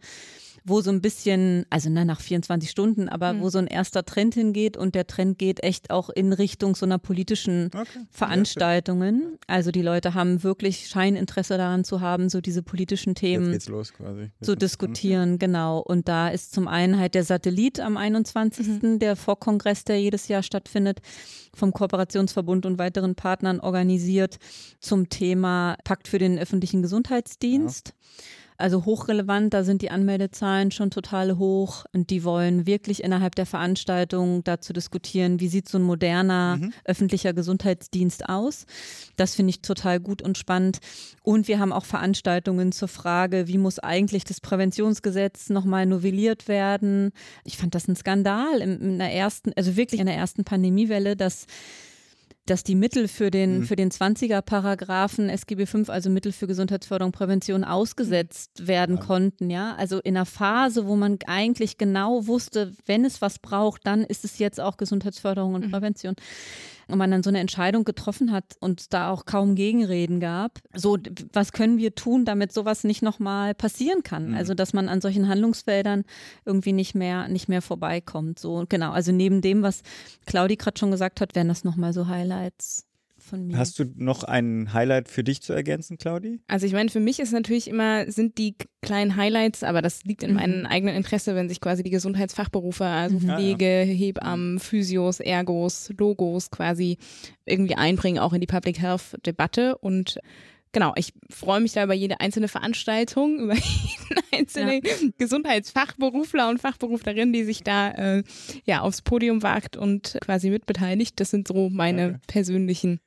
wo 0.65 0.81
so 0.81 0.91
ein 0.91 1.01
bisschen, 1.01 1.67
also 1.71 1.91
ne, 1.91 2.05
nach 2.05 2.21
24 2.21 2.71
Stunden, 2.71 3.09
aber 3.09 3.33
mhm. 3.33 3.41
wo 3.41 3.51
so 3.51 3.59
ein 3.59 3.67
erster 3.67 4.05
Trend 4.05 4.35
hingeht 4.35 4.77
und 4.77 4.95
der 4.95 5.07
Trend 5.07 5.39
geht 5.39 5.63
echt 5.63 5.91
auch 5.91 6.11
in 6.11 6.33
Richtung 6.33 6.75
so 6.75 6.87
einer 6.87 6.99
politischen 6.99 7.71
okay. 7.75 8.01
Veranstaltungen. 8.11 9.39
Also 9.47 9.71
die 9.71 9.83
Leute 9.83 10.15
haben 10.15 10.43
wirklich 10.43 10.89
Scheininteresse 10.89 11.57
daran 11.57 11.85
zu 11.85 12.01
haben, 12.01 12.29
so 12.29 12.41
diese 12.41 12.63
politischen 12.63 13.15
Themen 13.15 13.59
zu 14.41 14.57
diskutieren, 14.57 15.39
genau. 15.39 15.79
Und 15.81 16.09
da 16.09 16.29
ist 16.29 16.53
zum 16.53 16.69
einen 16.69 16.99
halt 16.99 17.15
der 17.15 17.25
Satellit 17.25 17.81
am 17.81 17.97
21., 17.97 18.83
mhm. 18.83 18.99
der 18.99 19.17
Vorkongress, 19.17 19.85
der 19.85 20.01
jedes 20.01 20.29
Jahr 20.29 20.43
stattfindet, 20.43 21.01
vom 21.55 21.73
Kooperationsverbund 21.73 22.67
und 22.67 22.79
weiteren 22.79 23.15
Partnern 23.15 23.61
organisiert 23.61 24.39
zum 24.81 25.09
Thema 25.09 25.77
Pakt 25.85 26.09
für 26.09 26.19
den 26.19 26.39
öffentlichen 26.39 26.83
Gesundheitsdienst. 26.83 27.89
Ja. 27.89 27.95
Also 28.59 28.85
hochrelevant, 28.85 29.55
da 29.55 29.63
sind 29.63 29.83
die 29.83 29.91
Anmeldezahlen 29.93 30.73
schon 30.73 30.91
total 30.91 31.39
hoch 31.39 31.85
und 31.93 32.11
die 32.11 32.25
wollen 32.25 32.67
wirklich 32.67 33.05
innerhalb 33.05 33.37
der 33.37 33.47
Veranstaltung 33.47 34.43
dazu 34.43 34.73
diskutieren, 34.73 35.39
wie 35.39 35.47
sieht 35.47 35.69
so 35.69 35.79
ein 35.79 35.85
moderner 35.85 36.57
mhm. 36.57 36.73
öffentlicher 36.85 37.33
Gesundheitsdienst 37.33 38.29
aus. 38.29 38.67
Das 39.15 39.37
finde 39.37 39.51
ich 39.51 39.63
total 39.63 40.01
gut 40.01 40.23
und 40.23 40.37
spannend. 40.37 40.79
Und 41.23 41.47
wir 41.47 41.61
haben 41.61 41.73
auch 41.73 41.85
Veranstaltungen 41.85 42.73
zur 42.73 42.89
Frage, 42.89 43.47
wie 43.47 43.59
muss 43.59 43.79
eigentlich 43.79 44.25
das 44.25 44.41
Präventionsgesetz 44.41 45.51
nochmal 45.51 45.87
novelliert 45.87 46.49
werden. 46.49 47.13
Ich 47.45 47.59
fand 47.59 47.77
das 47.77 47.87
ein 47.87 47.95
Skandal 47.95 48.61
in, 48.61 48.81
in 48.81 48.99
der 48.99 49.13
ersten, 49.13 49.53
also 49.55 49.77
wirklich 49.77 50.01
in 50.01 50.07
der 50.07 50.17
ersten 50.17 50.43
Pandemiewelle, 50.43 51.15
dass 51.15 51.47
dass 52.51 52.65
die 52.65 52.75
Mittel 52.75 53.09
für 53.09 53.31
den, 53.31 53.59
mhm. 53.59 53.63
für 53.65 53.77
den 53.77 53.91
20er-Paragraphen 53.91 55.29
SGB 55.29 55.67
V, 55.67 55.91
also 55.93 56.11
Mittel 56.11 56.33
für 56.33 56.47
Gesundheitsförderung, 56.47 57.13
Prävention, 57.13 57.65
ausgesetzt 57.65 58.61
mhm. 58.61 58.69
werden 58.69 58.97
ja. 58.97 59.03
konnten, 59.03 59.51
ja. 59.51 59.75
Also 59.77 60.01
in 60.01 60.17
einer 60.17 60.27
Phase, 60.27 60.87
wo 60.87 60.97
man 60.97 61.19
eigentlich 61.27 61.79
genau 61.79 62.27
wusste, 62.27 62.73
wenn 62.87 63.05
es 63.05 63.21
was 63.21 63.39
braucht, 63.39 63.87
dann 63.87 64.05
ist 64.05 64.25
es 64.25 64.39
jetzt 64.39 64.61
auch 64.61 64.77
Gesundheitsförderung 64.77 65.55
und 65.55 65.67
mhm. 65.67 65.71
Und 66.89 66.99
man 66.99 67.11
dann 67.11 67.23
so 67.23 67.29
eine 67.29 67.41
Entscheidung 67.41 67.85
getroffen 67.85 68.33
hat 68.33 68.57
und 68.61 68.95
da 68.95 69.11
auch 69.11 69.27
kaum 69.27 69.55
Gegenreden 69.55 70.21
gab. 70.21 70.59
So, 70.75 70.97
was 71.33 71.53
können 71.53 71.77
wir 71.77 71.95
tun, 71.95 72.25
damit 72.25 72.53
sowas 72.53 72.83
nicht 72.83 73.03
nochmal 73.03 73.55
passieren 73.55 74.03
kann? 74.03 74.31
Mhm. 74.31 74.35
Also, 74.37 74.55
dass 74.55 74.73
man 74.73 74.89
an 74.89 75.01
solchen 75.01 75.29
Handlungsfeldern 75.29 76.05
irgendwie 76.47 76.73
nicht 76.73 76.95
mehr, 76.95 77.29
nicht 77.29 77.49
mehr 77.49 77.63
vorbeikommt. 77.63 78.39
So, 78.39 78.65
genau. 78.69 78.93
Also 78.93 79.13
neben 79.13 79.43
dem, 79.43 79.63
was 79.63 79.83
Claudi 80.27 80.57
gerade 80.57 80.79
schon 80.79 80.91
gesagt 80.91 81.21
hat, 81.21 81.35
wären 81.35 81.49
das 81.49 81.63
nochmal 81.63 81.93
so 81.93 82.09
Highlights 82.09 82.88
von 83.29 83.47
mir. 83.47 83.57
Hast 83.57 83.79
du 83.79 83.85
noch 83.97 84.25
ein 84.25 84.73
Highlight 84.73 85.09
für 85.09 85.23
dich 85.23 85.43
zu 85.43 85.53
ergänzen, 85.53 85.99
Claudi? 85.99 86.41
Also 86.49 86.67
ich 86.67 86.73
meine, 86.73 86.89
für 86.89 87.01
mich 87.01 87.21
ist 87.21 87.33
natürlich 87.33 87.69
immer, 87.69 88.11
sind 88.11 88.39
die 88.39 88.57
kleinen 88.83 89.17
Highlights, 89.17 89.63
aber 89.63 89.83
das 89.83 90.05
liegt 90.05 90.23
in 90.23 90.31
mhm. 90.31 90.37
meinem 90.37 90.67
eigenen 90.67 90.97
Interesse, 90.97 91.35
wenn 91.35 91.49
sich 91.49 91.61
quasi 91.61 91.83
die 91.83 91.91
Gesundheitsfachberufe, 91.91 92.85
also 92.85 93.19
mhm. 93.19 93.31
Pflege, 93.31 93.81
ja, 93.81 93.85
ja. 93.85 93.95
Hebammen, 93.95 94.59
Physios, 94.59 95.21
Ergos, 95.21 95.91
Logos 95.99 96.51
quasi 96.51 96.99
irgendwie 97.45 97.77
einbringen, 97.77 98.19
auch 98.19 98.33
in 98.33 98.41
die 98.41 98.47
Public 98.47 98.81
Health 98.81 99.17
Debatte 99.25 99.79
und 99.79 100.19
Genau, 100.73 100.93
ich 100.97 101.15
freue 101.31 101.61
mich 101.61 101.73
da 101.73 101.85
über 101.85 101.95
jede 101.95 102.21
einzelne 102.21 102.49
Veranstaltung, 102.49 103.39
über 103.41 103.55
jeden 103.55 104.23
einzelnen 104.33 104.81
ja. 104.85 104.93
Gesundheitsfachberufler 105.19 106.49
und 106.49 106.61
Fachberuflerin, 106.61 107.33
die 107.33 107.45
sich 107.45 107.63
da 107.63 107.91
äh, 107.91 108.23
ja 108.65 108.83
aufs 108.83 109.03
Podium 109.03 109.43
wagt 109.43 109.77
und 109.77 110.19
quasi 110.21 110.51
mitbeteiligt. 110.51 111.19
Das 111.21 111.31
sind 111.31 111.49
so 111.49 111.71
meine 111.71 112.09
okay. 112.09 112.19
persönlichen 112.27 113.01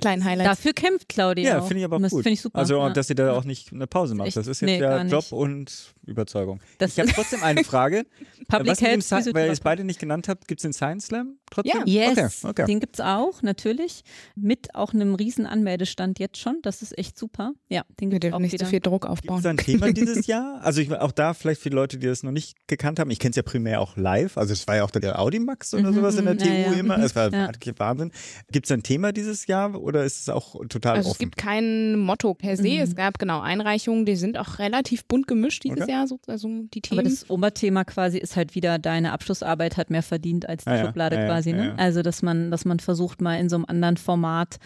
kleinen 0.00 0.24
Highlights. 0.24 0.50
Dafür 0.50 0.72
kämpft 0.72 1.08
Claudia. 1.08 1.56
Ja, 1.56 1.60
finde 1.62 1.78
ich 1.78 1.84
aber 1.84 1.96
auch 1.96 2.10
gut. 2.10 2.26
Ich 2.26 2.40
super. 2.40 2.58
Also, 2.58 2.78
ja. 2.78 2.90
dass 2.90 3.08
sie 3.08 3.14
da 3.14 3.32
auch 3.32 3.44
nicht 3.44 3.72
eine 3.72 3.86
Pause 3.86 4.14
macht. 4.14 4.36
Das 4.36 4.46
ist 4.46 4.60
jetzt 4.60 4.68
nee, 4.68 4.80
ja 4.80 5.02
Job 5.02 5.32
und 5.32 5.94
Überzeugung. 6.06 6.60
Das 6.78 6.92
ich 6.92 7.00
habe 7.00 7.10
trotzdem 7.14 7.42
eine 7.42 7.64
Frage. 7.64 8.06
Public 8.48 8.72
Was 8.72 8.80
Health, 8.80 9.02
Sci- 9.02 9.34
weil 9.34 9.46
ihr 9.46 9.52
es 9.52 9.60
beide 9.60 9.84
nicht 9.84 10.00
genannt 10.00 10.28
habt, 10.28 10.48
gibt 10.48 10.60
es 10.60 10.62
den 10.62 10.72
Science 10.72 11.06
Slam 11.06 11.36
trotzdem? 11.50 11.82
Ja, 11.86 12.10
yes, 12.10 12.44
okay, 12.44 12.50
okay. 12.50 12.64
den 12.66 12.80
gibt 12.80 12.96
es 12.96 13.00
auch, 13.00 13.42
natürlich. 13.42 14.02
Mit 14.34 14.74
auch 14.74 14.94
einem 14.94 15.14
riesen 15.14 15.46
Anmeldestand 15.46 16.18
jetzt 16.18 16.38
schon. 16.38 16.58
Das 16.62 16.82
ist 16.82 16.96
echt 16.96 17.18
super. 17.18 17.52
Ja, 17.68 17.84
den 18.00 18.10
gibt 18.10 18.24
es 18.24 18.32
auch 18.32 18.38
nicht 18.38 18.52
wieder. 18.52 18.64
so 18.64 18.70
viel 18.70 18.80
Druck 18.80 19.06
aufbauen. 19.06 19.42
Gibt 19.42 19.46
es 19.46 19.46
ein 19.46 19.56
Thema 19.58 19.92
dieses 19.92 20.26
Jahr? 20.26 20.60
Also 20.62 20.80
ich, 20.80 20.90
auch 20.92 21.12
da 21.12 21.34
vielleicht 21.34 21.60
für 21.60 21.68
Leute, 21.68 21.98
die 21.98 22.06
das 22.06 22.22
noch 22.22 22.32
nicht 22.32 22.66
gekannt 22.68 22.98
haben. 22.98 23.10
Ich 23.10 23.18
kenne 23.18 23.30
es 23.30 23.36
ja 23.36 23.42
primär 23.42 23.80
auch 23.80 23.96
live. 23.96 24.38
Also 24.38 24.52
es 24.52 24.66
war 24.66 24.76
ja 24.76 24.84
auch 24.84 24.90
der 24.90 25.18
Audimax 25.18 25.74
oder 25.74 25.90
mhm, 25.90 25.94
sowas 25.94 26.16
in 26.16 26.24
der 26.24 26.34
mhm, 26.34 26.38
TU 26.38 26.46
ja, 26.46 26.72
immer. 26.72 26.98
Es 26.98 27.14
war 27.14 27.32
ja. 27.32 27.50
Wahnsinn. 27.76 28.12
Gibt 28.50 28.66
es 28.66 28.72
ein 28.72 28.82
Thema 28.82 29.12
dieses 29.12 29.46
Jahr 29.46 29.80
oder 29.88 30.04
ist 30.04 30.20
es 30.20 30.28
auch 30.28 30.54
total 30.68 30.96
also 30.96 31.10
offen? 31.10 31.14
Es 31.14 31.18
gibt 31.18 31.36
kein 31.38 31.96
Motto 31.98 32.34
per 32.34 32.56
se. 32.58 32.68
Mhm. 32.68 32.80
Es 32.80 32.94
gab 32.94 33.18
genau 33.18 33.40
Einreichungen, 33.40 34.04
die 34.04 34.16
sind 34.16 34.36
auch 34.36 34.58
relativ 34.58 35.06
bunt 35.06 35.26
gemischt 35.26 35.64
dieses 35.64 35.82
okay. 35.82 35.92
Jahr. 35.92 36.06
So, 36.06 36.20
also 36.26 36.48
die 36.74 36.82
Themen. 36.82 37.00
Aber 37.00 37.08
das 37.08 37.28
Oberthema 37.30 37.84
quasi 37.84 38.18
ist 38.18 38.36
halt 38.36 38.54
wieder, 38.54 38.78
deine 38.78 39.12
Abschlussarbeit 39.12 39.78
hat 39.78 39.88
mehr 39.88 40.02
verdient 40.02 40.48
als 40.48 40.64
die 40.64 40.70
ah, 40.70 40.84
Schublade 40.84 41.16
ja, 41.16 41.26
quasi. 41.26 41.54
Ne? 41.54 41.74
Also 41.78 42.02
dass 42.02 42.20
man, 42.20 42.50
dass 42.50 42.66
man 42.66 42.80
versucht 42.80 43.22
mal 43.22 43.40
in 43.40 43.48
so 43.48 43.56
einem 43.56 43.64
anderen 43.66 43.96
Format 43.96 44.58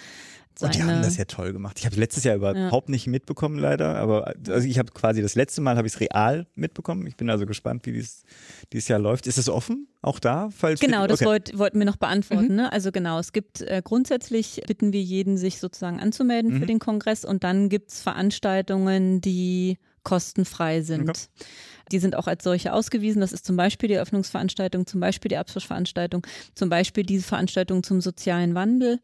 und 0.60 0.74
die 0.74 0.82
haben 0.82 1.02
das 1.02 1.16
ja 1.16 1.24
toll 1.24 1.52
gemacht. 1.52 1.78
Ich 1.78 1.86
habe 1.86 1.96
letztes 1.96 2.24
Jahr 2.24 2.36
überhaupt 2.36 2.88
ja. 2.88 2.92
nicht 2.92 3.06
mitbekommen, 3.06 3.58
leider. 3.58 3.96
Aber 3.96 4.34
also 4.48 4.66
ich 4.66 4.78
habe 4.78 4.92
quasi 4.92 5.22
das 5.22 5.34
letzte 5.34 5.60
Mal 5.60 5.76
habe 5.76 5.86
ich 5.86 5.94
es 5.94 6.00
real 6.00 6.46
mitbekommen. 6.54 7.06
Ich 7.06 7.16
bin 7.16 7.30
also 7.30 7.46
gespannt, 7.46 7.86
wie 7.86 7.92
dies, 7.92 8.24
dieses 8.72 8.88
Jahr 8.88 8.98
läuft. 8.98 9.26
Ist 9.26 9.38
es 9.38 9.48
offen, 9.48 9.88
auch 10.02 10.18
da? 10.18 10.50
Falls 10.56 10.80
genau, 10.80 11.06
das 11.06 11.24
wollt, 11.24 11.56
wollten 11.58 11.78
wir 11.78 11.86
noch 11.86 11.96
beantworten. 11.96 12.48
Mhm. 12.48 12.56
Ne? 12.56 12.72
Also 12.72 12.92
genau, 12.92 13.18
es 13.18 13.32
gibt 13.32 13.62
äh, 13.62 13.82
grundsätzlich 13.84 14.62
bitten 14.66 14.92
wir 14.92 15.02
jeden, 15.02 15.38
sich 15.38 15.58
sozusagen 15.58 16.00
anzumelden 16.00 16.54
mhm. 16.54 16.58
für 16.60 16.66
den 16.66 16.78
Kongress 16.78 17.24
und 17.24 17.44
dann 17.44 17.68
gibt 17.68 17.90
es 17.90 18.02
Veranstaltungen, 18.02 19.20
die 19.20 19.78
kostenfrei 20.04 20.82
sind. 20.82 21.08
Okay. 21.08 21.46
Die 21.92 21.98
sind 21.98 22.16
auch 22.16 22.26
als 22.26 22.42
solche 22.42 22.72
ausgewiesen. 22.72 23.20
Das 23.20 23.32
ist 23.32 23.44
zum 23.44 23.56
Beispiel 23.56 23.88
die 23.88 23.94
Eröffnungsveranstaltung, 23.94 24.86
zum 24.86 25.00
Beispiel 25.00 25.28
die 25.28 25.36
Abschlussveranstaltung, 25.36 26.26
zum 26.54 26.68
Beispiel 26.68 27.04
diese 27.04 27.24
Veranstaltung 27.24 27.82
zum 27.82 28.00
sozialen 28.00 28.54
Wandel, 28.54 28.98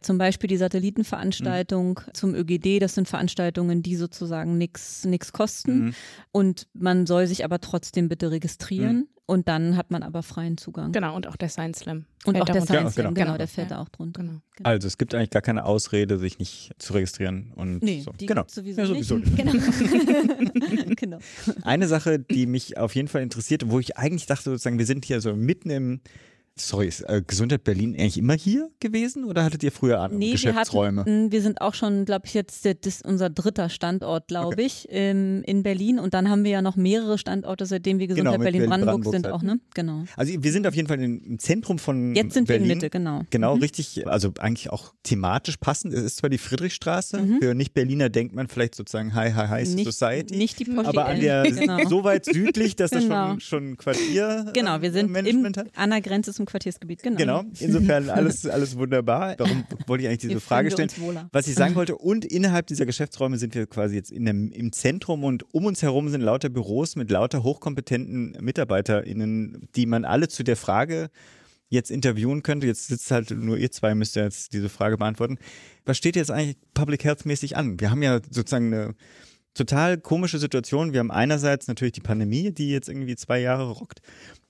zum 0.00 0.18
Beispiel 0.18 0.48
die 0.48 0.56
Satellitenveranstaltung 0.56 2.00
mhm. 2.06 2.14
zum 2.14 2.34
ÖGD. 2.34 2.80
Das 2.80 2.94
sind 2.94 3.08
Veranstaltungen, 3.08 3.82
die 3.82 3.96
sozusagen 3.96 4.58
nichts 4.58 5.32
kosten. 5.32 5.86
Mhm. 5.86 5.94
Und 6.32 6.68
man 6.74 7.06
soll 7.06 7.26
sich 7.26 7.44
aber 7.44 7.60
trotzdem 7.60 8.08
bitte 8.08 8.30
registrieren. 8.30 8.96
Mhm. 8.96 9.13
Und 9.26 9.48
dann 9.48 9.78
hat 9.78 9.90
man 9.90 10.02
aber 10.02 10.22
freien 10.22 10.58
Zugang. 10.58 10.92
Genau, 10.92 11.16
und 11.16 11.26
auch 11.26 11.36
der 11.36 11.48
Science 11.48 11.78
Slam. 11.78 12.04
Und 12.26 12.38
auch 12.40 12.44
der 12.44 12.60
Science 12.60 12.92
Slam, 12.92 13.14
genau. 13.14 13.24
genau, 13.26 13.38
der 13.38 13.48
fällt 13.48 13.70
ja. 13.70 13.76
da 13.76 13.82
auch 13.82 13.88
drunter. 13.88 14.20
Genau. 14.20 14.40
genau. 14.54 14.68
Also 14.68 14.86
es 14.86 14.98
gibt 14.98 15.14
eigentlich 15.14 15.30
gar 15.30 15.40
keine 15.40 15.64
Ausrede, 15.64 16.18
sich 16.18 16.38
nicht 16.38 16.72
zu 16.78 16.92
registrieren. 16.92 17.50
Und 17.54 17.82
nee, 17.82 18.02
so. 18.02 18.12
die 18.12 18.26
genau. 18.26 18.44
sowieso, 18.46 18.82
ja, 18.82 18.86
sowieso 18.86 19.16
nicht. 19.16 19.34
Genau. 19.34 19.52
genau. 20.96 21.18
Eine 21.62 21.88
Sache, 21.88 22.18
die 22.18 22.44
mich 22.46 22.76
auf 22.76 22.94
jeden 22.94 23.08
Fall 23.08 23.22
interessiert, 23.22 23.70
wo 23.70 23.80
ich 23.80 23.96
eigentlich 23.96 24.26
dachte, 24.26 24.50
sozusagen, 24.50 24.78
wir 24.78 24.86
sind 24.86 25.06
hier 25.06 25.22
so 25.22 25.34
mitten 25.34 25.70
im 25.70 26.00
Sorry, 26.56 26.86
ist 26.86 27.00
äh, 27.00 27.20
Gesundheit 27.26 27.64
Berlin 27.64 27.94
eigentlich 27.98 28.16
immer 28.16 28.34
hier 28.34 28.70
gewesen 28.78 29.24
oder 29.24 29.42
hattet 29.42 29.64
ihr 29.64 29.72
früher 29.72 30.00
an 30.00 30.16
nee, 30.16 30.32
Geschäftsräume? 30.32 31.04
Wir, 31.04 31.12
hatten, 31.12 31.32
wir 31.32 31.42
sind 31.42 31.60
auch 31.60 31.74
schon, 31.74 32.04
glaube 32.04 32.26
ich, 32.26 32.34
jetzt 32.34 32.64
das 32.64 32.76
ist 32.84 33.04
unser 33.04 33.28
dritter 33.28 33.68
Standort, 33.68 34.28
glaube 34.28 34.54
okay. 34.54 34.62
ich, 34.62 34.88
in, 34.88 35.42
in 35.42 35.64
Berlin. 35.64 35.98
Und 35.98 36.14
dann 36.14 36.30
haben 36.30 36.44
wir 36.44 36.52
ja 36.52 36.62
noch 36.62 36.76
mehrere 36.76 37.18
Standorte, 37.18 37.66
seitdem 37.66 37.98
wir 37.98 38.06
Gesundheit 38.06 38.34
genau, 38.34 38.44
Berlin-Brandenburg 38.44 39.04
sind 39.06 39.26
auch, 39.26 39.42
ne? 39.42 39.58
Genau. 39.74 40.04
Also 40.16 40.32
wir 40.42 40.52
sind 40.52 40.66
auf 40.68 40.74
jeden 40.76 40.86
Fall 40.86 41.00
im 41.00 41.40
Zentrum 41.40 41.78
von 41.78 42.14
Jetzt 42.14 42.34
sind 42.34 42.46
Berlin. 42.46 42.66
wir 42.66 42.72
in 42.72 42.78
Mitte, 42.78 42.90
genau. 42.90 43.22
Genau, 43.30 43.56
mhm. 43.56 43.62
richtig, 43.62 44.06
also 44.06 44.32
eigentlich 44.38 44.70
auch 44.70 44.94
thematisch 45.02 45.56
passend. 45.56 45.92
Es 45.92 46.04
ist 46.04 46.18
zwar 46.18 46.30
die 46.30 46.38
Friedrichstraße, 46.38 47.20
mhm. 47.20 47.38
für 47.40 47.54
Nicht-Berliner 47.54 48.10
denkt 48.10 48.32
man 48.32 48.46
vielleicht 48.46 48.76
sozusagen 48.76 49.12
High, 49.14 49.34
High, 49.34 49.50
High 49.50 49.74
nicht, 49.74 49.86
Society. 49.86 50.36
Nicht 50.36 50.60
die 50.60 50.66
Porsche 50.66 50.90
Aber 50.90 51.06
an 51.06 51.20
der, 51.20 51.42
genau. 51.50 51.88
so 51.88 52.04
weit 52.04 52.26
südlich, 52.26 52.76
dass 52.76 52.92
genau. 52.92 53.08
das 53.08 53.08
schon, 53.08 53.40
schon 53.40 53.70
ein 53.70 53.76
Quartier 53.76 54.46
Genau, 54.54 54.80
wir 54.82 54.92
sind 54.92 55.14
im, 55.16 55.52
an 55.74 55.90
der 55.90 56.00
Grenze 56.00 56.32
zum 56.32 56.43
Quartiersgebiet, 56.46 57.02
genau. 57.02 57.16
Genau, 57.16 57.44
insofern 57.58 58.10
alles, 58.10 58.46
alles 58.46 58.76
wunderbar. 58.76 59.36
Darum 59.36 59.64
wollte 59.86 60.02
ich 60.02 60.08
eigentlich 60.08 60.20
diese 60.20 60.40
Frage 60.40 60.70
stellen. 60.70 60.90
Was 61.32 61.46
ich 61.46 61.54
sagen 61.54 61.74
wollte, 61.76 61.96
und 61.96 62.24
innerhalb 62.24 62.66
dieser 62.66 62.86
Geschäftsräume 62.86 63.38
sind 63.38 63.54
wir 63.54 63.66
quasi 63.66 63.96
jetzt 63.96 64.10
in 64.10 64.24
dem, 64.24 64.50
im 64.52 64.72
Zentrum 64.72 65.24
und 65.24 65.44
um 65.54 65.66
uns 65.66 65.82
herum 65.82 66.08
sind 66.08 66.20
lauter 66.20 66.48
Büros 66.48 66.96
mit 66.96 67.10
lauter 67.10 67.42
hochkompetenten 67.42 68.36
MitarbeiterInnen, 68.40 69.68
die 69.74 69.86
man 69.86 70.04
alle 70.04 70.28
zu 70.28 70.42
der 70.42 70.56
Frage 70.56 71.10
jetzt 71.68 71.90
interviewen 71.90 72.42
könnte. 72.42 72.66
Jetzt 72.66 72.88
sitzt 72.88 73.10
halt 73.10 73.30
nur 73.30 73.58
ihr 73.58 73.70
zwei, 73.70 73.94
müsst 73.94 74.16
ihr 74.16 74.24
jetzt 74.24 74.52
diese 74.52 74.68
Frage 74.68 74.96
beantworten. 74.96 75.38
Was 75.84 75.98
steht 75.98 76.16
jetzt 76.16 76.30
eigentlich 76.30 76.56
Public 76.72 77.04
Health 77.04 77.26
mäßig 77.26 77.56
an? 77.56 77.80
Wir 77.80 77.90
haben 77.90 78.02
ja 78.02 78.20
sozusagen 78.30 78.72
eine 78.72 78.94
total 79.54 79.98
komische 79.98 80.38
Situation. 80.38 80.92
Wir 80.92 81.00
haben 81.00 81.10
einerseits 81.10 81.68
natürlich 81.68 81.92
die 81.92 82.00
Pandemie, 82.00 82.50
die 82.52 82.70
jetzt 82.70 82.88
irgendwie 82.88 83.16
zwei 83.16 83.40
Jahre 83.40 83.70
rockt, 83.70 84.00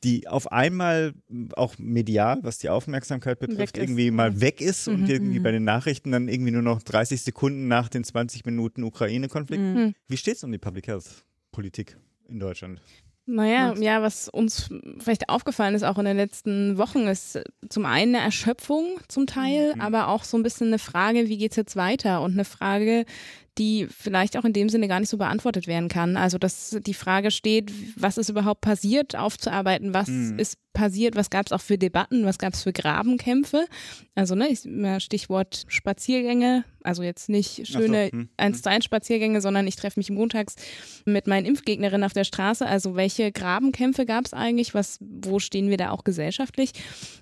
die 0.03 0.27
auf 0.27 0.51
einmal 0.51 1.13
auch 1.57 1.75
medial, 1.79 2.39
was 2.43 2.59
die 2.59 2.71
Aufmerksamkeit 2.71 3.39
betrifft, 3.39 3.79
irgendwie 3.79 4.11
mal 4.11 4.41
weg 4.41 4.61
ist 4.61 4.89
mhm. 4.89 4.95
und 4.95 5.09
irgendwie 5.09 5.39
mhm. 5.39 5.43
bei 5.43 5.53
den 5.53 5.65
Nachrichten 5.65 6.11
dann 6.11 6.29
irgendwie 6.29 6.53
nur 6.53 6.63
noch 6.63 6.83
30 6.83 7.23
Sekunden 7.23 7.69
nach 7.69 7.89
den 7.89 8.05
20 8.05 8.45
Minuten 8.45 8.83
Ukraine-Konflikt. 8.83 9.63
Mhm. 9.63 9.95
Wie 10.09 10.17
steht 10.17 10.37
es 10.37 10.45
um 10.45 10.53
die 10.53 10.59
Public 10.59 10.89
Health 10.89 11.25
Politik 11.53 11.97
in 12.29 12.41
Deutschland? 12.41 12.81
Naja, 13.27 13.75
ja, 13.79 14.03
was 14.03 14.29
uns 14.29 14.69
vielleicht 14.99 15.31
aufgefallen 15.31 15.75
ist 15.75 15.83
auch 15.83 15.97
in 15.97 16.05
den 16.05 16.19
letzten 16.19 16.77
Wochen, 16.77 17.07
ist 17.07 17.41
zum 17.71 17.87
einen 17.87 18.15
eine 18.15 18.25
Erschöpfung 18.25 19.01
zum 19.09 19.27
Teil, 19.27 19.75
mhm. 19.75 19.81
aber 19.81 20.09
auch 20.09 20.25
so 20.25 20.37
ein 20.37 20.43
bisschen 20.43 20.67
eine 20.67 20.79
Frage, 20.79 21.27
wie 21.29 21.39
geht 21.39 21.53
es 21.53 21.57
jetzt 21.57 21.75
weiter? 21.75 22.21
Und 22.21 22.33
eine 22.33 22.45
Frage, 22.45 23.07
die 23.59 23.87
vielleicht 23.89 24.37
auch 24.37 24.45
in 24.45 24.53
dem 24.53 24.69
Sinne 24.69 24.89
gar 24.89 25.01
nicht 25.01 25.09
so 25.09 25.17
beantwortet 25.17 25.67
werden 25.67 25.89
kann. 25.89 26.17
Also, 26.17 26.39
dass 26.39 26.77
die 26.85 26.95
Frage 26.95 27.31
steht, 27.31 27.73
was 27.97 28.19
ist 28.19 28.29
überhaupt 28.29 28.61
passiert, 28.61 29.17
aufzuarbeiten, 29.17 29.95
was 29.95 30.09
mhm. 30.09 30.39
ist 30.39 30.59
passiert, 30.75 31.15
was 31.15 31.31
gab 31.31 31.47
es 31.47 31.53
auch 31.53 31.61
für 31.61 31.79
Debatten, 31.79 32.27
was 32.27 32.39
gab 32.39 32.53
es 32.53 32.65
für 32.65 32.73
Grabenkämpfe. 32.73 33.67
Also, 34.15 34.35
ne, 34.35 34.49
ich, 34.49 34.69
Stichwort 35.03 35.65
Spaziergänge, 35.69 36.65
also 36.83 37.03
jetzt 37.03 37.29
nicht 37.29 37.67
schöne 37.67 38.11
so. 38.11 38.19
hm. 38.19 38.29
1 38.37 38.63
zu 38.63 38.69
1 38.71 38.85
Spaziergänge, 38.85 39.41
sondern 39.41 39.67
ich 39.67 39.77
treffe 39.77 40.01
mich 40.01 40.11
montags 40.11 40.57
mit 41.07 41.27
meinen 41.27 41.47
Impfgegnerinnen 41.47 42.05
auf 42.05 42.13
der 42.13 42.25
Straße. 42.25 42.67
Also, 42.67 42.97
welche 42.97 43.33
Grabenkämpfe 43.33 44.05
gab 44.05 44.27
es 44.27 44.35
eigentlich? 44.35 44.75
Was, 44.75 44.99
wo 45.01 45.39
stehen 45.39 45.71
wir 45.71 45.77
da 45.77 45.91
auch 45.91 46.05
gesellschaftlich? 46.05 46.73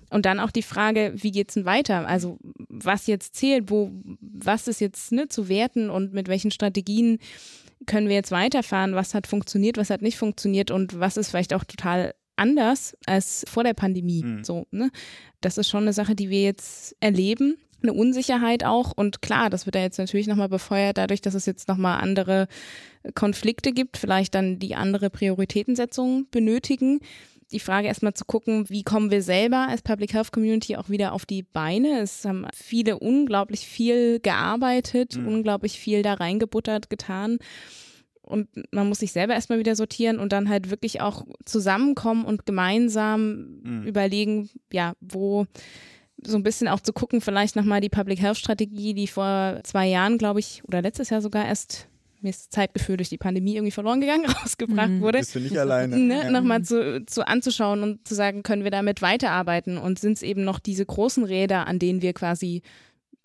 Und 0.09 0.25
dann 0.25 0.39
auch 0.39 0.51
die 0.51 0.63
Frage, 0.63 1.13
wie 1.15 1.31
geht 1.31 1.49
es 1.49 1.53
denn 1.53 1.65
weiter? 1.65 2.07
Also, 2.07 2.37
was 2.69 3.07
jetzt 3.07 3.35
zählt, 3.35 3.69
wo, 3.69 3.91
was 4.19 4.67
ist 4.67 4.81
jetzt 4.81 5.11
ne, 5.11 5.27
zu 5.27 5.47
werten 5.47 5.91
und 5.91 6.11
mit 6.13 6.22
mit 6.23 6.29
welchen 6.29 6.51
Strategien 6.51 7.19
können 7.85 8.07
wir 8.07 8.15
jetzt 8.15 8.31
weiterfahren, 8.31 8.95
was 8.95 9.13
hat 9.13 9.27
funktioniert, 9.27 9.77
was 9.77 9.89
hat 9.89 10.01
nicht 10.01 10.17
funktioniert 10.17 10.71
und 10.71 10.97
was 10.99 11.17
ist 11.17 11.29
vielleicht 11.29 11.53
auch 11.53 11.65
total 11.65 12.13
anders 12.37 12.95
als 13.05 13.43
vor 13.47 13.65
der 13.65 13.73
Pandemie. 13.73 14.23
Mhm. 14.23 14.43
So, 14.45 14.65
ne? 14.71 14.89
Das 15.41 15.57
ist 15.57 15.69
schon 15.69 15.83
eine 15.83 15.91
Sache, 15.91 16.15
die 16.15 16.29
wir 16.29 16.41
jetzt 16.41 16.95
erleben. 17.01 17.57
Eine 17.81 17.91
Unsicherheit 17.91 18.63
auch. 18.63 18.93
Und 18.95 19.21
klar, 19.21 19.49
das 19.49 19.65
wird 19.65 19.75
ja 19.75 19.81
jetzt 19.81 19.97
natürlich 19.97 20.27
nochmal 20.27 20.47
befeuert, 20.47 20.97
dadurch, 20.97 21.19
dass 21.19 21.33
es 21.33 21.45
jetzt 21.45 21.67
nochmal 21.67 21.99
andere 21.99 22.47
Konflikte 23.15 23.73
gibt, 23.73 23.97
vielleicht 23.97 24.33
dann 24.33 24.59
die 24.59 24.75
andere 24.75 25.09
Prioritätensetzung 25.09 26.27
benötigen 26.31 27.01
die 27.53 27.59
Frage 27.59 27.87
erstmal 27.87 28.13
zu 28.13 28.25
gucken, 28.25 28.69
wie 28.69 28.83
kommen 28.83 29.11
wir 29.11 29.21
selber 29.21 29.67
als 29.69 29.81
Public 29.81 30.13
Health 30.13 30.31
Community 30.31 30.75
auch 30.75 30.89
wieder 30.89 31.13
auf 31.13 31.25
die 31.25 31.43
Beine. 31.43 31.99
Es 31.99 32.25
haben 32.25 32.45
viele 32.53 32.99
unglaublich 32.99 33.67
viel 33.67 34.19
gearbeitet, 34.19 35.17
mhm. 35.17 35.27
unglaublich 35.27 35.79
viel 35.79 36.01
da 36.01 36.15
reingebuttert, 36.15 36.89
getan. 36.89 37.37
Und 38.21 38.47
man 38.71 38.87
muss 38.87 38.99
sich 38.99 39.11
selber 39.11 39.33
erstmal 39.33 39.59
wieder 39.59 39.75
sortieren 39.75 40.19
und 40.19 40.31
dann 40.31 40.49
halt 40.49 40.69
wirklich 40.71 41.01
auch 41.01 41.25
zusammenkommen 41.45 42.25
und 42.25 42.45
gemeinsam 42.45 43.59
mhm. 43.63 43.83
überlegen, 43.83 44.49
ja, 44.71 44.93
wo 44.99 45.45
so 46.25 46.37
ein 46.37 46.43
bisschen 46.43 46.67
auch 46.67 46.79
zu 46.79 46.93
gucken, 46.93 47.21
vielleicht 47.21 47.55
nochmal 47.55 47.81
die 47.81 47.89
Public 47.89 48.19
Health 48.21 48.37
Strategie, 48.37 48.93
die 48.93 49.07
vor 49.07 49.59
zwei 49.63 49.87
Jahren, 49.87 50.17
glaube 50.17 50.39
ich, 50.39 50.63
oder 50.65 50.81
letztes 50.81 51.09
Jahr 51.09 51.21
sogar 51.21 51.45
erst 51.45 51.89
mir 52.23 52.29
ist 52.29 52.51
Zeitgefühl 52.51 52.97
durch 52.97 53.09
die 53.09 53.17
Pandemie 53.17 53.55
irgendwie 53.55 53.71
verloren 53.71 54.01
gegangen, 54.01 54.25
rausgebracht 54.43 54.89
Mhm. 54.89 55.01
wurde. 55.01 55.19
Bist 55.19 55.35
du 55.35 55.39
nicht 55.39 55.57
alleine. 55.57 55.97
Ne, 55.97 56.23
Ja. 56.23 56.31
nochmal 56.31 56.61
zu, 56.63 57.05
zu 57.05 57.27
anzuschauen 57.27 57.83
und 57.83 58.07
zu 58.07 58.15
sagen, 58.15 58.43
können 58.43 58.63
wir 58.63 58.71
damit 58.71 59.01
weiterarbeiten 59.01 59.77
und 59.77 59.99
sind 59.99 60.13
es 60.13 60.23
eben 60.23 60.43
noch 60.43 60.59
diese 60.59 60.85
großen 60.85 61.23
Räder, 61.23 61.67
an 61.67 61.79
denen 61.79 62.01
wir 62.01 62.13
quasi 62.13 62.61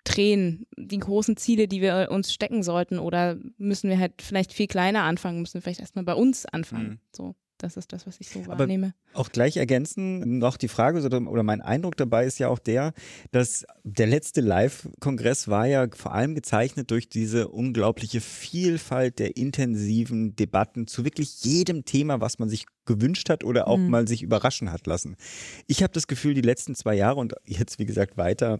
drehen, 0.03 0.65
die 0.77 0.97
großen 0.97 1.37
Ziele, 1.37 1.67
die 1.67 1.81
wir 1.81 2.07
uns 2.11 2.33
stecken 2.33 2.63
sollten 2.63 2.99
oder 2.99 3.37
müssen 3.57 3.89
wir 3.89 3.99
halt 3.99 4.13
vielleicht 4.21 4.53
viel 4.53 4.67
kleiner 4.67 5.03
anfangen, 5.03 5.41
müssen 5.41 5.55
wir 5.55 5.61
vielleicht 5.61 5.81
erstmal 5.81 6.05
bei 6.05 6.13
uns 6.15 6.45
anfangen. 6.45 6.87
Mhm. 6.89 6.99
So, 7.11 7.35
das 7.59 7.77
ist 7.77 7.93
das, 7.93 8.07
was 8.07 8.19
ich 8.19 8.29
so 8.29 8.39
Aber 8.47 8.59
wahrnehme. 8.59 8.93
Auch 9.13 9.29
gleich 9.29 9.57
ergänzen 9.57 10.39
noch 10.39 10.57
die 10.57 10.67
Frage 10.67 10.99
oder, 11.05 11.43
mein 11.43 11.61
Eindruck 11.61 11.95
dabei 11.97 12.25
ist 12.25 12.39
ja 12.39 12.47
auch 12.47 12.59
der, 12.59 12.93
dass 13.31 13.65
der 13.83 14.07
letzte 14.07 14.41
Live-Kongress 14.41 15.47
war 15.47 15.67
ja 15.67 15.87
vor 15.95 16.13
allem 16.13 16.35
gezeichnet 16.35 16.89
durch 16.91 17.09
diese 17.09 17.47
unglaubliche 17.49 18.21
Vielfalt 18.21 19.19
der 19.19 19.37
intensiven 19.37 20.35
Debatten 20.35 20.87
zu 20.87 21.05
wirklich 21.05 21.43
jedem 21.43 21.85
Thema, 21.85 22.21
was 22.21 22.39
man 22.39 22.49
sich 22.49 22.65
gewünscht 22.85 23.29
hat 23.29 23.43
oder 23.43 23.67
auch 23.67 23.77
Mhm. 23.77 23.89
mal 23.89 24.07
sich 24.07 24.23
überraschen 24.23 24.71
hat 24.71 24.87
lassen. 24.87 25.15
Ich 25.67 25.83
habe 25.83 25.93
das 25.93 26.07
Gefühl, 26.07 26.33
die 26.33 26.41
letzten 26.41 26.75
zwei 26.75 26.95
Jahre 26.95 27.19
und 27.19 27.35
jetzt 27.45 27.77
wie 27.79 27.85
gesagt 27.85 28.17
weiter, 28.17 28.59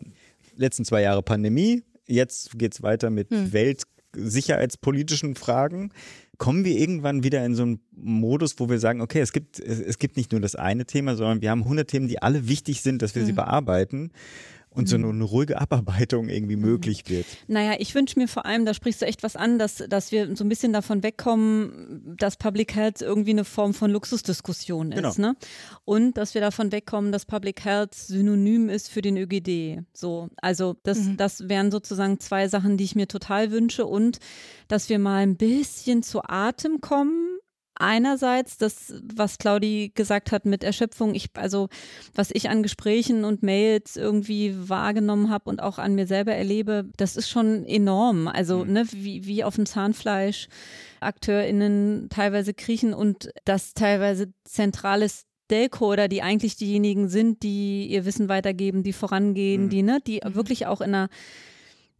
letzten 0.56 0.86
zwei 0.86 1.02
Jahre 1.02 1.24
Pandemie, 1.24 1.84
jetzt 2.08 2.58
geht 2.60 2.74
es 2.74 2.82
weiter 2.84 3.10
mit 3.10 3.30
Hm. 3.32 3.54
weltsicherheitspolitischen 3.54 5.36
Fragen 5.36 5.92
kommen 6.40 6.66
wir 6.66 6.76
irgendwann 6.76 7.24
wieder 7.24 7.46
in 7.46 7.54
so 7.54 7.62
einen 7.64 7.80
Modus, 7.92 8.56
wo 8.58 8.70
wir 8.70 8.80
sagen, 8.80 9.02
okay, 9.02 9.20
es 9.20 9.32
gibt, 9.34 9.60
es, 9.60 9.80
es 9.80 10.00
gibt 10.00 10.18
nicht 10.18 10.32
nur 10.32 10.42
das 10.42 10.56
eine 10.56 10.86
Thema, 10.86 11.16
sondern 11.16 11.42
wir 11.42 11.52
haben 11.52 11.62
100 11.64 11.88
Themen, 11.88 12.08
die 12.08 12.22
alle 12.22 12.48
wichtig 12.48 12.82
sind, 12.82 13.02
dass 13.04 13.14
wir 13.14 13.24
sie 13.26 13.34
Mhm. 13.34 13.38
bearbeiten 13.38 14.12
und 14.80 14.90
so 14.90 14.96
eine, 14.96 15.08
eine 15.10 15.24
ruhige 15.24 15.60
Abarbeitung 15.62 16.30
irgendwie 16.30 16.56
möglich 16.56 17.04
wird. 17.08 17.26
Naja, 17.48 17.74
ich 17.80 17.94
wünsche 17.96 18.18
mir 18.18 18.28
vor 18.28 18.46
allem, 18.46 18.66
da 18.66 18.74
sprichst 18.74 19.02
du 19.02 19.06
echt 19.06 19.22
was 19.24 19.36
an, 19.36 19.60
dass, 19.60 19.76
dass 19.88 20.12
wir 20.12 20.36
so 20.36 20.44
ein 20.44 20.50
bisschen 20.50 20.74
davon 20.74 21.04
wegkommen, 21.04 22.16
dass 22.18 22.38
Public 22.38 22.76
Health 22.76 23.02
irgendwie 23.02 23.32
eine 23.32 23.46
Form 23.46 23.74
von 23.74 23.92
Luxusdiskussion 23.92 24.92
ist. 24.92 25.16
Genau. 25.18 25.30
Ne? 25.30 25.36
Und 25.86 26.18
dass 26.18 26.34
wir 26.34 26.42
davon 26.42 26.72
wegkommen, 26.72 27.12
dass 27.12 27.26
Public 27.26 27.64
Health 27.64 27.94
synonym 27.94 28.70
ist 28.70 28.90
für 28.90 29.02
den 29.02 29.18
ÖGD. 29.18 29.84
So, 29.94 30.30
also 30.42 30.76
das, 30.84 31.00
Mhm. 31.00 31.18
das 31.18 31.48
wären 31.50 31.72
sozusagen 31.72 32.20
zwei 32.20 32.48
Sachen, 32.48 32.78
die 32.78 32.84
ich 32.86 32.96
mir 32.96 33.08
total 33.08 33.52
wünsche 33.52 33.86
und 33.86 34.20
dass 34.68 34.90
wir 34.90 35.00
mal 35.00 35.18
ein 35.24 35.36
bisschen 35.36 36.04
zu 36.04 36.22
Atem 36.24 36.82
kommen. 36.82 37.29
Einerseits 37.80 38.58
das, 38.58 38.94
was 39.16 39.38
Claudi 39.38 39.92
gesagt 39.96 40.32
hat 40.32 40.46
mit 40.46 40.64
Erschöpfung, 40.64 41.16
ich, 41.16 41.30
also 41.36 41.70
was 42.14 42.30
ich 42.32 42.50
an 42.50 42.62
Gesprächen 42.62 43.24
und 43.24 43.42
Mails 43.42 43.96
irgendwie 43.96 44.54
wahrgenommen 44.70 45.30
habe 45.30 45.50
und 45.50 45.62
auch 45.64 45.80
an 45.80 45.96
mir 45.96 46.06
selber 46.06 46.34
erlebe, 46.34 46.90
das 46.98 47.16
ist 47.16 47.30
schon 47.30 47.66
enorm. 47.66 48.28
Also, 48.28 48.66
Mhm. 48.66 48.74
ne, 48.74 48.84
wie, 48.92 49.26
wie 49.26 49.44
auf 49.46 49.56
dem 49.56 49.66
Zahnfleisch 49.66 50.50
AkteurInnen 51.00 52.08
teilweise 52.10 52.54
kriechen 52.54 52.94
und 52.94 53.30
das 53.46 53.74
teilweise 53.74 54.34
zentrales 54.44 55.26
Stakeholder, 55.46 56.08
die 56.08 56.22
eigentlich 56.22 56.58
diejenigen 56.58 57.10
sind, 57.10 57.42
die 57.44 57.88
ihr 57.88 58.06
Wissen 58.06 58.30
weitergeben, 58.30 58.84
die 58.84 58.94
vorangehen, 58.94 59.64
Mhm. 59.66 59.70
die, 59.70 59.82
ne, 59.84 60.00
die 60.06 60.22
Mhm. 60.24 60.36
wirklich 60.36 60.68
auch 60.68 60.82
in 60.82 60.94
einer 60.94 61.10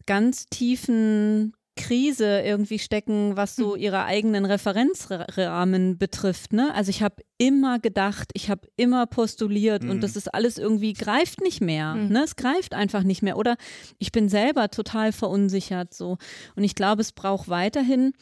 ganz 0.06 0.46
tiefen 0.48 1.54
Krise 1.80 2.42
irgendwie 2.42 2.78
stecken, 2.80 3.38
was 3.38 3.56
so 3.56 3.76
Mhm. 3.76 3.82
ihre 3.82 4.04
eigenen 4.06 4.46
Referenzrahmen 4.46 5.98
betrifft. 5.98 6.54
Ne? 6.54 6.74
Also 6.74 6.90
ich 6.90 7.02
habe 7.02 7.24
immer 7.38 7.80
gedacht, 7.80 8.30
ich 8.34 8.50
habe 8.50 8.68
immer 8.76 9.06
postuliert 9.06 9.84
Mhm. 9.84 9.90
und 9.92 10.02
das 10.04 10.16
ist 10.16 10.34
alles 10.34 10.58
irgendwie 10.58 10.94
greift 10.94 11.42
nicht 11.42 11.62
mehr. 11.62 11.96
Mhm. 11.96 12.10
Ne? 12.10 12.24
Es 12.24 12.36
greift 12.36 12.74
einfach 12.74 13.04
nicht 13.04 13.22
mehr. 13.22 13.38
Oder 13.38 13.56
ich 13.98 14.12
bin 14.12 14.30
selber 14.30 14.70
total 14.70 15.12
verunsichert 15.12 15.94
so. 15.94 16.18
Und 16.56 16.64
ich 16.64 16.76
glaube, 16.76 17.02
es 17.02 17.12
braucht 17.14 17.48
weiterhin 17.50 18.14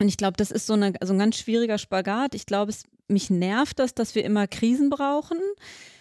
und 0.00 0.08
ich 0.08 0.16
glaube, 0.16 0.36
das 0.36 0.50
ist 0.50 0.66
so, 0.66 0.74
eine, 0.74 0.92
so 1.02 1.12
ein 1.12 1.18
ganz 1.18 1.36
schwieriger 1.36 1.78
Spagat. 1.78 2.34
Ich 2.34 2.46
glaube, 2.46 2.70
es, 2.70 2.84
mich 3.08 3.28
nervt 3.30 3.78
das, 3.78 3.94
dass 3.94 4.14
wir 4.14 4.24
immer 4.24 4.46
Krisen 4.46 4.88
brauchen. 4.90 5.38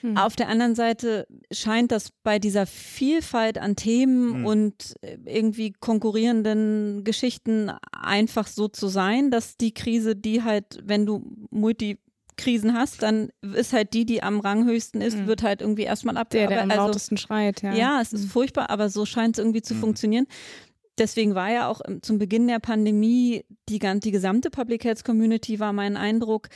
Mhm. 0.01 0.17
Auf 0.17 0.35
der 0.35 0.47
anderen 0.47 0.73
Seite 0.75 1.27
scheint 1.51 1.91
das 1.91 2.11
bei 2.23 2.39
dieser 2.39 2.65
Vielfalt 2.65 3.57
an 3.57 3.75
Themen 3.75 4.39
Mhm. 4.39 4.45
und 4.45 4.95
äh, 5.01 5.17
irgendwie 5.25 5.73
konkurrierenden 5.73 7.03
Geschichten 7.03 7.71
einfach 7.91 8.47
so 8.47 8.67
zu 8.67 8.87
sein, 8.87 9.31
dass 9.31 9.57
die 9.57 9.73
Krise, 9.73 10.15
die 10.15 10.43
halt, 10.43 10.79
wenn 10.83 11.05
du 11.05 11.23
Multikrisen 11.51 12.73
hast, 12.73 13.01
dann 13.03 13.29
ist 13.41 13.73
halt 13.73 13.93
die, 13.93 14.05
die 14.05 14.23
am 14.23 14.39
ranghöchsten 14.39 15.01
ist, 15.01 15.17
Mhm. 15.17 15.27
wird 15.27 15.43
halt 15.43 15.61
irgendwie 15.61 15.83
erstmal 15.83 16.17
ab. 16.17 16.29
der, 16.29 16.47
der 16.47 16.61
am 16.63 16.71
also- 16.71 16.83
lautesten 16.87 17.17
schreit, 17.17 17.61
ja. 17.61 17.73
ja, 17.73 18.01
es 18.01 18.13
ist 18.13 18.25
Mhm. 18.25 18.29
furchtbar, 18.29 18.69
aber 18.69 18.89
so 18.89 19.05
scheint 19.05 19.37
es 19.37 19.39
irgendwie 19.43 19.61
zu 19.61 19.75
Mhm. 19.75 19.79
funktionieren. 19.79 20.27
Deswegen 20.99 21.33
war 21.33 21.51
ja 21.51 21.67
auch 21.69 21.81
ähm, 21.87 22.03
zum 22.03 22.19
Beginn 22.19 22.47
der 22.47 22.59
Pandemie 22.59 23.43
die, 23.67 23.79
die 23.79 24.11
gesamte 24.11 24.51
Public 24.51 24.83
Health 24.83 25.03
Community, 25.03 25.59
war 25.59 25.73
mein 25.73 25.97
Eindruck, 25.97 26.49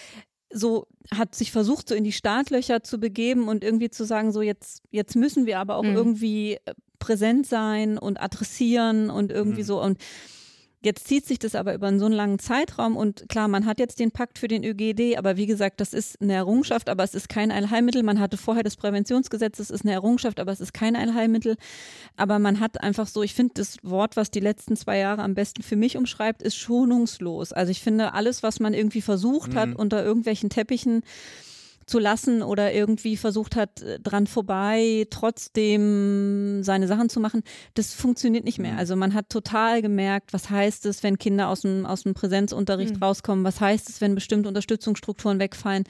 so 0.51 0.87
hat 1.13 1.35
sich 1.35 1.51
versucht, 1.51 1.89
so 1.89 1.95
in 1.95 2.03
die 2.03 2.11
Startlöcher 2.11 2.83
zu 2.83 2.99
begeben 2.99 3.47
und 3.47 3.63
irgendwie 3.63 3.89
zu 3.89 4.05
sagen, 4.05 4.31
so 4.31 4.41
jetzt, 4.41 4.81
jetzt 4.91 5.15
müssen 5.15 5.45
wir 5.45 5.59
aber 5.59 5.75
auch 5.75 5.83
Mhm. 5.83 5.95
irgendwie 5.95 6.57
präsent 6.99 7.45
sein 7.47 7.97
und 7.97 8.19
adressieren 8.21 9.09
und 9.09 9.31
irgendwie 9.31 9.61
Mhm. 9.61 9.65
so. 9.67 9.81
Und 9.81 9.97
Jetzt 10.83 11.07
zieht 11.07 11.25
sich 11.25 11.39
das 11.39 11.55
aber 11.55 11.73
über 11.73 11.89
so 11.97 12.05
einen 12.05 12.13
langen 12.13 12.37
Zeitraum 12.37 12.95
und 12.95 13.27
klar, 13.29 13.47
man 13.47 13.65
hat 13.65 13.79
jetzt 13.79 13.99
den 13.99 14.11
Pakt 14.11 14.37
für 14.37 14.47
den 14.47 14.63
ÖGD, 14.63 15.17
aber 15.17 15.35
wie 15.35 15.47
gesagt, 15.47 15.81
das 15.81 15.91
ist 15.91 16.21
eine 16.21 16.33
Errungenschaft, 16.33 16.87
aber 16.87 17.03
es 17.03 17.15
ist 17.15 17.29
kein 17.29 17.51
Allheilmittel. 17.51 18.03
Man 18.03 18.19
hatte 18.19 18.37
vorher 18.37 18.61
das 18.63 18.75
Präventionsgesetz, 18.75 19.57
das 19.57 19.71
ist 19.71 19.81
eine 19.83 19.93
Errungenschaft, 19.93 20.39
aber 20.39 20.51
es 20.51 20.61
ist 20.61 20.75
kein 20.75 20.95
Allheilmittel. 20.95 21.57
Aber 22.15 22.37
man 22.37 22.59
hat 22.59 22.81
einfach 22.83 23.07
so, 23.07 23.23
ich 23.23 23.33
finde 23.33 23.55
das 23.55 23.77
Wort, 23.81 24.15
was 24.17 24.29
die 24.29 24.39
letzten 24.39 24.77
zwei 24.77 24.99
Jahre 24.99 25.23
am 25.23 25.33
besten 25.33 25.63
für 25.63 25.75
mich 25.75 25.97
umschreibt, 25.97 26.43
ist 26.43 26.55
schonungslos. 26.55 27.53
Also 27.53 27.71
ich 27.71 27.81
finde, 27.81 28.13
alles, 28.13 28.43
was 28.43 28.59
man 28.59 28.75
irgendwie 28.75 29.01
versucht 29.01 29.55
hat, 29.55 29.69
Mhm. 29.69 29.75
unter 29.77 30.03
irgendwelchen 30.05 30.51
Teppichen 30.51 31.01
zu 31.87 31.99
lassen 31.99 32.43
oder 32.43 32.73
irgendwie 32.73 33.17
versucht 33.17 33.55
hat, 33.55 33.81
äh, 33.81 33.99
dran 33.99 34.27
vorbei, 34.27 35.07
trotzdem 35.09 36.61
seine 36.63 36.87
Sachen 36.87 37.09
zu 37.09 37.19
machen, 37.19 37.43
das 37.73 37.93
funktioniert 37.93 38.43
nicht 38.43 38.59
mehr. 38.59 38.73
Mhm. 38.73 38.79
Also 38.79 38.95
man 38.95 39.13
hat 39.13 39.29
total 39.29 39.81
gemerkt, 39.81 40.33
was 40.33 40.49
heißt 40.49 40.85
es, 40.85 41.01
wenn 41.01 41.17
Kinder 41.17 41.47
aus 41.47 41.61
dem, 41.61 41.85
aus 41.85 42.03
dem 42.03 42.13
Präsenzunterricht 42.13 42.95
Mhm. 42.97 43.03
rauskommen, 43.03 43.43
was 43.45 43.61
heißt 43.61 43.89
es, 43.89 44.01
wenn 44.01 44.15
bestimmte 44.15 44.49
Unterstützungsstrukturen 44.49 45.39
wegfallen, 45.39 45.85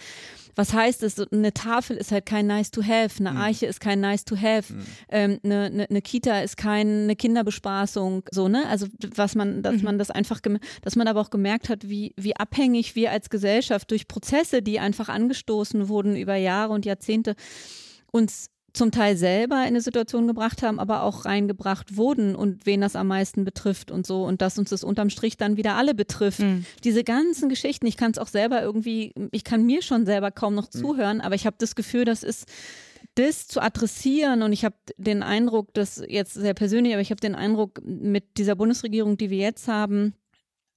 was 0.55 0.73
heißt 0.73 1.03
es, 1.03 1.19
eine 1.31 1.53
Tafel 1.53 1.97
ist 1.97 2.11
halt 2.11 2.25
kein 2.25 2.47
nice 2.47 2.71
to 2.71 2.81
have, 2.83 3.19
eine 3.19 3.31
Mhm. 3.31 3.37
Arche 3.37 3.65
ist 3.65 3.79
kein 3.79 3.99
nice 3.99 4.25
to 4.25 4.35
have, 4.37 4.73
Mhm. 4.73 4.79
ähm, 5.09 5.39
eine, 5.43 5.61
eine, 5.65 5.89
eine 5.89 6.01
Kita 6.01 6.41
ist 6.41 6.57
keine 6.57 7.15
Kinderbespaßung, 7.15 8.23
so, 8.31 8.47
ne? 8.47 8.65
Also 8.67 8.87
was 9.15 9.35
man, 9.35 9.61
dass 9.63 9.77
Mhm. 9.77 9.83
man 9.83 9.97
das 9.99 10.11
einfach, 10.11 10.41
dass 10.81 10.95
man 10.95 11.07
aber 11.07 11.21
auch 11.21 11.29
gemerkt 11.29 11.69
hat, 11.69 11.87
wie, 11.89 12.13
wie 12.17 12.35
abhängig 12.35 12.95
wir 12.95 13.11
als 13.11 13.29
Gesellschaft 13.29 13.91
durch 13.91 14.07
Prozesse, 14.07 14.61
die 14.61 14.79
einfach 14.79 15.09
angestoßen 15.09 15.87
wurden 15.89 16.15
über 16.15 16.35
Jahre 16.35 16.73
und 16.73 16.85
Jahrzehnte, 16.85 17.35
uns 18.11 18.49
zum 18.77 18.91
Teil 18.91 19.17
selber 19.17 19.55
in 19.55 19.67
eine 19.67 19.81
Situation 19.81 20.27
gebracht 20.27 20.61
haben, 20.63 20.79
aber 20.79 21.03
auch 21.03 21.25
reingebracht 21.25 21.97
wurden 21.97 22.35
und 22.35 22.65
wen 22.65 22.81
das 22.81 22.95
am 22.95 23.07
meisten 23.07 23.43
betrifft 23.43 23.91
und 23.91 24.05
so 24.07 24.23
und 24.23 24.41
dass 24.41 24.57
uns 24.57 24.69
das 24.69 24.83
unterm 24.83 25.09
Strich 25.09 25.35
dann 25.35 25.57
wieder 25.57 25.75
alle 25.75 25.93
betrifft. 25.95 26.39
Mhm. 26.39 26.65
Diese 26.83 27.03
ganzen 27.03 27.49
Geschichten, 27.49 27.87
ich 27.87 27.97
kann 27.97 28.11
es 28.11 28.17
auch 28.17 28.27
selber 28.27 28.61
irgendwie, 28.61 29.13
ich 29.31 29.43
kann 29.43 29.65
mir 29.65 29.81
schon 29.81 30.05
selber 30.05 30.31
kaum 30.31 30.55
noch 30.55 30.67
Mhm. 30.73 30.79
zuhören, 30.79 31.21
aber 31.21 31.35
ich 31.35 31.45
habe 31.45 31.57
das 31.59 31.75
Gefühl, 31.75 32.05
das 32.05 32.23
ist 32.23 32.45
das 33.15 33.47
zu 33.47 33.61
adressieren 33.61 34.43
und 34.43 34.53
ich 34.53 34.63
habe 34.63 34.75
den 34.97 35.23
Eindruck, 35.23 35.73
dass 35.73 36.03
jetzt 36.07 36.35
sehr 36.35 36.53
persönlich, 36.53 36.93
aber 36.93 37.01
ich 37.01 37.09
habe 37.09 37.19
den 37.19 37.33
Eindruck, 37.35 37.81
mit 37.83 38.37
dieser 38.37 38.55
Bundesregierung, 38.55 39.17
die 39.17 39.31
wir 39.31 39.39
jetzt 39.39 39.67
haben, 39.67 40.13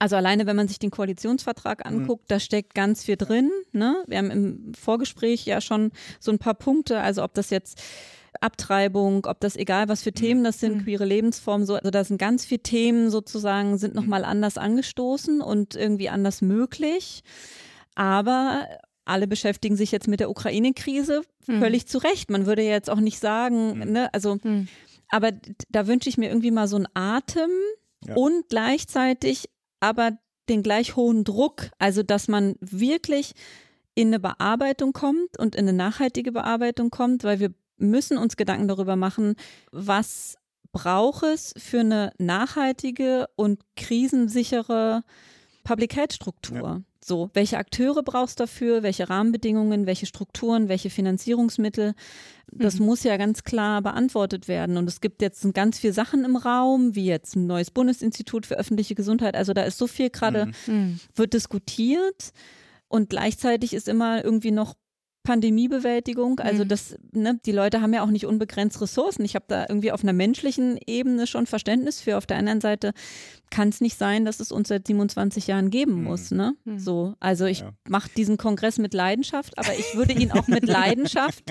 also 0.01 0.17
alleine, 0.17 0.47
wenn 0.47 0.57
man 0.57 0.67
sich 0.67 0.79
den 0.81 0.91
Koalitionsvertrag 0.91 1.85
Mhm. 1.89 2.01
anguckt, 2.01 2.25
da 2.29 2.41
steckt 2.41 2.75
ganz 2.75 3.05
viel 3.05 3.17
drin. 3.17 3.51
Ne? 3.73 4.03
Wir 4.09 4.19
haben 4.19 4.31
im 4.33 4.73
Vorgespräch 4.75 5.45
ja 5.47 5.61
schon 5.61 5.93
so 6.19 6.33
ein 6.33 6.39
paar 6.39 6.55
Punkte, 6.55 7.01
also 7.01 7.23
ob 7.23 7.35
das 7.35 7.51
jetzt 7.51 7.81
Abtreibung, 8.41 9.27
ob 9.27 9.41
das 9.41 9.57
egal 9.57 9.89
was 9.89 10.03
für 10.03 10.13
Themen 10.13 10.43
das 10.45 10.61
sind, 10.61 10.77
Mhm. 10.79 10.85
queere 10.85 11.05
Lebensformen, 11.05 11.67
so, 11.67 11.75
also 11.75 11.91
da 11.91 12.03
sind 12.05 12.19
ganz 12.19 12.45
viele 12.45 12.63
Themen 12.63 13.11
sozusagen, 13.11 13.77
sind 13.77 13.95
nochmal 13.95 14.25
anders 14.25 14.57
angestoßen 14.57 15.41
und 15.41 15.75
irgendwie 15.77 16.09
anders 16.09 16.41
möglich. 16.41 17.23
Aber 17.95 18.67
alle 19.05 19.27
beschäftigen 19.27 19.77
sich 19.77 19.91
jetzt 19.93 20.09
mit 20.09 20.21
der 20.21 20.31
Ukraine-Krise 20.31 21.23
Mhm. 21.47 21.59
völlig 21.61 21.87
zu 21.89 21.99
Recht. 21.99 22.31
Man 22.31 22.47
würde 22.47 22.63
ja 22.63 22.71
jetzt 22.71 22.89
auch 22.91 23.01
nicht 23.01 23.19
sagen, 23.19 23.79
Mhm. 23.79 23.93
ne, 23.93 24.15
also 24.15 24.37
Mhm. 24.43 24.69
aber 25.09 25.33
da 25.69 25.87
wünsche 25.87 26.09
ich 26.09 26.17
mir 26.17 26.29
irgendwie 26.29 26.53
mal 26.53 26.69
so 26.69 26.77
einen 26.77 26.87
Atem 26.95 27.51
Ja. 28.07 28.15
und 28.15 28.49
gleichzeitig 28.49 29.49
aber 29.81 30.19
den 30.49 30.63
gleich 30.63 30.97
hohen 30.97 31.25
Druck, 31.25 31.71
also 31.79 32.03
dass 32.03 32.29
man 32.29 32.57
wirklich 32.61 33.35
in 33.95 34.09
eine 34.09 34.21
Bearbeitung 34.21 34.93
kommt 34.93 35.39
und 35.39 35.55
in 35.55 35.69
eine 35.69 35.73
nachhaltige 35.73 36.33
Bearbeitung 36.33 36.91
kommt, 36.91 37.25
weil 37.25 37.41
wir 37.41 37.53
müssen 37.77 38.19
uns 38.19 38.37
Gedanken 38.37 38.69
darüber 38.69 38.97
machen, 38.97 39.35
was 39.73 40.37
braucht 40.73 41.25
es 41.25 41.55
für 41.57 41.81
eine 41.81 42.13
nachhaltige 42.19 43.27
und 43.37 43.61
krisensichere 43.77 45.03
Public 45.65 45.97
Health 45.97 46.13
Struktur. 46.13 46.83
So, 47.03 47.31
welche 47.33 47.57
Akteure 47.57 48.03
brauchst 48.03 48.39
du 48.39 48.43
dafür, 48.43 48.83
welche 48.83 49.09
Rahmenbedingungen, 49.09 49.87
welche 49.87 50.05
Strukturen, 50.05 50.69
welche 50.69 50.91
Finanzierungsmittel? 50.91 51.95
Das 52.53 52.79
mhm. 52.79 52.87
muss 52.87 53.05
ja 53.05 53.17
ganz 53.17 53.43
klar 53.43 53.81
beantwortet 53.81 54.49
werden. 54.49 54.77
Und 54.77 54.87
es 54.87 55.01
gibt 55.01 55.23
jetzt 55.23 55.55
ganz 55.55 55.79
viele 55.79 55.95
Sachen 55.95 56.25
im 56.25 56.37
Raum, 56.37 56.95
wie 56.95 57.07
jetzt 57.07 57.37
ein 57.37 57.47
neues 57.47 57.71
Bundesinstitut 57.71 58.45
für 58.45 58.59
öffentliche 58.59 58.95
Gesundheit. 58.95 59.35
Also 59.35 59.55
da 59.55 59.63
ist 59.63 59.79
so 59.79 59.87
viel 59.87 60.11
gerade, 60.11 60.47
mhm. 60.67 60.75
mhm. 60.75 61.01
wird 61.15 61.33
diskutiert. 61.33 62.33
Und 62.89 63.09
gleichzeitig 63.09 63.73
ist 63.73 63.89
immer 63.89 64.23
irgendwie 64.23 64.51
noch 64.51 64.75
Pandemiebewältigung. 65.31 66.41
Also 66.41 66.65
mhm. 66.65 66.69
das, 66.69 66.97
ne, 67.13 67.39
die 67.47 67.53
Leute 67.53 67.81
haben 67.81 67.95
ja 67.95 68.03
auch 68.03 68.11
nicht 68.11 68.27
unbegrenzt 68.27 68.81
Ressourcen. 68.81 69.25
Ich 69.25 69.37
habe 69.37 69.45
da 69.47 69.67
irgendwie 69.69 69.93
auf 69.93 70.03
einer 70.03 70.13
menschlichen 70.13 70.77
Ebene 70.89 71.29
schon 71.29 71.47
Verständnis 71.47 72.01
für. 72.01 72.17
Auf 72.17 72.27
der 72.27 72.39
anderen 72.39 72.61
Seite 72.61 72.93
kann 73.51 73.69
es 73.69 73.81
nicht 73.81 73.97
sein, 73.97 74.25
dass 74.25 74.41
es 74.41 74.51
uns 74.51 74.69
seit 74.69 74.87
27 74.87 75.47
Jahren 75.47 75.71
geben 75.71 75.93
hm. 75.93 76.05
muss. 76.05 76.31
Ne? 76.33 76.55
Mhm. 76.65 76.79
So, 76.79 77.15
also 77.21 77.45
ich 77.45 77.61
ja. 77.61 77.73
mache 77.89 78.11
diesen 78.17 78.39
Kongress 78.39 78.79
mit 78.79 78.95
Leidenschaft, 78.95 79.57
aber 79.59 79.73
ich 79.79 79.95
würde 79.95 80.15
ihn 80.15 80.33
auch 80.33 80.49
mit 80.49 80.65
Leidenschaft. 80.67 81.45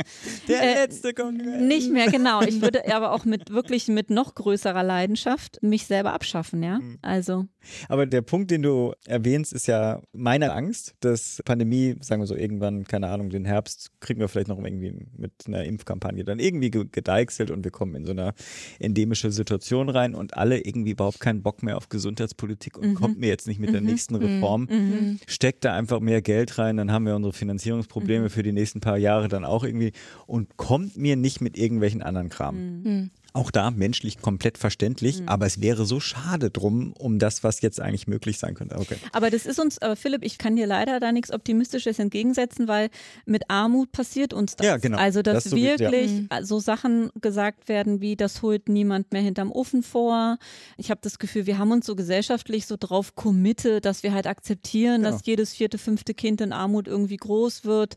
Der 0.47 0.61
äh, 0.61 0.83
letzte 0.85 1.13
Kongress. 1.13 1.61
Nicht 1.61 1.91
mehr, 1.91 2.07
genau. 2.09 2.41
Ich 2.41 2.61
würde 2.61 2.93
aber 2.93 3.13
auch 3.13 3.23
mit 3.23 3.51
wirklich 3.51 3.87
mit 3.87 4.09
noch 4.09 4.35
größerer 4.35 4.83
Leidenschaft 4.83 5.59
mich 5.61 5.85
selber 5.85 6.13
abschaffen, 6.13 6.63
ja. 6.63 6.79
Mhm. 6.79 6.97
Also. 7.01 7.45
Aber 7.87 8.05
der 8.05 8.21
Punkt, 8.21 8.51
den 8.51 8.61
du 8.61 8.93
erwähnst, 9.05 9.53
ist 9.53 9.67
ja 9.67 10.01
meine 10.13 10.53
Angst, 10.53 10.95
dass 11.01 11.41
Pandemie, 11.45 11.95
sagen 12.01 12.21
wir 12.21 12.27
so, 12.27 12.35
irgendwann, 12.35 12.85
keine 12.85 13.07
Ahnung, 13.07 13.29
den 13.29 13.45
Herbst 13.45 13.68
kriegen 13.99 14.19
wir 14.19 14.27
vielleicht 14.27 14.47
noch 14.47 14.57
irgendwie 14.57 14.93
mit 15.17 15.31
einer 15.47 15.63
Impfkampagne 15.63 16.23
dann 16.23 16.39
irgendwie 16.39 16.69
gedeichselt 16.69 17.51
und 17.51 17.63
wir 17.63 17.71
kommen 17.71 17.95
in 17.95 18.05
so 18.05 18.11
eine 18.11 18.33
endemische 18.79 19.31
Situation 19.31 19.89
rein 19.89 20.15
und 20.15 20.37
alle 20.37 20.59
irgendwie 20.59 20.91
überhaupt 20.91 21.19
keinen 21.19 21.41
Bock 21.41 21.63
mehr 21.63 21.77
auf 21.77 21.89
Gesundheitspolitik 21.89 22.77
und 22.77 22.89
mhm. 22.89 22.93
kommt 22.95 23.19
mir 23.19 23.27
jetzt 23.27 23.47
nicht 23.47 23.59
mit 23.59 23.73
der 23.73 23.81
mhm. 23.81 23.87
nächsten 23.87 24.15
mhm. 24.15 24.21
Reform, 24.21 24.67
mhm. 24.69 25.19
steckt 25.27 25.65
da 25.65 25.73
einfach 25.73 25.99
mehr 25.99 26.21
Geld 26.21 26.57
rein, 26.57 26.77
dann 26.77 26.91
haben 26.91 27.05
wir 27.05 27.15
unsere 27.15 27.33
Finanzierungsprobleme 27.33 28.25
mhm. 28.25 28.29
für 28.29 28.43
die 28.43 28.53
nächsten 28.53 28.79
paar 28.79 28.97
Jahre 28.97 29.27
dann 29.27 29.45
auch 29.45 29.63
irgendwie 29.63 29.93
und 30.27 30.57
kommt 30.57 30.97
mir 30.97 31.15
nicht 31.15 31.41
mit 31.41 31.57
irgendwelchen 31.57 32.01
anderen 32.01 32.29
Kram. 32.29 33.11
Auch 33.39 33.51
da 33.51 33.71
menschlich 33.71 34.19
komplett 34.19 34.57
verständlich, 34.57 35.21
mhm. 35.21 35.29
aber 35.29 35.45
es 35.45 35.61
wäre 35.61 35.85
so 35.85 36.01
schade 36.01 36.49
drum, 36.49 36.91
um 36.99 37.19
das, 37.19 37.41
was 37.41 37.61
jetzt 37.61 37.79
eigentlich 37.79 38.05
möglich 38.05 38.37
sein 38.37 38.53
könnte. 38.53 38.75
Okay. 38.77 38.97
Aber 39.13 39.29
das 39.29 39.45
ist 39.45 39.61
uns, 39.61 39.81
aber 39.81 39.95
Philipp, 39.95 40.25
ich 40.25 40.37
kann 40.37 40.57
dir 40.57 40.67
leider 40.67 40.99
da 40.99 41.13
nichts 41.13 41.31
Optimistisches 41.31 41.99
entgegensetzen, 41.99 42.67
weil 42.67 42.89
mit 43.25 43.49
Armut 43.49 43.93
passiert 43.93 44.33
uns 44.33 44.57
das. 44.57 44.67
Ja, 44.67 44.75
genau. 44.75 44.97
Also, 44.97 45.21
dass 45.21 45.45
das 45.45 45.53
wirklich 45.53 46.11
so, 46.11 46.27
ja. 46.29 46.43
so 46.43 46.59
Sachen 46.59 47.11
gesagt 47.21 47.69
werden 47.69 48.01
wie, 48.01 48.17
das 48.17 48.41
holt 48.41 48.67
niemand 48.67 49.13
mehr 49.13 49.21
hinterm 49.21 49.53
Ofen 49.53 49.83
vor. 49.83 50.37
Ich 50.75 50.91
habe 50.91 50.99
das 51.01 51.17
Gefühl, 51.17 51.45
wir 51.45 51.57
haben 51.57 51.71
uns 51.71 51.85
so 51.85 51.95
gesellschaftlich 51.95 52.65
so 52.65 52.75
drauf 52.77 53.15
committed, 53.15 53.85
dass 53.85 54.03
wir 54.03 54.13
halt 54.13 54.27
akzeptieren, 54.27 55.03
genau. 55.03 55.11
dass 55.11 55.25
jedes 55.25 55.53
vierte, 55.53 55.77
fünfte 55.77 56.13
Kind 56.13 56.41
in 56.41 56.51
Armut 56.51 56.89
irgendwie 56.89 57.15
groß 57.15 57.63
wird 57.63 57.95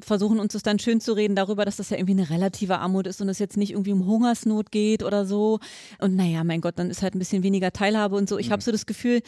versuchen 0.00 0.40
uns 0.40 0.52
das 0.52 0.62
dann 0.62 0.78
schön 0.78 1.00
zu 1.00 1.12
reden 1.12 1.36
darüber, 1.36 1.64
dass 1.64 1.76
das 1.76 1.90
ja 1.90 1.96
irgendwie 1.96 2.12
eine 2.12 2.30
relative 2.30 2.78
Armut 2.78 3.06
ist 3.06 3.20
und 3.20 3.28
es 3.28 3.38
jetzt 3.38 3.56
nicht 3.56 3.72
irgendwie 3.72 3.92
um 3.92 4.06
Hungersnot 4.06 4.71
geht 4.72 5.04
oder 5.04 5.24
so. 5.24 5.60
Und 6.00 6.16
naja, 6.16 6.42
mein 6.42 6.60
Gott, 6.60 6.78
dann 6.78 6.90
ist 6.90 7.02
halt 7.02 7.14
ein 7.14 7.20
bisschen 7.20 7.44
weniger 7.44 7.72
Teilhabe 7.72 8.16
und 8.16 8.28
so. 8.28 8.38
Ich 8.38 8.48
mhm. 8.48 8.52
habe 8.52 8.62
so 8.62 8.72
das 8.72 8.86
Gefühl, 8.86 9.22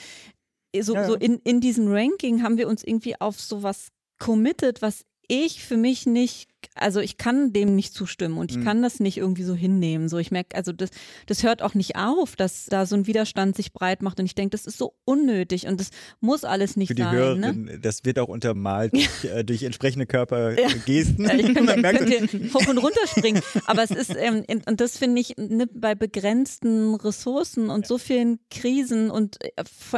so, 0.80 0.94
ja. 0.94 1.06
so 1.06 1.14
in, 1.14 1.38
in 1.44 1.60
diesem 1.60 1.86
Ranking 1.86 2.42
haben 2.42 2.58
wir 2.58 2.66
uns 2.66 2.82
irgendwie 2.82 3.20
auf 3.20 3.40
sowas 3.40 3.88
committed, 4.18 4.82
was 4.82 5.04
ich 5.28 5.62
für 5.62 5.76
mich 5.76 6.06
nicht 6.06 6.48
also 6.74 7.00
ich 7.00 7.16
kann 7.18 7.52
dem 7.52 7.76
nicht 7.76 7.94
zustimmen 7.94 8.36
und 8.36 8.50
ich 8.50 8.58
mhm. 8.58 8.64
kann 8.64 8.82
das 8.82 8.98
nicht 9.00 9.16
irgendwie 9.16 9.44
so 9.44 9.54
hinnehmen. 9.54 10.08
So, 10.08 10.18
ich 10.18 10.30
merke, 10.30 10.56
also 10.56 10.72
das, 10.72 10.90
das 11.26 11.42
hört 11.42 11.62
auch 11.62 11.74
nicht 11.74 11.96
auf, 11.96 12.36
dass 12.36 12.66
da 12.66 12.84
so 12.84 12.96
ein 12.96 13.06
Widerstand 13.06 13.56
sich 13.56 13.72
breit 13.72 14.02
macht 14.02 14.18
und 14.18 14.26
ich 14.26 14.34
denke, 14.34 14.50
das 14.50 14.66
ist 14.66 14.78
so 14.78 14.94
unnötig 15.04 15.66
und 15.66 15.78
das 15.78 15.90
muss 16.20 16.44
alles 16.44 16.76
nicht 16.76 16.88
Für 16.88 16.94
die 16.94 17.02
sein. 17.02 17.12
Hörerin, 17.14 17.64
ne? 17.64 17.78
Das 17.78 18.04
wird 18.04 18.18
auch 18.18 18.28
untermalt 18.28 18.92
durch, 18.92 19.24
äh, 19.24 19.44
durch 19.44 19.62
entsprechende 19.62 20.06
Körpergesten. 20.06 21.24
Ja. 21.24 21.34
ich 21.34 21.54
könnte, 21.54 21.82
könnte 21.82 22.54
hoch 22.54 22.66
und 22.68 22.78
runter 22.78 23.06
springen. 23.06 23.42
Aber 23.66 23.84
es 23.84 23.90
ist, 23.90 24.14
ähm, 24.16 24.44
und 24.66 24.80
das 24.80 24.98
finde 24.98 25.20
ich 25.20 25.36
ne, 25.36 25.66
bei 25.66 25.94
begrenzten 25.94 26.94
Ressourcen 26.96 27.70
und 27.70 27.86
so 27.86 27.98
vielen 27.98 28.40
Krisen 28.50 29.10
und 29.10 29.38
äh, 29.44 29.50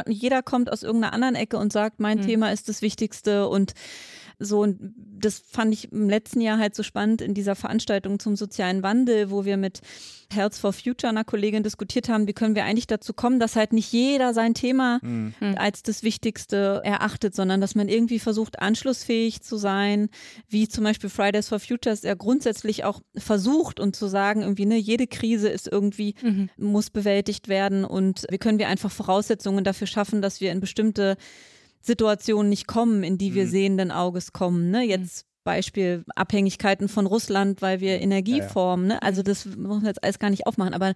jeder 0.07 0.43
kommt 0.43 0.71
aus 0.71 0.83
irgendeiner 0.83 1.13
anderen 1.13 1.35
Ecke 1.35 1.57
und 1.57 1.73
sagt, 1.73 1.99
mein 1.99 2.19
mhm. 2.19 2.25
Thema 2.25 2.51
ist 2.51 2.69
das 2.69 2.81
Wichtigste 2.81 3.47
und 3.47 3.73
so, 4.39 4.61
und 4.61 4.77
das 5.19 5.39
fand 5.39 5.73
ich 5.73 5.91
im 5.91 6.09
letzten 6.09 6.41
Jahr 6.41 6.59
halt 6.59 6.75
so 6.75 6.83
spannend 6.83 7.21
in 7.21 7.33
dieser 7.33 7.55
Veranstaltung 7.55 8.19
zum 8.19 8.35
sozialen 8.35 8.83
Wandel, 8.83 9.31
wo 9.31 9.45
wir 9.45 9.57
mit 9.57 9.81
Health 10.31 10.55
for 10.55 10.73
Future, 10.73 11.09
einer 11.09 11.23
Kollegin, 11.23 11.63
diskutiert 11.63 12.07
haben, 12.07 12.27
wie 12.27 12.33
können 12.33 12.53
wir 12.53 12.65
eigentlich 12.65 12.85
dazu 12.85 13.13
kommen, 13.13 13.39
dass 13.39 13.55
halt 13.55 13.73
nicht 13.73 13.91
jeder 13.91 14.33
sein 14.33 14.53
Thema 14.53 14.99
mhm. 15.01 15.33
als 15.55 15.81
das 15.81 16.03
Wichtigste 16.03 16.81
erachtet, 16.83 17.33
sondern 17.33 17.61
dass 17.61 17.73
man 17.73 17.89
irgendwie 17.89 18.19
versucht, 18.19 18.59
anschlussfähig 18.59 19.41
zu 19.41 19.57
sein, 19.57 20.09
wie 20.49 20.67
zum 20.67 20.83
Beispiel 20.83 21.09
Fridays 21.09 21.49
for 21.49 21.59
Future 21.59 21.93
es 21.93 22.03
ja 22.03 22.13
grundsätzlich 22.13 22.83
auch 22.83 23.01
versucht 23.15 23.79
und 23.79 23.95
zu 23.95 24.07
sagen, 24.07 24.41
irgendwie, 24.41 24.65
ne, 24.65 24.77
jede 24.77 25.07
Krise 25.07 25.49
ist 25.49 25.67
irgendwie, 25.67 26.13
mhm. 26.21 26.49
muss 26.57 26.91
bewältigt 26.91 27.47
werden 27.47 27.85
und 27.85 28.25
wie 28.29 28.37
können 28.37 28.59
wir 28.59 28.67
einfach 28.67 28.91
Voraussetzungen 28.91 29.63
dafür 29.63 29.87
schaffen, 29.87 30.21
dass 30.21 30.41
wir 30.41 30.51
in 30.51 30.59
bestimmte 30.59 31.17
Situationen 31.81 32.49
nicht 32.49 32.67
kommen, 32.67 33.03
in 33.03 33.17
die 33.17 33.33
wir 33.33 33.45
mhm. 33.45 33.49
sehenden 33.49 33.91
Auges 33.91 34.33
kommen. 34.33 34.71
Ne? 34.71 34.83
Jetzt 34.83 35.25
Beispiel 35.43 36.03
Abhängigkeiten 36.15 36.89
von 36.89 37.05
Russland, 37.05 37.61
weil 37.61 37.79
wir 37.79 38.01
Energie 38.01 38.39
ja, 38.39 38.43
ja. 38.43 38.49
formen. 38.49 38.87
Ne? 38.87 39.01
Also 39.01 39.23
das 39.23 39.45
muss 39.45 39.77
man 39.77 39.85
jetzt 39.85 40.03
alles 40.03 40.19
gar 40.19 40.29
nicht 40.29 40.45
aufmachen. 40.45 40.73
Aber 40.73 40.93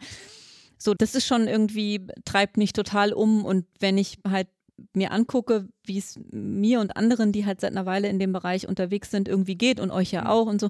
so, 0.77 0.93
das 0.93 1.15
ist 1.15 1.25
schon 1.25 1.47
irgendwie, 1.47 2.05
treibt 2.25 2.57
mich 2.57 2.73
total 2.73 3.13
um. 3.13 3.45
Und 3.45 3.65
wenn 3.79 3.97
ich 3.97 4.19
halt 4.27 4.49
mir 4.93 5.11
angucke, 5.11 5.69
wie 5.85 5.99
es 5.99 6.19
mir 6.31 6.81
und 6.81 6.97
anderen, 6.97 7.31
die 7.31 7.45
halt 7.45 7.61
seit 7.61 7.71
einer 7.71 7.85
Weile 7.85 8.09
in 8.09 8.19
dem 8.19 8.33
Bereich 8.33 8.67
unterwegs 8.67 9.09
sind, 9.09 9.29
irgendwie 9.29 9.55
geht 9.55 9.79
und 9.79 9.91
euch 9.91 10.11
ja 10.11 10.21
mhm. 10.21 10.27
auch 10.27 10.47
und 10.47 10.59
so, 10.59 10.69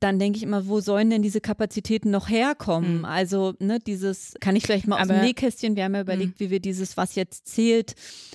dann 0.00 0.18
denke 0.18 0.38
ich 0.38 0.42
immer, 0.42 0.66
wo 0.66 0.80
sollen 0.80 1.10
denn 1.10 1.22
diese 1.22 1.40
Kapazitäten 1.40 2.10
noch 2.10 2.28
herkommen? 2.28 2.98
Mhm. 2.98 3.04
Also, 3.04 3.54
ne, 3.58 3.78
dieses, 3.78 4.34
kann 4.40 4.56
ich 4.56 4.64
vielleicht 4.64 4.86
mal 4.86 5.00
aus 5.00 5.08
dem 5.08 5.20
Nähkästchen, 5.20 5.76
wir 5.76 5.84
haben 5.84 5.94
ja 5.94 6.00
überlegt, 6.00 6.40
mhm. 6.40 6.44
wie 6.44 6.50
wir 6.50 6.60
dieses, 6.60 6.96
was 6.96 7.14
jetzt 7.14 7.46
zählt, 7.46 7.94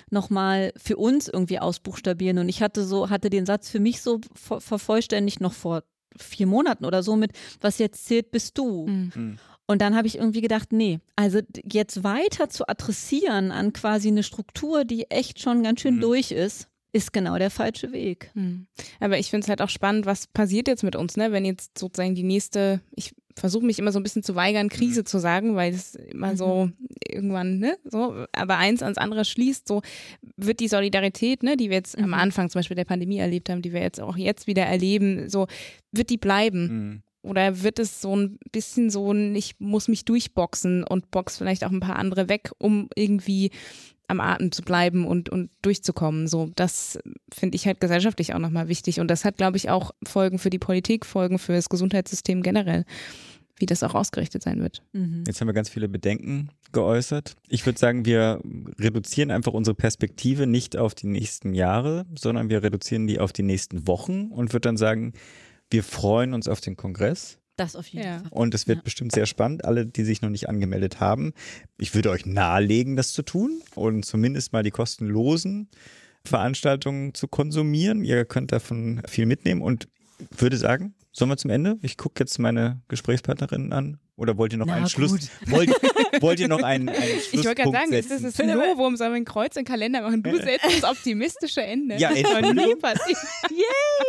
nochmal 0.10 0.72
für 0.78 0.98
uns 0.98 1.28
irgendwie 1.28 1.60
ausbuchstabieren. 1.60 2.38
Und 2.38 2.50
ich 2.50 2.62
hatte 2.62 2.86
so, 2.86 3.10
hatte 3.10 3.30
den 3.30 3.46
Satz 3.46 3.70
für 3.70 3.80
mich 3.80 4.02
so 4.02 4.22
ver 4.34 4.62
vervollständigt 4.62 5.42
noch 5.42 5.54
vor 5.54 5.84
vier 6.18 6.48
Monaten 6.48 6.86
oder 6.86 7.04
so 7.04 7.16
mit, 7.16 7.32
was 7.62 7.80
jetzt 7.80 8.06
zählt, 8.06 8.32
bist 8.32 8.58
du. 8.58 8.88
Mhm. 8.88 9.38
Und 9.68 9.82
dann 9.82 9.96
habe 9.96 10.08
ich 10.08 10.18
irgendwie 10.18 10.42
gedacht, 10.42 10.72
nee, 10.72 11.00
also 11.16 11.40
jetzt 11.64 12.04
weiter 12.04 12.50
zu 12.50 12.68
adressieren 12.68 13.52
an 13.52 13.74
quasi 13.74 14.10
eine 14.10 14.24
Struktur, 14.24 14.86
die 14.86 15.10
echt 15.10 15.42
schon 15.42 15.64
ganz 15.64 15.82
schön 15.82 15.96
mhm. 15.96 16.02
durch 16.02 16.32
ist, 16.32 16.68
ist 16.96 17.12
genau 17.12 17.38
der 17.38 17.50
falsche 17.50 17.92
Weg. 17.92 18.32
Hm. 18.36 18.68
Aber 19.02 19.20
ich 19.20 19.30
finde 19.30 19.44
es 19.44 19.50
halt 19.50 19.62
auch 19.62 19.70
spannend, 19.70 20.06
was 20.06 20.28
passiert 20.28 20.70
jetzt 20.70 20.82
mit 20.82 20.96
uns, 20.96 21.18
ne? 21.18 21.34
Wenn 21.34 21.44
jetzt 21.44 21.78
sozusagen 21.78 22.16
die 22.16 22.24
nächste, 22.24 22.80
ich 22.96 23.14
versuche 23.36 23.66
mich 23.66 23.80
immer 23.80 23.92
so 23.92 24.00
ein 24.00 24.04
bisschen 24.04 24.24
zu 24.24 24.36
weigern, 24.36 24.70
Krise 24.70 25.02
mhm. 25.02 25.06
zu 25.06 25.20
sagen, 25.20 25.58
weil 25.58 25.74
es 25.74 25.96
immer 25.96 26.32
mhm. 26.32 26.38
so 26.38 26.70
irgendwann, 27.06 27.60
ne, 27.60 27.78
so, 27.84 28.26
aber 28.32 28.58
eins 28.60 28.82
ans 28.82 28.98
andere 28.98 29.26
schließt, 29.26 29.68
so 29.68 29.82
wird 30.38 30.62
die 30.62 30.70
Solidarität, 30.70 31.44
ne, 31.44 31.58
die 31.58 31.70
wir 31.70 31.76
jetzt 31.76 31.98
mhm. 31.98 32.06
am 32.06 32.14
Anfang 32.14 32.50
zum 32.50 32.60
Beispiel 32.60 32.76
der 32.76 32.86
Pandemie 32.86 33.18
erlebt 33.18 33.50
haben, 33.50 33.62
die 33.62 33.74
wir 33.74 33.82
jetzt 33.82 34.00
auch 34.00 34.16
jetzt 34.16 34.48
wieder 34.48 34.64
erleben, 34.64 35.28
so, 35.30 35.48
wird 35.92 36.10
die 36.10 36.18
bleiben? 36.18 36.62
Mhm. 36.62 37.02
Oder 37.24 37.64
wird 37.64 37.80
es 37.80 38.02
so 38.02 38.16
ein 38.16 38.38
bisschen 38.54 38.90
so 38.90 39.12
ein, 39.12 39.36
ich 39.36 39.56
muss 39.60 39.90
mich 39.90 40.06
durchboxen 40.06 40.86
und 40.86 41.12
box 41.12 41.38
vielleicht 41.38 41.66
auch 41.66 41.72
ein 41.72 41.80
paar 41.82 41.98
andere 41.98 42.30
weg, 42.30 42.52
um 42.60 42.88
irgendwie 42.96 43.52
am 44.08 44.20
Atem 44.20 44.52
zu 44.52 44.62
bleiben 44.62 45.06
und, 45.06 45.30
und 45.30 45.50
durchzukommen. 45.62 46.28
So, 46.28 46.52
das 46.56 47.00
finde 47.34 47.56
ich 47.56 47.66
halt 47.66 47.80
gesellschaftlich 47.80 48.34
auch 48.34 48.40
nochmal 48.40 48.68
wichtig. 48.68 49.00
Und 49.00 49.10
das 49.10 49.26
hat, 49.26 49.38
glaube 49.38 49.58
ich, 49.58 49.70
auch 49.70 49.92
Folgen 50.04 50.40
für 50.40 50.50
die 50.50 50.60
Politik, 50.60 51.06
Folgen 51.06 51.40
für 51.40 51.54
das 51.54 51.70
Gesundheitssystem 51.70 52.42
generell, 52.42 52.86
wie 53.58 53.66
das 53.66 53.84
auch 53.84 53.96
ausgerichtet 53.96 54.44
sein 54.44 54.62
wird. 54.62 54.84
Mhm. 54.94 55.24
Jetzt 55.26 55.42
haben 55.42 55.48
wir 55.48 55.54
ganz 55.54 55.70
viele 55.70 55.88
Bedenken 55.88 56.50
geäußert. 56.72 57.36
Ich 57.48 57.66
würde 57.66 57.80
sagen, 57.80 58.06
wir 58.06 58.42
reduzieren 58.80 59.32
einfach 59.32 59.54
unsere 59.54 59.76
Perspektive 59.76 60.46
nicht 60.46 60.78
auf 60.78 60.94
die 60.94 61.08
nächsten 61.08 61.54
Jahre, 61.54 62.06
sondern 62.18 62.50
wir 62.50 62.64
reduzieren 62.64 63.08
die 63.08 63.20
auf 63.20 63.34
die 63.34 63.44
nächsten 63.44 63.88
Wochen 63.88 64.28
und 64.32 64.54
würde 64.54 64.68
dann 64.68 64.78
sagen, 64.78 65.14
wir 65.72 65.84
freuen 65.84 66.34
uns 66.34 66.48
auf 66.48 66.62
den 66.62 66.76
Kongress. 66.76 67.40
Das 67.56 67.76
auf 67.76 67.88
jeden 67.88 68.06
ja. 68.06 68.20
Fall. 68.20 68.28
Und 68.32 68.54
es 68.54 68.68
wird 68.68 68.80
ja. 68.80 68.84
bestimmt 68.84 69.14
sehr 69.14 69.26
spannend. 69.26 69.66
Alle, 69.66 69.86
die 69.86 70.04
sich 70.04 70.22
noch 70.22 70.30
nicht 70.30 70.50
angemeldet 70.50 71.00
haben, 71.00 71.34
ich 71.78 71.96
würde 71.96 72.10
euch 72.10 72.26
nahelegen, 72.26 72.96
das 72.96 73.14
zu 73.14 73.24
tun 73.24 73.62
und 73.76 74.04
zumindest 74.04 74.52
mal 74.54 74.64
die 74.64 74.72
kostenlosen 74.72 75.70
Veranstaltungen 76.26 77.14
zu 77.14 77.28
konsumieren. 77.28 78.04
Ihr 78.04 78.26
könnt 78.26 78.52
davon 78.52 79.02
viel 79.08 79.26
mitnehmen 79.26 79.62
und 79.62 79.88
würde 80.38 80.58
sagen, 80.58 80.96
Sollen 81.18 81.30
wir 81.30 81.38
zum 81.38 81.50
Ende? 81.50 81.78
Ich 81.82 81.96
gucke 81.96 82.16
jetzt 82.20 82.38
meine 82.40 82.82
Gesprächspartnerinnen 82.90 83.72
an. 83.72 84.00
Oder 84.18 84.38
wollt 84.38 84.52
ihr 84.52 84.58
noch 84.60 84.66
Na, 84.66 84.74
einen 84.76 84.90
Schluss? 84.90 85.30
Wollt, 85.48 85.70
wollt 86.22 86.40
ihr 86.42 86.48
noch 86.50 86.62
einen, 86.62 86.90
einen 86.90 86.98
Ich 86.98 87.06
wollte 87.06 87.22
Schlusspunkt 87.22 87.58
gerade 87.58 87.72
sagen, 87.72 87.94
ist 87.94 88.10
setzen? 88.10 88.24
das 88.24 88.34
das 88.34 88.48
Novum, 88.48 88.98
sollen 88.98 89.12
wir 89.12 89.18
ein 89.18 89.26
Kreuz 89.26 89.56
im 89.56 89.64
Kalender 89.64 90.02
machen? 90.02 90.24
Du 90.24 90.36
setzt 90.36 90.66
das 90.66 90.84
optimistische 90.84 91.62
Ende. 91.62 91.96
Ja, 91.98 92.10
das 92.10 92.20
ist 92.20 92.42
noch 92.42 92.54
nie 92.54 92.76
passiert. 92.76 93.18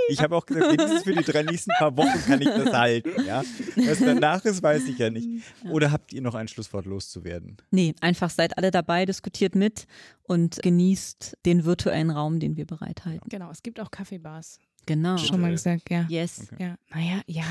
Ich 0.09 0.21
habe 0.21 0.37
auch 0.37 0.47
gesagt, 0.47 0.73
wenigstens 0.73 1.03
für 1.05 1.13
die 1.15 1.23
drei 1.25 1.43
nächsten 1.45 1.71
paar 1.79 1.97
Wochen 1.97 2.19
kann 2.27 2.41
ich 2.41 2.49
das 2.49 2.73
halten. 2.73 3.11
Ja? 3.25 3.45
Was 3.77 3.99
danach 4.01 4.45
ist, 4.45 4.63
weiß 4.63 4.87
ich 4.89 4.99
ja 4.99 5.11
nicht. 5.11 5.29
Oder 5.71 5.93
habt 5.93 6.13
ihr 6.13 6.23
noch 6.23 6.35
ein 6.35 6.49
Schlusswort 6.49 6.87
loszuwerden? 6.87 7.57
Nee, 7.71 7.95
einfach 8.01 8.31
seid 8.31 8.59
alle 8.59 8.71
dabei, 8.73 9.07
diskutiert 9.07 9.55
mit 9.55 9.87
und 10.25 10.61
genießt 10.63 11.39
den 11.47 11.65
virtuellen 11.65 12.11
Raum, 12.11 12.41
den 12.41 12.57
wir 12.57 12.67
bereithalten. 12.67 13.29
Genau, 13.29 13.51
es 13.51 13.63
gibt 13.63 13.79
auch 13.81 13.91
Kaffeebars. 13.91 14.59
Genau. 14.87 15.19
Schon 15.19 15.41
mal 15.41 15.51
gesagt, 15.51 15.91
ja. 15.91 16.07
Yes. 16.09 16.49
Ja, 16.59 16.77
naja, 16.95 17.21
ja. 17.27 17.45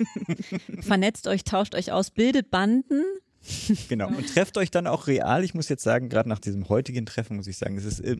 Vernetzt 0.82 1.26
euch, 1.26 1.44
tauscht 1.44 1.74
euch 1.74 1.92
aus, 1.92 2.10
bildet 2.10 2.50
Banden. 2.50 3.02
Genau. 3.88 4.08
Und 4.08 4.34
trefft 4.34 4.58
euch 4.58 4.70
dann 4.70 4.86
auch 4.86 5.06
real. 5.06 5.44
Ich 5.44 5.54
muss 5.54 5.68
jetzt 5.68 5.82
sagen, 5.82 6.08
gerade 6.08 6.28
nach 6.28 6.38
diesem 6.38 6.68
heutigen 6.68 7.06
Treffen 7.06 7.36
muss 7.36 7.46
ich 7.46 7.56
sagen, 7.56 7.78
es 7.78 7.84
ist 7.84 8.00
äh, 8.00 8.16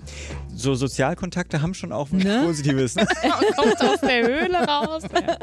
so 0.55 0.75
Sozialkontakte 0.75 1.61
haben 1.61 1.75
schon 1.75 1.93
auch 1.93 2.09
was 2.13 2.25
Ne? 2.25 2.43
Positives. 2.45 2.95
Ne? 2.95 3.07
Kommt 3.57 3.83
aus 3.83 4.01
der 4.01 4.27
Höhle 4.27 4.59
raus. 4.67 5.03
Ja. 5.13 5.37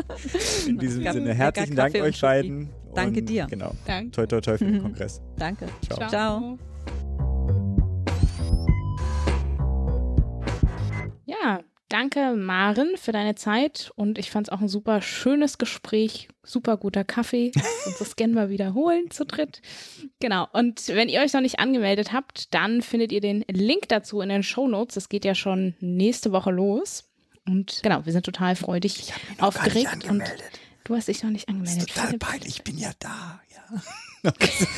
In 0.67 0.79
diesem 0.79 1.03
gab 1.03 1.13
Sinne, 1.13 1.33
herzlichen 1.33 1.75
Dank 1.75 1.95
euch 1.95 2.19
beiden. 2.19 2.69
Danke 2.95 3.19
Und, 3.19 3.29
dir. 3.29 3.47
Genau. 3.49 3.73
Danke. 3.85 4.11
Toi, 4.11 4.25
toi, 4.25 4.41
toi 4.41 4.57
für 4.57 4.65
den 4.65 4.81
Kongress. 4.81 5.21
Danke. 5.37 5.67
Ciao. 5.87 6.09
Ciao. 6.09 6.57
Danke 11.95 12.35
Maren 12.35 12.97
für 12.97 13.13
deine 13.13 13.35
Zeit 13.35 13.89
und 13.95 14.17
ich 14.17 14.29
fand 14.29 14.47
es 14.47 14.51
auch 14.51 14.59
ein 14.59 14.67
super 14.67 15.01
schönes 15.01 15.57
Gespräch, 15.57 16.27
super 16.43 16.75
guter 16.75 17.05
Kaffee. 17.05 17.53
Uns 17.85 17.99
das 17.99 18.17
gerne 18.17 18.33
mal 18.33 18.49
wiederholen 18.49 19.09
zu 19.11 19.25
dritt. 19.25 19.61
Genau, 20.19 20.45
und 20.51 20.89
wenn 20.89 21.07
ihr 21.07 21.21
euch 21.21 21.31
noch 21.31 21.39
nicht 21.39 21.59
angemeldet 21.59 22.11
habt, 22.11 22.53
dann 22.53 22.81
findet 22.81 23.13
ihr 23.13 23.21
den 23.21 23.45
Link 23.49 23.87
dazu 23.87 24.19
in 24.19 24.27
den 24.27 24.43
Shownotes. 24.43 24.97
Es 24.97 25.07
geht 25.07 25.23
ja 25.23 25.35
schon 25.35 25.73
nächste 25.79 26.33
Woche 26.33 26.51
los. 26.51 27.05
Und 27.47 27.79
genau, 27.81 28.05
wir 28.05 28.11
sind 28.11 28.25
total 28.25 28.57
freudig 28.57 29.13
aufgeregt. 29.39 30.09
Und 30.09 30.23
du 30.83 30.95
hast 30.95 31.07
dich 31.07 31.23
noch 31.23 31.29
nicht 31.29 31.47
angemeldet. 31.47 31.91
Philipp. 31.91 32.19
peinlich. 32.19 32.57
Ich 32.57 32.63
bin 32.63 32.77
ja 32.77 32.91
da. 32.99 33.39
Ja. 33.53 33.81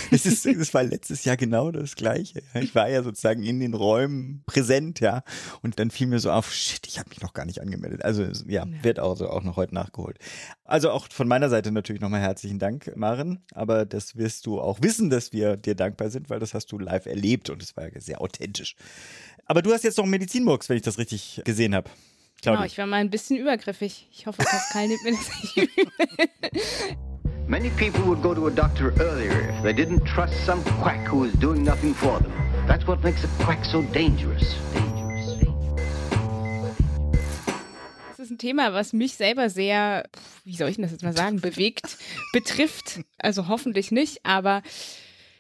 Es 0.10 0.26
ist, 0.26 0.46
es 0.46 0.74
war 0.74 0.84
letztes 0.84 1.26
Jahr 1.26 1.38
genau 1.38 1.72
das 1.72 1.96
Gleiche. 1.96 2.42
Ich 2.54 2.74
war 2.76 2.90
ja 2.90 3.04
sozusagen 3.04 3.44
in 3.44 3.60
den 3.60 3.74
Räumen 3.74 4.44
präsent, 4.46 5.00
ja. 5.00 5.24
Und 5.62 5.80
dann 5.80 5.92
fiel 5.92 6.08
mir 6.08 6.20
so 6.20 6.32
auf, 6.32 6.54
shit, 6.54 6.88
ich 6.88 6.98
habe 7.00 7.10
mich 7.10 7.22
noch 7.22 7.34
gar 7.34 7.46
nicht 7.46 7.62
angemeldet. 7.62 8.04
Also 8.04 8.26
ja, 8.48 8.66
wird 8.82 9.00
auch, 9.00 9.18
so 9.18 9.30
auch 9.30 9.44
noch 9.44 9.58
heute 9.58 9.76
nachgeholt. 9.76 10.18
Also 10.64 10.92
auch 10.92 11.08
von 11.12 11.28
meiner 11.28 11.50
Seite 11.50 11.72
natürlich 11.72 12.02
nochmal 12.02 12.22
herzlichen 12.22 12.60
Dank, 12.60 12.96
Maren. 12.96 13.44
Aber 13.54 13.86
das 13.86 14.16
wirst 14.16 14.46
du 14.46 14.60
auch 14.60 14.82
wissen, 14.82 15.10
dass 15.10 15.34
wir 15.34 15.58
dir 15.58 15.76
dankbar 15.76 16.10
sind, 16.10 16.30
weil 16.30 16.40
das 16.40 16.54
hast 16.54 16.72
du 16.72 16.80
live 16.80 17.06
erlebt 17.06 17.50
und 17.50 17.62
es 17.62 17.76
war 17.76 17.92
ja 17.92 18.00
sehr 18.00 18.22
authentisch. 18.22 18.76
Aber 19.46 19.62
du 19.62 19.72
hast 19.72 19.84
jetzt 19.84 19.98
noch 19.98 20.04
einen 20.04 20.12
Medizinmurks, 20.12 20.70
wenn 20.70 20.78
ich 20.78 20.84
das 20.84 20.98
richtig 20.98 21.42
gesehen 21.46 21.76
habe. 21.76 21.90
Genau, 22.42 22.58
Claudia. 22.58 22.66
ich 22.66 22.78
war 22.78 22.86
mal 22.86 22.98
ein 22.98 23.10
bisschen 23.10 23.38
übergriffig. 23.38 24.08
Ich 24.12 24.28
hoffe, 24.28 24.44
Pascal 24.44 24.88
nimmt 24.88 25.04
mir 25.04 25.12
das 25.12 25.44
nicht 25.44 25.58
übel. 25.58 25.92
Many 27.50 27.70
people 27.78 28.02
would 28.10 28.22
go 28.22 28.34
to 28.34 28.48
a 28.48 28.52
doctor 28.52 28.94
earlier 29.00 29.56
if 29.56 29.64
they 29.64 29.72
didn't 29.72 30.04
trust 30.04 30.34
some 30.46 30.62
quack 30.82 31.08
who 31.08 31.24
is 31.24 31.34
doing 31.36 31.64
nothing 31.64 31.94
for 31.94 32.20
them. 32.20 32.34
That's 32.68 32.86
what 32.86 33.02
makes 33.02 33.24
a 33.24 33.28
quack 33.42 33.64
so 33.64 33.84
dangerous. 33.84 34.54
Dangerous. 34.74 35.38
Das 38.10 38.20
ist 38.20 38.32
ein 38.32 38.38
Thema, 38.38 38.74
was 38.74 38.92
mich 38.92 39.14
selber 39.14 39.50
sehr, 39.50 40.10
wie 40.44 40.58
soll 40.58 40.68
ich 40.68 40.76
das 40.76 40.92
jetzt 40.92 41.04
mal 41.04 41.16
sagen, 41.16 41.40
bewegt, 41.40 41.98
betrifft. 42.34 43.00
Also 43.18 43.48
hoffentlich 43.48 43.92
nicht, 43.92 44.26
aber 44.26 44.62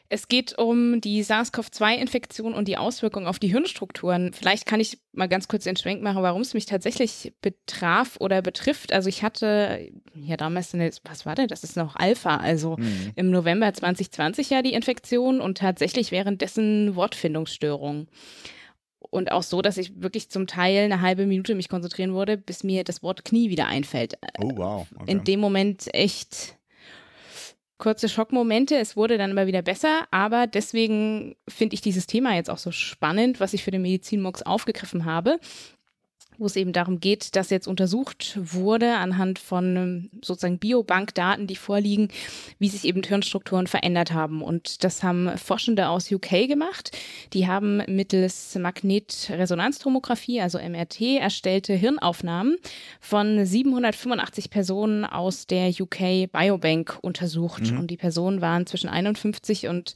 es 0.09 0.27
geht 0.27 0.57
um 0.57 1.01
die 1.01 1.21
SARS-CoV-2-Infektion 1.23 2.53
und 2.53 2.67
die 2.67 2.77
Auswirkungen 2.77 3.27
auf 3.27 3.39
die 3.39 3.49
Hirnstrukturen. 3.49 4.31
Vielleicht 4.33 4.65
kann 4.65 4.79
ich 4.79 4.99
mal 5.11 5.27
ganz 5.27 5.47
kurz 5.47 5.65
den 5.65 5.75
Schwenk 5.75 6.01
machen, 6.01 6.23
warum 6.23 6.41
es 6.41 6.53
mich 6.53 6.65
tatsächlich 6.65 7.33
betraf 7.41 8.17
oder 8.19 8.41
betrifft. 8.41 8.93
Also 8.93 9.09
ich 9.09 9.23
hatte 9.23 9.91
ja 10.15 10.37
damals 10.37 10.73
eine, 10.73 10.91
was 11.03 11.25
war 11.25 11.35
denn? 11.35 11.47
Das 11.47 11.63
ist 11.63 11.75
noch 11.75 11.95
Alpha, 11.95 12.37
also 12.37 12.77
im 13.15 13.31
November 13.31 13.73
2020 13.73 14.49
ja 14.49 14.61
die 14.61 14.73
Infektion 14.73 15.41
und 15.41 15.57
tatsächlich 15.57 16.11
währenddessen 16.11 16.95
Wortfindungsstörungen. 16.95 18.07
Und 18.99 19.31
auch 19.31 19.43
so, 19.43 19.61
dass 19.61 19.77
ich 19.77 20.01
wirklich 20.01 20.29
zum 20.29 20.47
Teil 20.47 20.85
eine 20.85 21.01
halbe 21.01 21.25
Minute 21.25 21.55
mich 21.55 21.69
konzentrieren 21.69 22.13
wurde, 22.13 22.37
bis 22.37 22.63
mir 22.63 22.83
das 22.83 23.03
Wort 23.03 23.25
Knie 23.25 23.49
wieder 23.49 23.67
einfällt. 23.67 24.17
Oh, 24.39 24.51
wow. 24.55 24.87
Okay. 24.95 25.11
In 25.11 25.23
dem 25.23 25.39
Moment 25.39 25.93
echt 25.93 26.56
kurze 27.77 28.09
Schockmomente. 28.09 28.75
Es 28.75 28.95
wurde 28.95 29.17
dann 29.17 29.31
immer 29.31 29.47
wieder 29.47 29.61
besser, 29.61 30.07
aber 30.11 30.47
deswegen 30.47 31.35
finde 31.47 31.75
ich 31.75 31.81
dieses 31.81 32.07
Thema 32.07 32.35
jetzt 32.35 32.49
auch 32.49 32.57
so 32.57 32.71
spannend, 32.71 33.39
was 33.39 33.53
ich 33.53 33.63
für 33.63 33.71
den 33.71 33.81
Medizinmux 33.81 34.41
aufgegriffen 34.43 35.05
habe 35.05 35.39
wo 36.37 36.45
es 36.45 36.55
eben 36.55 36.73
darum 36.73 36.99
geht, 36.99 37.35
dass 37.35 37.49
jetzt 37.49 37.67
untersucht 37.67 38.37
wurde 38.41 38.95
anhand 38.95 39.39
von 39.39 39.75
ähm, 39.75 40.09
sozusagen 40.23 40.59
Biobankdaten, 40.59 41.47
die 41.47 41.55
vorliegen, 41.55 42.09
wie 42.59 42.69
sich 42.69 42.85
eben 42.85 43.03
Hirnstrukturen 43.03 43.67
verändert 43.67 44.13
haben. 44.13 44.41
Und 44.41 44.83
das 44.83 45.03
haben 45.03 45.37
Forschende 45.37 45.89
aus 45.89 46.11
UK 46.11 46.47
gemacht. 46.47 46.95
Die 47.33 47.47
haben 47.47 47.81
mittels 47.87 48.55
Magnetresonanztomographie, 48.55 50.41
also 50.41 50.59
MRT, 50.59 51.01
erstellte 51.19 51.73
Hirnaufnahmen 51.73 52.57
von 52.99 53.45
785 53.45 54.49
Personen 54.49 55.05
aus 55.05 55.47
der 55.47 55.69
UK 55.69 56.31
Biobank 56.31 56.97
untersucht. 57.01 57.71
Und 57.71 57.87
die 57.87 57.97
Personen 57.97 58.41
waren 58.41 58.65
zwischen 58.65 58.89
51 58.89 59.67
und 59.67 59.95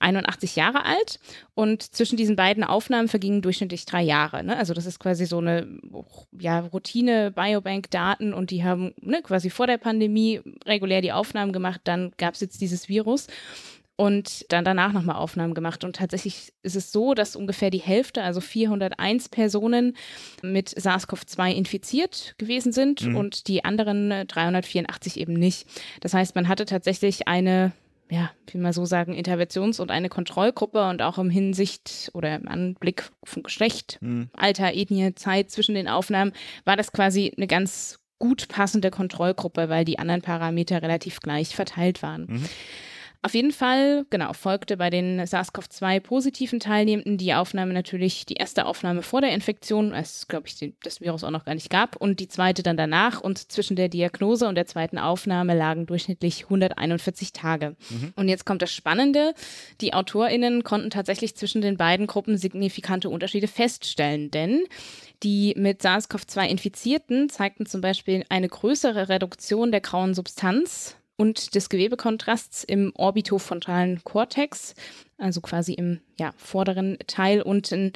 81 0.00 0.56
Jahre 0.56 0.84
alt 0.84 1.20
und 1.54 1.82
zwischen 1.82 2.16
diesen 2.16 2.36
beiden 2.36 2.64
Aufnahmen 2.64 3.08
vergingen 3.08 3.42
durchschnittlich 3.42 3.86
drei 3.86 4.02
Jahre. 4.02 4.42
Ne? 4.42 4.56
Also 4.56 4.74
das 4.74 4.86
ist 4.86 4.98
quasi 4.98 5.26
so 5.26 5.38
eine 5.38 5.68
ja, 6.38 6.60
Routine 6.60 7.30
Biobank-Daten 7.30 8.34
und 8.34 8.50
die 8.50 8.64
haben 8.64 8.94
ne, 9.00 9.22
quasi 9.22 9.50
vor 9.50 9.66
der 9.66 9.78
Pandemie 9.78 10.40
regulär 10.64 11.02
die 11.02 11.12
Aufnahmen 11.12 11.52
gemacht, 11.52 11.82
dann 11.84 12.12
gab 12.16 12.34
es 12.34 12.40
jetzt 12.40 12.60
dieses 12.60 12.88
Virus 12.88 13.26
und 14.00 14.50
dann 14.50 14.64
danach 14.64 14.94
nochmal 14.94 15.16
Aufnahmen 15.16 15.52
gemacht. 15.52 15.84
Und 15.84 15.96
tatsächlich 15.96 16.54
ist 16.62 16.74
es 16.74 16.90
so, 16.90 17.12
dass 17.12 17.36
ungefähr 17.36 17.68
die 17.68 17.82
Hälfte, 17.82 18.22
also 18.22 18.40
401 18.40 19.28
Personen 19.28 19.94
mit 20.40 20.70
SARS-CoV-2 20.70 21.52
infiziert 21.52 22.34
gewesen 22.38 22.72
sind 22.72 23.02
und 23.02 23.46
die 23.46 23.62
anderen 23.62 24.10
äh, 24.10 24.24
384 24.24 25.20
eben 25.20 25.34
nicht. 25.34 25.66
Das 26.00 26.14
heißt, 26.14 26.34
man 26.34 26.48
hatte 26.48 26.64
tatsächlich 26.64 27.28
eine 27.28 27.72
ja, 28.10 28.30
wie 28.48 28.58
man 28.58 28.72
so 28.72 28.84
sagen, 28.84 29.14
Interventions- 29.14 29.80
und 29.80 29.90
eine 29.90 30.08
Kontrollgruppe 30.08 30.88
und 30.88 31.00
auch 31.00 31.18
im 31.18 31.30
Hinsicht 31.30 32.10
oder 32.12 32.34
im 32.34 32.48
Anblick 32.48 33.10
von 33.24 33.42
Geschlecht, 33.42 33.98
Alter, 34.36 34.74
Ethnie, 34.74 35.14
Zeit 35.14 35.50
zwischen 35.50 35.74
den 35.76 35.88
Aufnahmen, 35.88 36.32
war 36.64 36.76
das 36.76 36.92
quasi 36.92 37.32
eine 37.36 37.46
ganz 37.46 37.98
gut 38.18 38.48
passende 38.48 38.90
Kontrollgruppe, 38.90 39.68
weil 39.68 39.84
die 39.84 39.98
anderen 39.98 40.22
Parameter 40.22 40.82
relativ 40.82 41.20
gleich 41.20 41.54
verteilt 41.54 42.02
waren. 42.02 42.26
Auf 43.22 43.34
jeden 43.34 43.52
Fall, 43.52 44.06
genau, 44.08 44.32
folgte 44.32 44.78
bei 44.78 44.88
den 44.88 45.20
SARS-CoV-2-positiven 45.20 46.58
Teilnehmenden 46.58 47.18
die 47.18 47.34
Aufnahme 47.34 47.74
natürlich 47.74 48.24
die 48.24 48.34
erste 48.34 48.64
Aufnahme 48.64 49.02
vor 49.02 49.20
der 49.20 49.32
Infektion, 49.32 49.92
als 49.92 50.26
glaube 50.26 50.48
ich, 50.48 50.72
das 50.82 51.02
Virus 51.02 51.22
auch 51.22 51.30
noch 51.30 51.44
gar 51.44 51.54
nicht 51.54 51.68
gab, 51.68 51.96
und 51.96 52.18
die 52.18 52.28
zweite 52.28 52.62
dann 52.62 52.78
danach. 52.78 53.20
Und 53.20 53.52
zwischen 53.52 53.76
der 53.76 53.90
Diagnose 53.90 54.48
und 54.48 54.54
der 54.54 54.66
zweiten 54.66 54.96
Aufnahme 54.96 55.54
lagen 55.54 55.84
durchschnittlich 55.84 56.44
141 56.44 57.34
Tage. 57.34 57.76
Und 58.16 58.28
jetzt 58.28 58.46
kommt 58.46 58.62
das 58.62 58.72
Spannende. 58.72 59.34
Die 59.82 59.92
AutorInnen 59.92 60.64
konnten 60.64 60.88
tatsächlich 60.88 61.36
zwischen 61.36 61.60
den 61.60 61.76
beiden 61.76 62.06
Gruppen 62.06 62.38
signifikante 62.38 63.10
Unterschiede 63.10 63.48
feststellen, 63.48 64.30
denn 64.30 64.64
die 65.22 65.54
mit 65.58 65.82
SARS-CoV-2 65.82 66.46
Infizierten 66.48 67.28
zeigten 67.28 67.66
zum 67.66 67.82
Beispiel 67.82 68.24
eine 68.30 68.48
größere 68.48 69.10
Reduktion 69.10 69.72
der 69.72 69.82
grauen 69.82 70.14
Substanz 70.14 70.96
und 71.20 71.54
des 71.54 71.68
Gewebekontrasts 71.68 72.64
im 72.64 72.92
orbitofrontalen 72.96 74.02
Kortex, 74.04 74.74
also 75.18 75.42
quasi 75.42 75.74
im 75.74 76.00
ja, 76.18 76.32
vorderen 76.38 76.96
Teil 77.06 77.42
und 77.42 77.70
ja, 77.70 77.90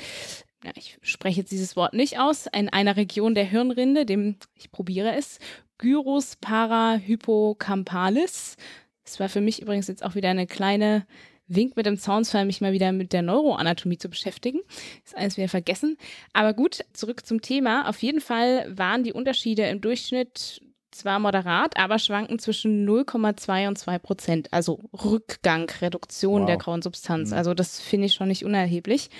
ich 0.76 0.98
spreche 1.00 1.40
jetzt 1.40 1.50
dieses 1.50 1.74
Wort 1.74 1.94
nicht 1.94 2.18
aus, 2.18 2.46
in 2.54 2.68
einer 2.68 2.98
Region 2.98 3.34
der 3.34 3.44
Hirnrinde, 3.44 4.04
dem, 4.04 4.36
ich 4.54 4.70
probiere 4.70 5.16
es, 5.16 5.38
Gyrus 5.78 6.36
parahippocampalis. 6.36 8.56
Das 9.04 9.18
war 9.20 9.30
für 9.30 9.40
mich 9.40 9.62
übrigens 9.62 9.88
jetzt 9.88 10.04
auch 10.04 10.16
wieder 10.16 10.28
eine 10.28 10.46
kleine 10.46 11.06
Wink 11.46 11.76
mit 11.76 11.86
dem 11.86 11.96
Soundsfall, 11.96 12.44
mich 12.44 12.60
mal 12.60 12.72
wieder 12.72 12.92
mit 12.92 13.14
der 13.14 13.22
Neuroanatomie 13.22 13.96
zu 13.96 14.10
beschäftigen. 14.10 14.60
Ist 15.02 15.16
alles 15.16 15.38
wieder 15.38 15.48
vergessen. 15.48 15.96
Aber 16.34 16.52
gut, 16.52 16.84
zurück 16.92 17.24
zum 17.24 17.40
Thema. 17.40 17.88
Auf 17.88 18.02
jeden 18.02 18.20
Fall 18.20 18.66
waren 18.76 19.02
die 19.02 19.14
Unterschiede 19.14 19.64
im 19.64 19.80
Durchschnitt 19.80 20.60
zwar 20.94 21.18
moderat, 21.18 21.76
aber 21.76 21.98
schwanken 21.98 22.38
zwischen 22.38 22.88
0,2 22.88 23.68
und 23.68 23.78
2 23.78 23.98
Prozent. 23.98 24.52
Also 24.52 24.80
Rückgang, 24.92 25.70
Reduktion 25.80 26.42
Wow. 26.42 26.46
der 26.46 26.56
grauen 26.56 26.82
Substanz. 26.82 27.32
Also 27.32 27.54
das 27.54 27.80
finde 27.80 28.06
ich 28.06 28.14
schon 28.14 28.28
nicht 28.28 28.44
unerheblich. 28.44 29.10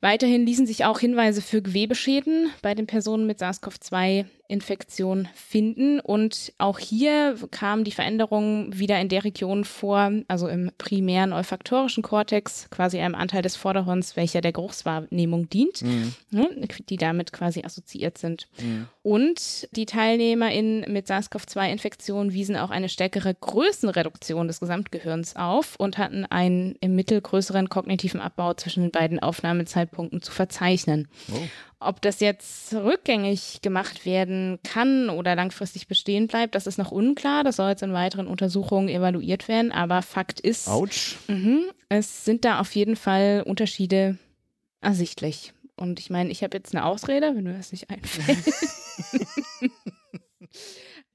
Weiterhin 0.00 0.44
ließen 0.44 0.66
sich 0.66 0.84
auch 0.84 0.98
Hinweise 0.98 1.42
für 1.42 1.62
Gewebeschäden 1.62 2.50
bei 2.60 2.74
den 2.74 2.86
Personen 2.88 3.24
mit 3.26 3.38
SARS-CoV-2 3.38 4.24
Infektion 4.52 5.28
finden. 5.34 5.98
Und 5.98 6.52
auch 6.58 6.78
hier 6.78 7.36
kam 7.50 7.84
die 7.84 7.90
Veränderung 7.90 8.78
wieder 8.78 9.00
in 9.00 9.08
der 9.08 9.24
Region 9.24 9.64
vor, 9.64 10.12
also 10.28 10.46
im 10.46 10.70
primären 10.78 11.32
olfaktorischen 11.32 12.02
Kortex, 12.02 12.68
quasi 12.70 12.98
einem 13.00 13.14
Anteil 13.14 13.42
des 13.42 13.56
Vorderhorns, 13.56 14.14
welcher 14.14 14.42
der 14.42 14.52
Geruchswahrnehmung 14.52 15.48
dient, 15.48 15.82
Mhm. 15.82 16.14
ne, 16.30 16.48
die 16.88 16.96
damit 16.98 17.32
quasi 17.32 17.62
assoziiert 17.64 18.18
sind. 18.18 18.46
Mhm. 18.60 18.86
Und 19.02 19.68
die 19.74 19.86
TeilnehmerInnen 19.86 20.92
mit 20.92 21.08
SARS-CoV-2-Infektion 21.08 22.32
wiesen 22.32 22.56
auch 22.56 22.70
eine 22.70 22.88
stärkere 22.88 23.34
Größenreduktion 23.34 24.46
des 24.46 24.60
Gesamtgehirns 24.60 25.34
auf 25.34 25.76
und 25.76 25.98
hatten 25.98 26.24
einen 26.26 26.76
im 26.80 26.94
Mittel 26.94 27.20
größeren 27.20 27.68
kognitiven 27.68 28.20
Abbau 28.20 28.54
zwischen 28.54 28.82
den 28.82 28.92
beiden 28.92 29.18
Aufnahmezeitpunkten 29.18 30.22
zu 30.22 30.30
verzeichnen. 30.30 31.08
Oh. 31.32 31.38
Ob 31.84 32.00
das 32.02 32.20
jetzt 32.20 32.74
rückgängig 32.74 33.60
gemacht 33.62 34.06
werden 34.06 34.58
kann 34.64 35.10
oder 35.10 35.34
langfristig 35.34 35.88
bestehen 35.88 36.26
bleibt, 36.26 36.54
das 36.54 36.66
ist 36.66 36.78
noch 36.78 36.90
unklar. 36.92 37.44
Das 37.44 37.56
soll 37.56 37.70
jetzt 37.70 37.82
in 37.82 37.92
weiteren 37.92 38.26
Untersuchungen 38.26 38.88
evaluiert 38.88 39.48
werden. 39.48 39.72
Aber 39.72 40.02
Fakt 40.02 40.40
ist, 40.40 40.68
Autsch. 40.68 41.16
mhm, 41.28 41.64
es 41.88 42.24
sind 42.24 42.44
da 42.44 42.60
auf 42.60 42.74
jeden 42.74 42.96
Fall 42.96 43.42
Unterschiede 43.46 44.18
ersichtlich. 44.80 45.52
Und 45.76 45.98
ich 45.98 46.10
meine, 46.10 46.30
ich 46.30 46.42
habe 46.42 46.56
jetzt 46.56 46.74
eine 46.74 46.84
Ausrede, 46.84 47.34
wenn 47.34 47.44
mir 47.44 47.54
das 47.54 47.72
nicht 47.72 47.90
einfällt. 47.90 48.38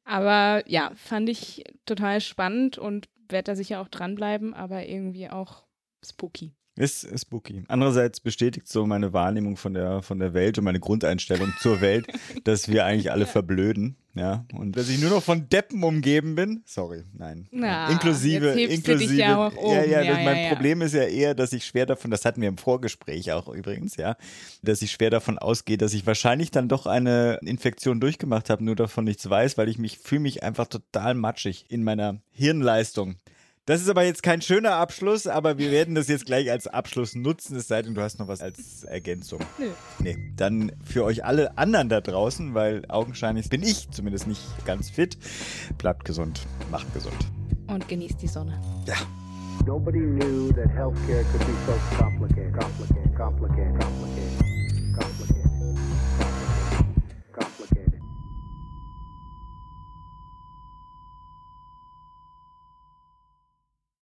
aber 0.04 0.64
ja, 0.68 0.92
fand 0.96 1.30
ich 1.30 1.64
total 1.86 2.22
spannend 2.22 2.78
und 2.78 3.08
werde 3.30 3.52
da 3.52 3.56
sicher 3.56 3.82
auch 3.82 3.88
dranbleiben, 3.88 4.54
aber 4.54 4.86
irgendwie 4.86 5.30
auch 5.30 5.64
spooky. 6.06 6.54
Ist, 6.78 7.04
ist 7.04 7.22
spooky. 7.22 7.64
Andererseits 7.68 8.20
bestätigt 8.20 8.68
so 8.68 8.86
meine 8.86 9.12
Wahrnehmung 9.12 9.58
von 9.58 9.74
der, 9.74 10.04
von 10.04 10.20
der 10.20 10.34
Welt 10.34 10.58
und 10.60 10.64
meine 10.64 10.80
Grundeinstellung 10.80 11.52
zur 11.60 11.82
Welt, 11.82 12.08
dass 12.44 12.68
wir 12.68 12.86
eigentlich 12.86 13.12
alle 13.12 13.26
verblöden. 13.26 13.96
Ja, 14.14 14.46
und 14.56 14.76
dass 14.76 14.90
ich 14.90 15.00
nur 15.00 15.12
noch 15.12 15.22
von 15.22 15.48
Deppen 15.48 15.84
umgeben 15.84 16.34
bin. 16.36 16.64
Sorry, 16.66 17.04
nein. 17.14 17.48
Na, 17.52 17.90
inklusive, 17.90 18.50
inklusive. 18.50 19.14
ja 19.14 19.48
um. 19.48 19.74
ja, 19.74 19.84
ja, 19.84 20.02
Ja, 20.02 20.14
mein. 20.24 20.50
Problem 20.50 20.82
ist 20.82 20.94
ja 20.94 21.04
eher, 21.04 21.36
dass 21.36 21.54
ich 21.54 21.66
schwer 21.66 21.86
davon, 21.86 22.10
das 22.10 22.26
hatten 22.26 22.42
wir 22.42 22.50
im 22.50 22.58
Vorgespräch 22.58 23.32
auch 23.32 23.48
übrigens, 23.48 23.96
ja, 23.96 24.16
dass 24.64 24.82
ich 24.82 24.92
schwer 24.92 25.12
davon 25.12 25.38
ausgehe, 25.38 25.78
dass 25.78 25.94
ich 25.94 26.08
wahrscheinlich 26.08 26.50
dann 26.50 26.68
doch 26.68 26.88
eine 26.88 27.38
Infektion 27.44 28.00
durchgemacht 28.00 28.50
habe, 28.50 28.64
nur 28.64 28.76
davon 28.76 29.04
nichts 29.04 29.30
weiß, 29.30 29.58
weil 29.58 29.70
ich 29.70 29.78
mich 29.78 30.00
fühle 30.00 30.22
mich 30.22 30.42
einfach 30.42 30.66
total 30.66 31.14
matschig 31.14 31.66
in 31.70 31.84
meiner 31.84 32.20
Hirnleistung. 32.32 33.18
Das 33.68 33.82
ist 33.82 33.90
aber 33.90 34.04
jetzt 34.04 34.24
kein 34.24 34.42
schöner 34.42 34.76
Abschluss, 34.76 35.28
aber 35.28 35.58
wir 35.58 35.72
werden 35.72 35.94
das 35.94 36.08
jetzt 36.08 36.26
gleich 36.26 36.50
als 36.50 36.68
Abschluss 36.68 37.16
nutzen, 37.16 37.58
es 37.58 37.68
sei 37.68 37.82
denn, 37.82 37.96
du 37.96 38.02
hast 38.02 38.18
noch 38.18 38.30
was 38.30 38.42
als 38.42 38.86
Ergänzung. 38.86 39.42
Nö. 39.58 39.68
Nee, 40.00 40.18
dann 40.38 40.72
für 40.86 41.04
euch 41.04 41.26
alle 41.26 41.58
anderen 41.58 41.90
da 41.90 42.00
draußen, 42.00 42.54
weil 42.54 42.86
augenscheinlich 42.88 43.50
bin 43.50 43.64
ich 43.64 43.90
zumindest 43.92 44.26
nicht 44.26 44.42
ganz 44.66 44.90
fit. 44.90 45.18
Bleibt 45.78 46.06
gesund, 46.06 46.48
macht 46.72 46.94
gesund. 46.94 47.18
Und 47.68 47.86
genießt 47.90 48.22
die 48.22 48.28
Sonne. 48.28 48.58
Ja. 48.86 48.96
Nobody 49.66 50.00
knew 50.00 50.50
that 50.54 50.70
healthcare 50.70 51.26
could 51.34 51.46
be 51.46 51.54
so 51.66 51.74
complicated, 51.98 52.54
complicated, 52.58 53.18
complicated, 53.18 53.18
complicated, 53.18 53.82
complicated. 53.82 54.17